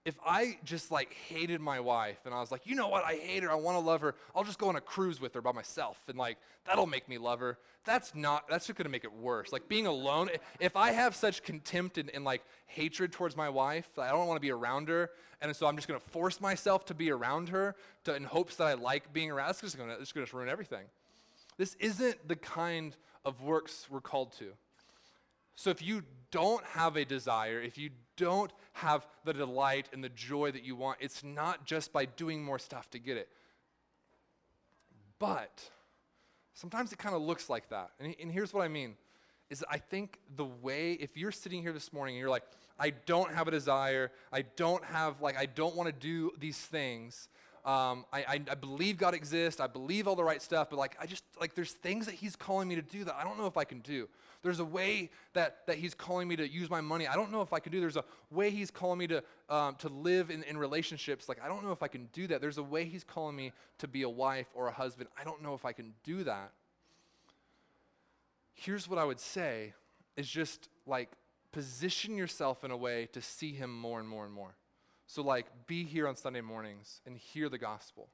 if 0.05 0.15
I 0.23 0.59
just 0.63 0.91
like 0.91 1.13
hated 1.27 1.59
my 1.59 1.79
wife 1.79 2.19
and 2.25 2.33
I 2.33 2.39
was 2.39 2.51
like, 2.51 2.61
you 2.65 2.75
know 2.75 2.87
what, 2.87 3.03
I 3.03 3.15
hate 3.15 3.41
her, 3.41 3.51
I 3.51 3.55
want 3.55 3.75
to 3.75 3.79
love 3.79 4.01
her, 4.01 4.13
I'll 4.35 4.43
just 4.43 4.59
go 4.59 4.69
on 4.69 4.75
a 4.75 4.81
cruise 4.81 5.19
with 5.19 5.33
her 5.33 5.41
by 5.41 5.51
myself 5.51 5.99
and 6.07 6.15
like 6.15 6.37
that'll 6.65 6.85
make 6.85 7.09
me 7.09 7.17
love 7.17 7.39
her. 7.39 7.57
That's 7.85 8.13
not, 8.13 8.47
that's 8.47 8.67
just 8.67 8.77
gonna 8.77 8.89
make 8.89 9.03
it 9.03 9.11
worse. 9.11 9.51
Like 9.51 9.67
being 9.67 9.87
alone, 9.87 10.29
if 10.59 10.75
I 10.75 10.91
have 10.91 11.15
such 11.15 11.41
contempt 11.41 11.97
and, 11.97 12.11
and 12.11 12.23
like 12.23 12.43
hatred 12.67 13.11
towards 13.11 13.35
my 13.35 13.49
wife, 13.49 13.89
I 13.97 14.09
don't 14.09 14.27
want 14.27 14.37
to 14.37 14.41
be 14.41 14.51
around 14.51 14.89
her, 14.89 15.09
and 15.41 15.55
so 15.55 15.65
I'm 15.65 15.75
just 15.75 15.87
gonna 15.87 15.99
force 15.99 16.39
myself 16.39 16.85
to 16.85 16.93
be 16.93 17.11
around 17.11 17.49
her 17.49 17.75
to, 18.03 18.15
in 18.15 18.23
hopes 18.23 18.57
that 18.57 18.67
I 18.67 18.73
like 18.75 19.11
being 19.11 19.31
around, 19.31 19.47
that's 19.47 19.61
just 19.61 19.77
gonna, 19.77 19.97
it's 19.99 20.11
gonna 20.11 20.27
ruin 20.31 20.49
everything. 20.49 20.85
This 21.57 21.75
isn't 21.79 22.27
the 22.27 22.35
kind 22.35 22.95
of 23.23 23.41
works 23.41 23.87
we're 23.89 24.01
called 24.01 24.33
to. 24.33 24.53
So 25.55 25.69
if 25.69 25.81
you 25.81 26.03
don't 26.31 26.63
have 26.65 26.97
a 26.97 27.05
desire, 27.05 27.61
if 27.61 27.77
you 27.77 27.91
don't 28.17 28.51
have 28.73 29.05
the 29.23 29.33
delight 29.33 29.89
and 29.93 30.03
the 30.03 30.09
joy 30.09 30.51
that 30.51 30.63
you 30.63 30.75
want, 30.75 30.97
it's 30.99 31.23
not 31.23 31.65
just 31.65 31.93
by 31.93 32.05
doing 32.05 32.43
more 32.43 32.59
stuff 32.59 32.89
to 32.91 32.99
get 32.99 33.17
it. 33.17 33.29
But 35.17 35.69
sometimes 36.53 36.91
it 36.91 36.99
kind 36.99 37.15
of 37.15 37.21
looks 37.21 37.49
like 37.49 37.69
that. 37.69 37.91
And, 37.99 38.15
and 38.21 38.31
here's 38.31 38.53
what 38.53 38.63
I 38.63 38.67
mean 38.67 38.95
is 39.49 39.63
I 39.69 39.77
think 39.77 40.19
the 40.35 40.45
way, 40.45 40.93
if 40.93 41.15
you're 41.15 41.31
sitting 41.31 41.61
here 41.61 41.71
this 41.71 41.93
morning 41.93 42.15
and 42.15 42.19
you're 42.19 42.29
like, 42.29 42.43
I 42.79 42.89
don't 42.89 43.31
have 43.33 43.47
a 43.47 43.51
desire, 43.51 44.11
I 44.33 44.41
don't 44.41 44.83
have, 44.83 45.21
like, 45.21 45.37
I 45.37 45.45
don't 45.45 45.75
want 45.75 45.87
to 45.87 45.93
do 45.93 46.31
these 46.39 46.57
things, 46.57 47.29
um, 47.65 48.05
I, 48.13 48.19
I, 48.19 48.41
I, 48.51 48.55
believe 48.55 48.97
God 48.97 49.15
exists. 49.15 49.59
I 49.59 49.65
believe 49.65 50.07
all 50.07 50.15
the 50.15 50.23
right 50.23 50.39
stuff, 50.39 50.69
but 50.69 50.77
like 50.77 50.95
I 51.01 51.07
just 51.07 51.23
like 51.41 51.55
there's 51.55 51.71
things 51.71 52.05
that 52.05 52.13
He's 52.13 52.35
calling 52.35 52.67
me 52.67 52.75
to 52.75 52.83
do 52.83 53.03
that 53.05 53.15
I 53.15 53.23
don't 53.23 53.39
know 53.39 53.47
if 53.47 53.57
I 53.57 53.63
can 53.63 53.79
do. 53.79 54.07
There's 54.45 54.59
a 54.59 54.65
way 54.65 55.09
that 55.33 55.65
that 55.65 55.77
He's 55.77 55.95
calling 55.95 56.27
me 56.27 56.35
to 56.35 56.47
use 56.47 56.69
my 56.69 56.79
money. 56.79 57.07
I 57.07 57.15
don't 57.15 57.31
know 57.31 57.41
if 57.41 57.51
I 57.51 57.57
can 57.57 57.71
do. 57.71 57.79
There's 57.79 57.97
a 57.97 58.05
way 58.29 58.51
He's 58.51 58.69
calling 58.69 58.99
me 58.99 59.07
to 59.07 59.23
um, 59.49 59.73
to 59.77 59.89
live 59.89 60.29
in, 60.29 60.43
in 60.43 60.55
relationships. 60.55 61.27
Like 61.27 61.39
I 61.43 61.47
don't 61.47 61.63
know 61.63 61.71
if 61.71 61.81
I 61.81 61.87
can 61.87 62.09
do 62.13 62.27
that. 62.27 62.41
There's 62.41 62.59
a 62.59 62.63
way 62.63 62.85
He's 62.85 63.03
calling 63.03 63.35
me 63.35 63.53
to 63.79 63.87
be 63.87 64.03
a 64.03 64.09
wife 64.09 64.45
or 64.53 64.67
a 64.67 64.71
husband. 64.71 65.09
I 65.19 65.23
don't 65.23 65.41
know 65.41 65.55
if 65.55 65.65
I 65.65 65.71
can 65.71 65.95
do 66.03 66.23
that. 66.25 66.51
Here's 68.53 68.87
what 68.87 68.99
I 68.99 69.03
would 69.03 69.19
say: 69.19 69.73
is 70.15 70.29
just 70.29 70.69
like 70.85 71.09
position 71.51 72.15
yourself 72.15 72.63
in 72.63 72.69
a 72.69 72.77
way 72.77 73.09
to 73.13 73.23
see 73.23 73.51
Him 73.51 73.75
more 73.75 73.99
and 73.99 74.07
more 74.07 74.25
and 74.25 74.33
more. 74.33 74.53
So, 75.07 75.23
like, 75.23 75.47
be 75.65 75.85
here 75.85 76.07
on 76.07 76.15
Sunday 76.15 76.41
mornings 76.41 77.01
and 77.07 77.17
hear 77.17 77.49
the 77.49 77.57
gospel. 77.57 78.09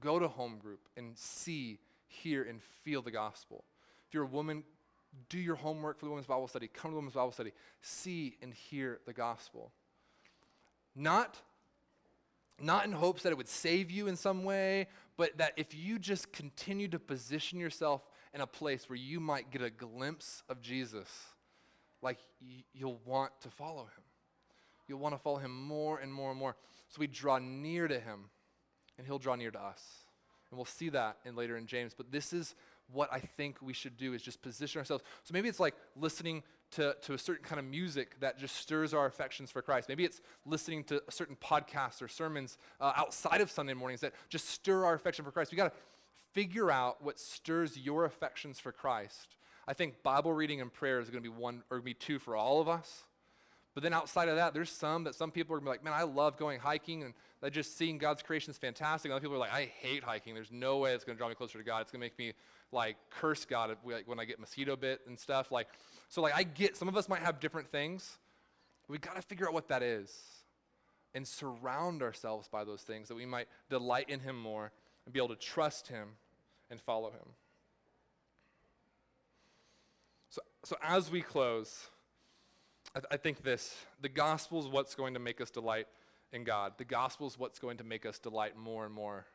Go 0.00 0.18
to 0.18 0.28
home 0.28 0.58
group 0.58 0.80
and 0.98 1.16
see, 1.16 1.78
hear, 2.06 2.42
and 2.42 2.60
feel 2.84 3.00
the 3.00 3.10
gospel. 3.10 3.64
If 4.06 4.14
you're 4.14 4.24
a 4.24 4.26
woman, 4.26 4.64
do 5.28 5.38
your 5.38 5.56
homework 5.56 5.98
for 5.98 6.06
the 6.06 6.10
women's 6.10 6.26
Bible 6.26 6.48
study. 6.48 6.68
Come 6.68 6.90
to 6.90 6.92
the 6.92 6.96
women's 6.96 7.14
Bible 7.14 7.32
study. 7.32 7.52
See 7.80 8.36
and 8.42 8.52
hear 8.52 9.00
the 9.06 9.12
gospel. 9.12 9.72
Not, 10.94 11.38
not 12.60 12.84
in 12.84 12.92
hopes 12.92 13.22
that 13.22 13.30
it 13.30 13.36
would 13.36 13.48
save 13.48 13.90
you 13.90 14.08
in 14.08 14.16
some 14.16 14.44
way, 14.44 14.88
but 15.16 15.36
that 15.38 15.52
if 15.56 15.74
you 15.74 15.98
just 15.98 16.32
continue 16.32 16.88
to 16.88 16.98
position 16.98 17.58
yourself 17.58 18.02
in 18.34 18.40
a 18.40 18.46
place 18.46 18.88
where 18.88 18.96
you 18.96 19.20
might 19.20 19.50
get 19.50 19.62
a 19.62 19.70
glimpse 19.70 20.42
of 20.48 20.60
Jesus, 20.60 21.08
like 22.00 22.18
y- 22.40 22.64
you'll 22.72 23.00
want 23.04 23.32
to 23.42 23.50
follow 23.50 23.82
him. 23.82 24.04
You'll 24.88 24.98
want 24.98 25.14
to 25.14 25.18
follow 25.18 25.38
him 25.38 25.66
more 25.66 25.98
and 25.98 26.12
more 26.12 26.30
and 26.30 26.38
more. 26.38 26.56
So 26.88 26.98
we 26.98 27.06
draw 27.06 27.38
near 27.38 27.88
to 27.88 27.98
him, 27.98 28.30
and 28.98 29.06
he'll 29.06 29.18
draw 29.18 29.34
near 29.36 29.50
to 29.50 29.62
us. 29.62 29.82
And 30.50 30.58
we'll 30.58 30.66
see 30.66 30.90
that 30.90 31.16
in 31.24 31.34
later 31.34 31.56
in 31.56 31.66
James. 31.66 31.94
But 31.96 32.12
this 32.12 32.32
is 32.32 32.54
what 32.92 33.12
I 33.12 33.18
think 33.18 33.58
we 33.60 33.72
should 33.72 33.96
do 33.96 34.12
is 34.14 34.22
just 34.22 34.42
position 34.42 34.78
ourselves. 34.78 35.04
So 35.24 35.32
maybe 35.32 35.48
it's 35.48 35.60
like 35.60 35.74
listening 35.96 36.42
to, 36.72 36.96
to 37.02 37.14
a 37.14 37.18
certain 37.18 37.44
kind 37.44 37.58
of 37.58 37.66
music 37.66 38.18
that 38.20 38.38
just 38.38 38.56
stirs 38.56 38.94
our 38.94 39.06
affections 39.06 39.50
for 39.50 39.62
Christ. 39.62 39.88
Maybe 39.88 40.04
it's 40.04 40.20
listening 40.46 40.84
to 40.84 41.02
certain 41.10 41.36
podcasts 41.36 42.02
or 42.02 42.08
sermons 42.08 42.58
uh, 42.80 42.92
outside 42.96 43.40
of 43.40 43.50
Sunday 43.50 43.74
mornings 43.74 44.00
that 44.00 44.14
just 44.28 44.48
stir 44.48 44.84
our 44.84 44.94
affection 44.94 45.24
for 45.24 45.30
Christ. 45.30 45.52
We 45.52 45.56
got 45.56 45.72
to 45.72 45.78
figure 46.32 46.70
out 46.70 47.02
what 47.02 47.20
stirs 47.20 47.76
your 47.76 48.04
affections 48.04 48.58
for 48.58 48.72
Christ. 48.72 49.36
I 49.68 49.74
think 49.74 50.02
Bible 50.02 50.32
reading 50.32 50.60
and 50.60 50.72
prayer 50.72 50.98
is 50.98 51.10
going 51.10 51.22
to 51.22 51.30
be 51.30 51.34
one 51.34 51.62
or 51.70 51.80
be 51.80 51.94
two 51.94 52.18
for 52.18 52.34
all 52.34 52.60
of 52.60 52.68
us. 52.68 53.04
But 53.74 53.82
then 53.82 53.94
outside 53.94 54.28
of 54.28 54.36
that, 54.36 54.52
there's 54.52 54.70
some 54.70 55.04
that 55.04 55.14
some 55.14 55.30
people 55.30 55.56
are 55.56 55.58
to 55.58 55.64
be 55.64 55.70
like, 55.70 55.84
man, 55.84 55.94
I 55.94 56.02
love 56.02 56.36
going 56.36 56.60
hiking 56.60 57.04
and 57.04 57.14
that 57.40 57.52
just 57.52 57.76
seeing 57.76 57.98
God's 57.98 58.22
creation 58.22 58.50
is 58.50 58.58
fantastic. 58.58 59.10
Other 59.10 59.20
people 59.20 59.36
are 59.36 59.40
like, 59.40 59.52
I 59.52 59.64
hate 59.64 60.04
hiking. 60.04 60.34
There's 60.34 60.52
no 60.52 60.78
way 60.78 60.92
it's 60.92 61.04
going 61.04 61.16
to 61.16 61.18
draw 61.18 61.28
me 61.28 61.34
closer 61.34 61.58
to 61.58 61.64
God. 61.64 61.82
It's 61.82 61.90
to 61.92 61.98
make 61.98 62.18
me 62.18 62.34
like 62.72 62.96
curse 63.10 63.44
God 63.44 63.76
when 63.82 64.18
I 64.18 64.24
get 64.24 64.40
mosquito 64.40 64.76
bit 64.76 65.00
and 65.06 65.18
stuff. 65.18 65.52
Like, 65.52 65.68
so 66.08 66.22
like 66.22 66.34
I 66.34 66.42
get 66.42 66.76
some 66.76 66.88
of 66.88 66.96
us 66.96 67.08
might 67.08 67.20
have 67.20 67.40
different 67.40 67.70
things. 67.70 68.18
We 68.88 68.98
got 68.98 69.16
to 69.16 69.22
figure 69.22 69.46
out 69.46 69.54
what 69.54 69.68
that 69.68 69.82
is 69.82 70.12
and 71.14 71.26
surround 71.26 72.02
ourselves 72.02 72.48
by 72.48 72.64
those 72.64 72.82
things 72.82 73.08
that 73.08 73.14
we 73.14 73.26
might 73.26 73.48
delight 73.68 74.08
in 74.08 74.20
Him 74.20 74.40
more 74.40 74.72
and 75.04 75.12
be 75.12 75.18
able 75.18 75.28
to 75.28 75.36
trust 75.36 75.88
Him 75.88 76.08
and 76.70 76.80
follow 76.80 77.10
Him. 77.10 77.34
So, 80.30 80.40
so 80.64 80.76
as 80.82 81.10
we 81.10 81.20
close, 81.20 81.90
I, 82.96 83.00
th- 83.00 83.08
I 83.10 83.16
think 83.18 83.42
this 83.42 83.76
the 84.00 84.08
gospel 84.08 84.60
is 84.60 84.68
what's 84.68 84.94
going 84.94 85.14
to 85.14 85.20
make 85.20 85.40
us 85.40 85.50
delight 85.50 85.86
in 86.32 86.44
God. 86.44 86.72
The 86.78 86.84
gospel 86.84 87.26
is 87.26 87.38
what's 87.38 87.58
going 87.58 87.76
to 87.78 87.84
make 87.84 88.06
us 88.06 88.18
delight 88.18 88.56
more 88.56 88.86
and 88.86 88.94
more 88.94 89.26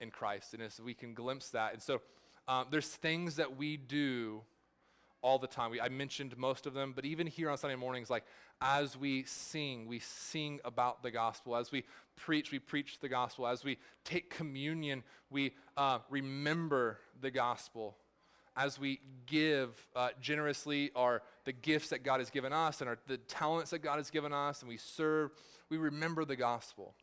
in 0.00 0.10
Christ. 0.10 0.54
And 0.54 0.62
as 0.62 0.80
we 0.80 0.94
can 0.94 1.14
glimpse 1.14 1.50
that. 1.50 1.72
And 1.72 1.82
so 1.82 2.00
um, 2.48 2.66
there's 2.70 2.88
things 2.88 3.36
that 3.36 3.56
we 3.56 3.76
do 3.76 4.42
all 5.22 5.38
the 5.38 5.46
time. 5.46 5.70
We, 5.70 5.80
I 5.80 5.88
mentioned 5.88 6.36
most 6.36 6.66
of 6.66 6.74
them, 6.74 6.92
but 6.94 7.04
even 7.04 7.26
here 7.26 7.48
on 7.48 7.56
Sunday 7.56 7.76
mornings, 7.76 8.10
like 8.10 8.24
as 8.60 8.96
we 8.96 9.24
sing, 9.24 9.86
we 9.86 9.98
sing 9.98 10.60
about 10.64 11.02
the 11.02 11.10
gospel. 11.10 11.56
As 11.56 11.72
we 11.72 11.84
preach, 12.16 12.52
we 12.52 12.58
preach 12.58 12.98
the 13.00 13.08
gospel. 13.08 13.46
As 13.46 13.64
we 13.64 13.78
take 14.04 14.28
communion, 14.28 15.02
we 15.30 15.52
uh, 15.76 16.00
remember 16.10 16.98
the 17.20 17.30
gospel 17.30 17.96
as 18.56 18.78
we 18.78 19.00
give 19.26 19.70
uh, 19.96 20.10
generously 20.20 20.90
our 20.94 21.22
the 21.44 21.52
gifts 21.52 21.88
that 21.88 22.04
God 22.04 22.20
has 22.20 22.30
given 22.30 22.52
us 22.52 22.80
and 22.80 22.88
our, 22.88 22.98
the 23.06 23.18
talents 23.18 23.70
that 23.70 23.80
God 23.80 23.96
has 23.96 24.10
given 24.10 24.32
us, 24.32 24.60
and 24.60 24.68
we 24.68 24.76
serve, 24.76 25.30
we 25.68 25.76
remember 25.76 26.24
the 26.24 26.36
gospel. 26.36 26.94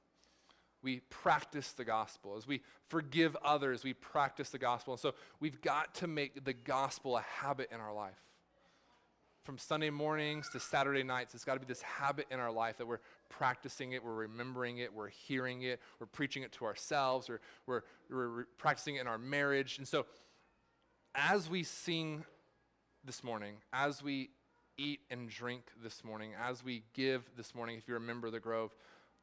We 0.83 1.01
practice 1.09 1.73
the 1.73 1.85
gospel. 1.85 2.35
As 2.37 2.47
we 2.47 2.61
forgive 2.87 3.37
others, 3.43 3.83
we 3.83 3.93
practice 3.93 4.49
the 4.49 4.57
gospel. 4.57 4.93
And 4.93 4.99
so 4.99 5.13
we've 5.39 5.61
got 5.61 5.95
to 5.95 6.07
make 6.07 6.43
the 6.43 6.53
gospel 6.53 7.17
a 7.17 7.21
habit 7.21 7.69
in 7.71 7.79
our 7.79 7.93
life. 7.93 8.17
From 9.43 9.57
Sunday 9.57 9.89
mornings 9.89 10.49
to 10.49 10.59
Saturday 10.59 11.03
nights, 11.03 11.33
it's 11.33 11.43
got 11.43 11.55
to 11.55 11.59
be 11.59 11.65
this 11.65 11.81
habit 11.81 12.27
in 12.29 12.39
our 12.39 12.51
life 12.51 12.77
that 12.77 12.87
we're 12.87 12.99
practicing 13.29 13.93
it, 13.93 14.03
we're 14.03 14.13
remembering 14.13 14.77
it, 14.77 14.93
we're 14.93 15.09
hearing 15.09 15.63
it, 15.63 15.79
we're 15.99 16.05
preaching 16.05 16.43
it 16.43 16.51
to 16.53 16.65
ourselves, 16.65 17.27
or 17.27 17.41
we're, 17.65 17.81
we're 18.09 18.45
practicing 18.57 18.97
it 18.97 19.01
in 19.01 19.07
our 19.07 19.17
marriage. 19.17 19.79
And 19.79 19.87
so 19.87 20.05
as 21.15 21.49
we 21.49 21.63
sing 21.63 22.23
this 23.03 23.23
morning, 23.23 23.55
as 23.73 24.03
we 24.03 24.29
eat 24.77 25.01
and 25.09 25.29
drink 25.29 25.63
this 25.83 26.03
morning, 26.03 26.31
as 26.39 26.63
we 26.63 26.83
give 26.93 27.23
this 27.35 27.55
morning, 27.55 27.77
if 27.77 27.87
you 27.87 27.95
remember 27.95 28.29
the 28.29 28.39
grove, 28.39 28.75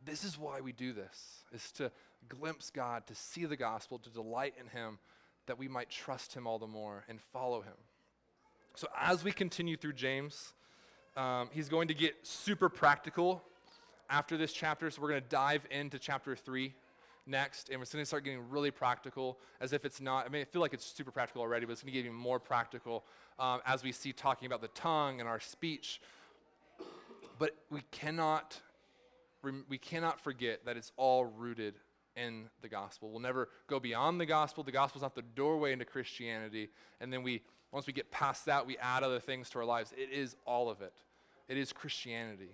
this 0.04 0.24
is 0.24 0.38
why 0.38 0.60
we 0.60 0.72
do 0.72 0.92
this, 0.92 1.44
is 1.52 1.70
to 1.72 1.90
glimpse 2.28 2.70
God, 2.70 3.06
to 3.06 3.14
see 3.14 3.44
the 3.44 3.56
gospel, 3.56 3.98
to 3.98 4.10
delight 4.10 4.54
in 4.60 4.66
him, 4.68 4.98
that 5.46 5.58
we 5.58 5.68
might 5.68 5.90
trust 5.90 6.34
him 6.34 6.46
all 6.46 6.58
the 6.58 6.66
more 6.66 7.04
and 7.08 7.20
follow 7.32 7.60
him. 7.60 7.74
So 8.74 8.88
as 8.98 9.24
we 9.24 9.32
continue 9.32 9.76
through 9.76 9.94
James, 9.94 10.52
um, 11.16 11.48
he's 11.52 11.68
going 11.68 11.88
to 11.88 11.94
get 11.94 12.14
super 12.22 12.68
practical 12.68 13.42
after 14.08 14.36
this 14.36 14.52
chapter. 14.52 14.90
So 14.90 15.02
we're 15.02 15.08
going 15.08 15.22
to 15.22 15.28
dive 15.28 15.62
into 15.70 15.98
chapter 15.98 16.36
3 16.36 16.72
next, 17.26 17.68
and 17.68 17.78
we're 17.78 17.86
going 17.86 18.02
to 18.02 18.06
start 18.06 18.24
getting 18.24 18.48
really 18.50 18.70
practical, 18.70 19.38
as 19.60 19.72
if 19.72 19.84
it's 19.84 20.00
not. 20.00 20.26
I 20.26 20.28
mean, 20.28 20.42
I 20.42 20.44
feel 20.44 20.62
like 20.62 20.74
it's 20.74 20.84
super 20.84 21.10
practical 21.10 21.42
already, 21.42 21.66
but 21.66 21.72
it's 21.72 21.82
going 21.82 21.92
to 21.92 21.98
get 21.98 22.06
even 22.06 22.16
more 22.16 22.38
practical 22.38 23.04
um, 23.38 23.60
as 23.66 23.82
we 23.82 23.92
see 23.92 24.12
talking 24.12 24.46
about 24.46 24.60
the 24.60 24.68
tongue 24.68 25.20
and 25.20 25.28
our 25.28 25.40
speech. 25.40 26.00
But 27.38 27.56
we 27.70 27.82
cannot, 27.90 28.60
we 29.68 29.78
cannot 29.78 30.20
forget 30.20 30.64
that 30.66 30.76
it's 30.76 30.92
all 30.96 31.24
rooted 31.24 31.74
in 32.16 32.48
the 32.62 32.68
gospel. 32.68 33.10
We'll 33.10 33.20
never 33.20 33.48
go 33.68 33.78
beyond 33.78 34.20
the 34.20 34.26
gospel. 34.26 34.64
The 34.64 34.72
gospel 34.72 34.98
is 34.98 35.02
not 35.02 35.14
the 35.14 35.22
doorway 35.22 35.72
into 35.72 35.84
Christianity, 35.84 36.70
and 37.00 37.12
then 37.12 37.22
we, 37.22 37.42
once 37.72 37.86
we 37.86 37.92
get 37.92 38.10
past 38.10 38.46
that, 38.46 38.66
we 38.66 38.76
add 38.78 39.02
other 39.02 39.20
things 39.20 39.50
to 39.50 39.58
our 39.58 39.64
lives. 39.64 39.92
It 39.96 40.10
is 40.12 40.36
all 40.44 40.68
of 40.68 40.82
it. 40.82 40.94
It 41.48 41.56
is 41.56 41.72
Christianity. 41.72 42.50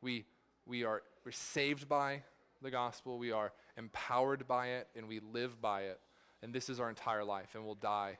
We 0.00 0.24
we 0.66 0.84
are 0.84 1.02
we're 1.24 1.32
saved 1.32 1.88
by 1.88 2.22
the 2.60 2.70
gospel. 2.70 3.18
We 3.18 3.32
are 3.32 3.52
empowered 3.76 4.46
by 4.46 4.68
it 4.68 4.88
and 4.96 5.08
we 5.08 5.20
live 5.32 5.60
by 5.60 5.82
it. 5.82 6.00
And 6.42 6.52
this 6.52 6.68
is 6.68 6.80
our 6.80 6.88
entire 6.88 7.24
life, 7.24 7.54
and 7.54 7.64
we'll 7.64 7.76
die 7.76 8.18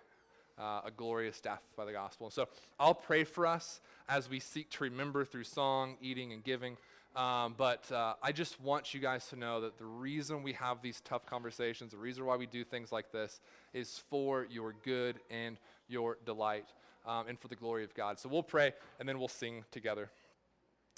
uh, 0.59 0.83
a 0.85 0.91
glorious 0.91 1.41
death 1.41 1.62
by 1.76 1.85
the 1.85 1.93
gospel. 1.93 2.30
So 2.30 2.49
I'll 2.78 2.95
pray 2.95 3.24
for 3.24 3.47
us 3.47 3.80
as 4.09 4.30
we 4.30 4.39
seek 4.39 4.70
to 4.70 4.85
remember 4.85 5.24
through 5.24 5.45
song, 5.45 5.97
eating, 6.01 6.33
and 6.33 6.45
giving. 6.45 6.76
Um, 7.14 7.54
but 7.58 7.92
uh, 7.92 8.14
I 8.22 8.32
just 8.32 8.58
want 8.60 8.94
you 8.94 9.00
guys 9.00 9.26
to 9.28 9.36
know 9.36 9.60
that 9.60 9.76
the 9.76 9.84
reason 9.84 10.42
we 10.42 10.54
have 10.54 10.80
these 10.80 11.02
tough 11.02 11.26
conversations, 11.26 11.92
the 11.92 11.98
reason 11.98 12.24
why 12.24 12.36
we 12.36 12.46
do 12.46 12.64
things 12.64 12.90
like 12.90 13.12
this, 13.12 13.40
is 13.74 14.02
for 14.08 14.46
your 14.50 14.74
good 14.82 15.20
and 15.30 15.58
your 15.88 16.16
delight 16.24 16.66
um, 17.06 17.28
and 17.28 17.38
for 17.38 17.48
the 17.48 17.56
glory 17.56 17.84
of 17.84 17.94
God. 17.94 18.18
So 18.18 18.30
we'll 18.30 18.42
pray 18.42 18.72
and 18.98 19.06
then 19.06 19.18
we'll 19.18 19.28
sing 19.28 19.64
together. 19.70 20.10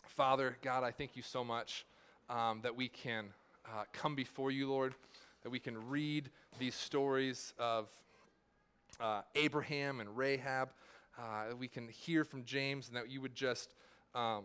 Father, 0.06 0.56
God, 0.62 0.84
I 0.84 0.92
thank 0.92 1.16
you 1.16 1.22
so 1.22 1.42
much 1.42 1.84
um, 2.30 2.60
that 2.62 2.76
we 2.76 2.88
can 2.88 3.26
uh, 3.66 3.84
come 3.92 4.14
before 4.14 4.52
you, 4.52 4.68
Lord, 4.68 4.94
that 5.42 5.50
we 5.50 5.58
can 5.58 5.88
read 5.88 6.30
these 6.60 6.76
stories 6.76 7.54
of 7.58 7.88
uh, 9.00 9.22
Abraham 9.34 9.98
and 9.98 10.16
Rahab, 10.16 10.68
uh, 11.18 11.48
that 11.48 11.58
we 11.58 11.66
can 11.66 11.88
hear 11.88 12.22
from 12.24 12.44
James, 12.44 12.86
and 12.86 12.96
that 12.96 13.10
you 13.10 13.20
would 13.20 13.34
just 13.34 13.74
um, 14.14 14.44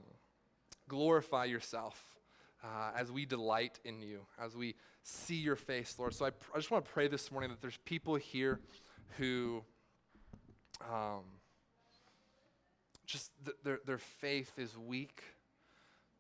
glorify 0.90 1.46
yourself 1.46 2.04
uh, 2.62 2.92
as 2.98 3.10
we 3.10 3.26
delight 3.26 3.80
in 3.86 4.02
you, 4.02 4.26
as 4.38 4.58
we 4.58 4.76
see 5.04 5.38
your 5.38 5.56
face, 5.56 5.96
Lord. 5.98 6.14
So 6.14 6.26
I, 6.26 6.32
pr- 6.32 6.52
I 6.54 6.58
just 6.58 6.70
want 6.70 6.84
to 6.84 6.92
pray 6.92 7.08
this 7.08 7.32
morning 7.32 7.50
that 7.52 7.62
there's 7.62 7.80
people 7.86 8.16
here 8.16 8.60
who. 9.18 9.64
Um, 10.82 11.24
just 13.06 13.32
th- 13.44 13.58
their, 13.64 13.80
their 13.86 13.98
faith 13.98 14.54
is 14.58 14.78
weak, 14.78 15.24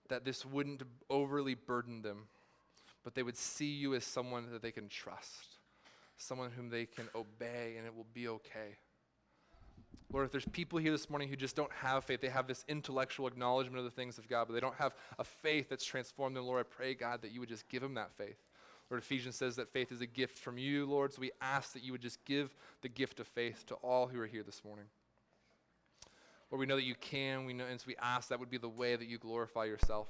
that 0.07 0.25
this 0.25 0.43
wouldn't 0.45 0.81
overly 1.09 1.53
burden 1.53 2.01
them 2.01 2.27
but 3.03 3.15
they 3.15 3.23
would 3.23 3.37
see 3.37 3.71
you 3.71 3.95
as 3.95 4.03
someone 4.03 4.51
that 4.51 4.61
they 4.61 4.71
can 4.71 4.87
trust, 4.87 5.57
someone 6.17 6.51
whom 6.51 6.69
they 6.69 6.85
can 6.85 7.07
obey, 7.15 7.75
and 7.77 7.85
it 7.85 7.95
will 7.95 8.07
be 8.13 8.27
okay. 8.27 8.77
Lord, 10.11 10.25
if 10.25 10.31
there's 10.31 10.45
people 10.45 10.79
here 10.79 10.91
this 10.91 11.09
morning 11.09 11.29
who 11.29 11.35
just 11.35 11.55
don't 11.55 11.71
have 11.71 12.03
faith, 12.03 12.21
they 12.21 12.29
have 12.29 12.47
this 12.47 12.65
intellectual 12.67 13.27
acknowledgement 13.27 13.77
of 13.77 13.83
the 13.83 13.91
things 13.91 14.17
of 14.17 14.27
God, 14.27 14.47
but 14.47 14.53
they 14.53 14.59
don't 14.59 14.75
have 14.75 14.95
a 15.19 15.23
faith 15.23 15.69
that's 15.69 15.85
transformed 15.85 16.35
them, 16.35 16.45
Lord, 16.45 16.61
I 16.61 16.63
pray, 16.63 16.95
God, 16.95 17.21
that 17.21 17.31
you 17.31 17.39
would 17.39 17.49
just 17.49 17.69
give 17.69 17.83
them 17.83 17.93
that 17.93 18.11
faith. 18.13 18.37
Lord, 18.89 19.03
Ephesians 19.03 19.35
says 19.35 19.55
that 19.57 19.69
faith 19.69 19.91
is 19.91 20.01
a 20.01 20.07
gift 20.07 20.39
from 20.39 20.57
you, 20.57 20.87
Lord, 20.87 21.13
so 21.13 21.21
we 21.21 21.29
ask 21.41 21.73
that 21.73 21.83
you 21.83 21.91
would 21.91 22.01
just 22.01 22.25
give 22.25 22.55
the 22.81 22.89
gift 22.89 23.19
of 23.19 23.27
faith 23.27 23.63
to 23.67 23.75
all 23.75 24.07
who 24.07 24.19
are 24.19 24.25
here 24.25 24.41
this 24.41 24.63
morning. 24.65 24.85
Lord, 26.49 26.59
we 26.59 26.65
know 26.65 26.77
that 26.77 26.85
you 26.85 26.95
can, 26.95 27.45
we 27.45 27.53
know, 27.53 27.65
and 27.65 27.79
so 27.79 27.85
we 27.87 27.95
ask 28.01 28.29
that 28.29 28.39
would 28.39 28.49
be 28.49 28.57
the 28.57 28.67
way 28.67 28.95
that 28.95 29.07
you 29.07 29.19
glorify 29.19 29.65
yourself. 29.65 30.07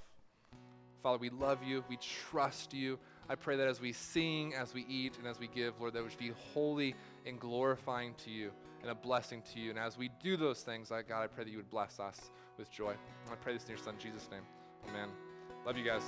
Father, 1.03 1.17
we 1.17 1.29
love 1.29 1.61
you. 1.61 1.83
We 1.89 1.97
trust 1.97 2.73
you. 2.73 2.99
I 3.29 3.35
pray 3.35 3.57
that 3.57 3.67
as 3.67 3.81
we 3.81 3.91
sing, 3.91 4.53
as 4.55 4.73
we 4.73 4.85
eat, 4.87 5.17
and 5.17 5.27
as 5.27 5.39
we 5.39 5.47
give, 5.47 5.73
Lord, 5.79 5.93
that 5.93 6.03
would 6.03 6.17
be 6.17 6.31
holy 6.53 6.95
and 7.25 7.37
glorifying 7.37 8.13
to 8.23 8.31
you 8.31 8.51
and 8.81 8.91
a 8.91 8.95
blessing 8.95 9.41
to 9.53 9.59
you. 9.59 9.69
And 9.69 9.79
as 9.79 9.97
we 9.97 10.09
do 10.21 10.37
those 10.37 10.61
things, 10.61 10.89
God, 10.89 11.03
I 11.11 11.27
pray 11.27 11.43
that 11.43 11.49
you 11.49 11.57
would 11.57 11.69
bless 11.69 11.99
us 11.99 12.31
with 12.57 12.71
joy. 12.71 12.93
I 13.31 13.35
pray 13.35 13.53
this 13.53 13.63
in 13.63 13.69
your 13.69 13.77
Son, 13.77 13.95
Jesus' 13.99 14.29
name. 14.31 14.43
Amen. 14.89 15.09
Love 15.65 15.77
you 15.77 15.85
guys. 15.85 16.03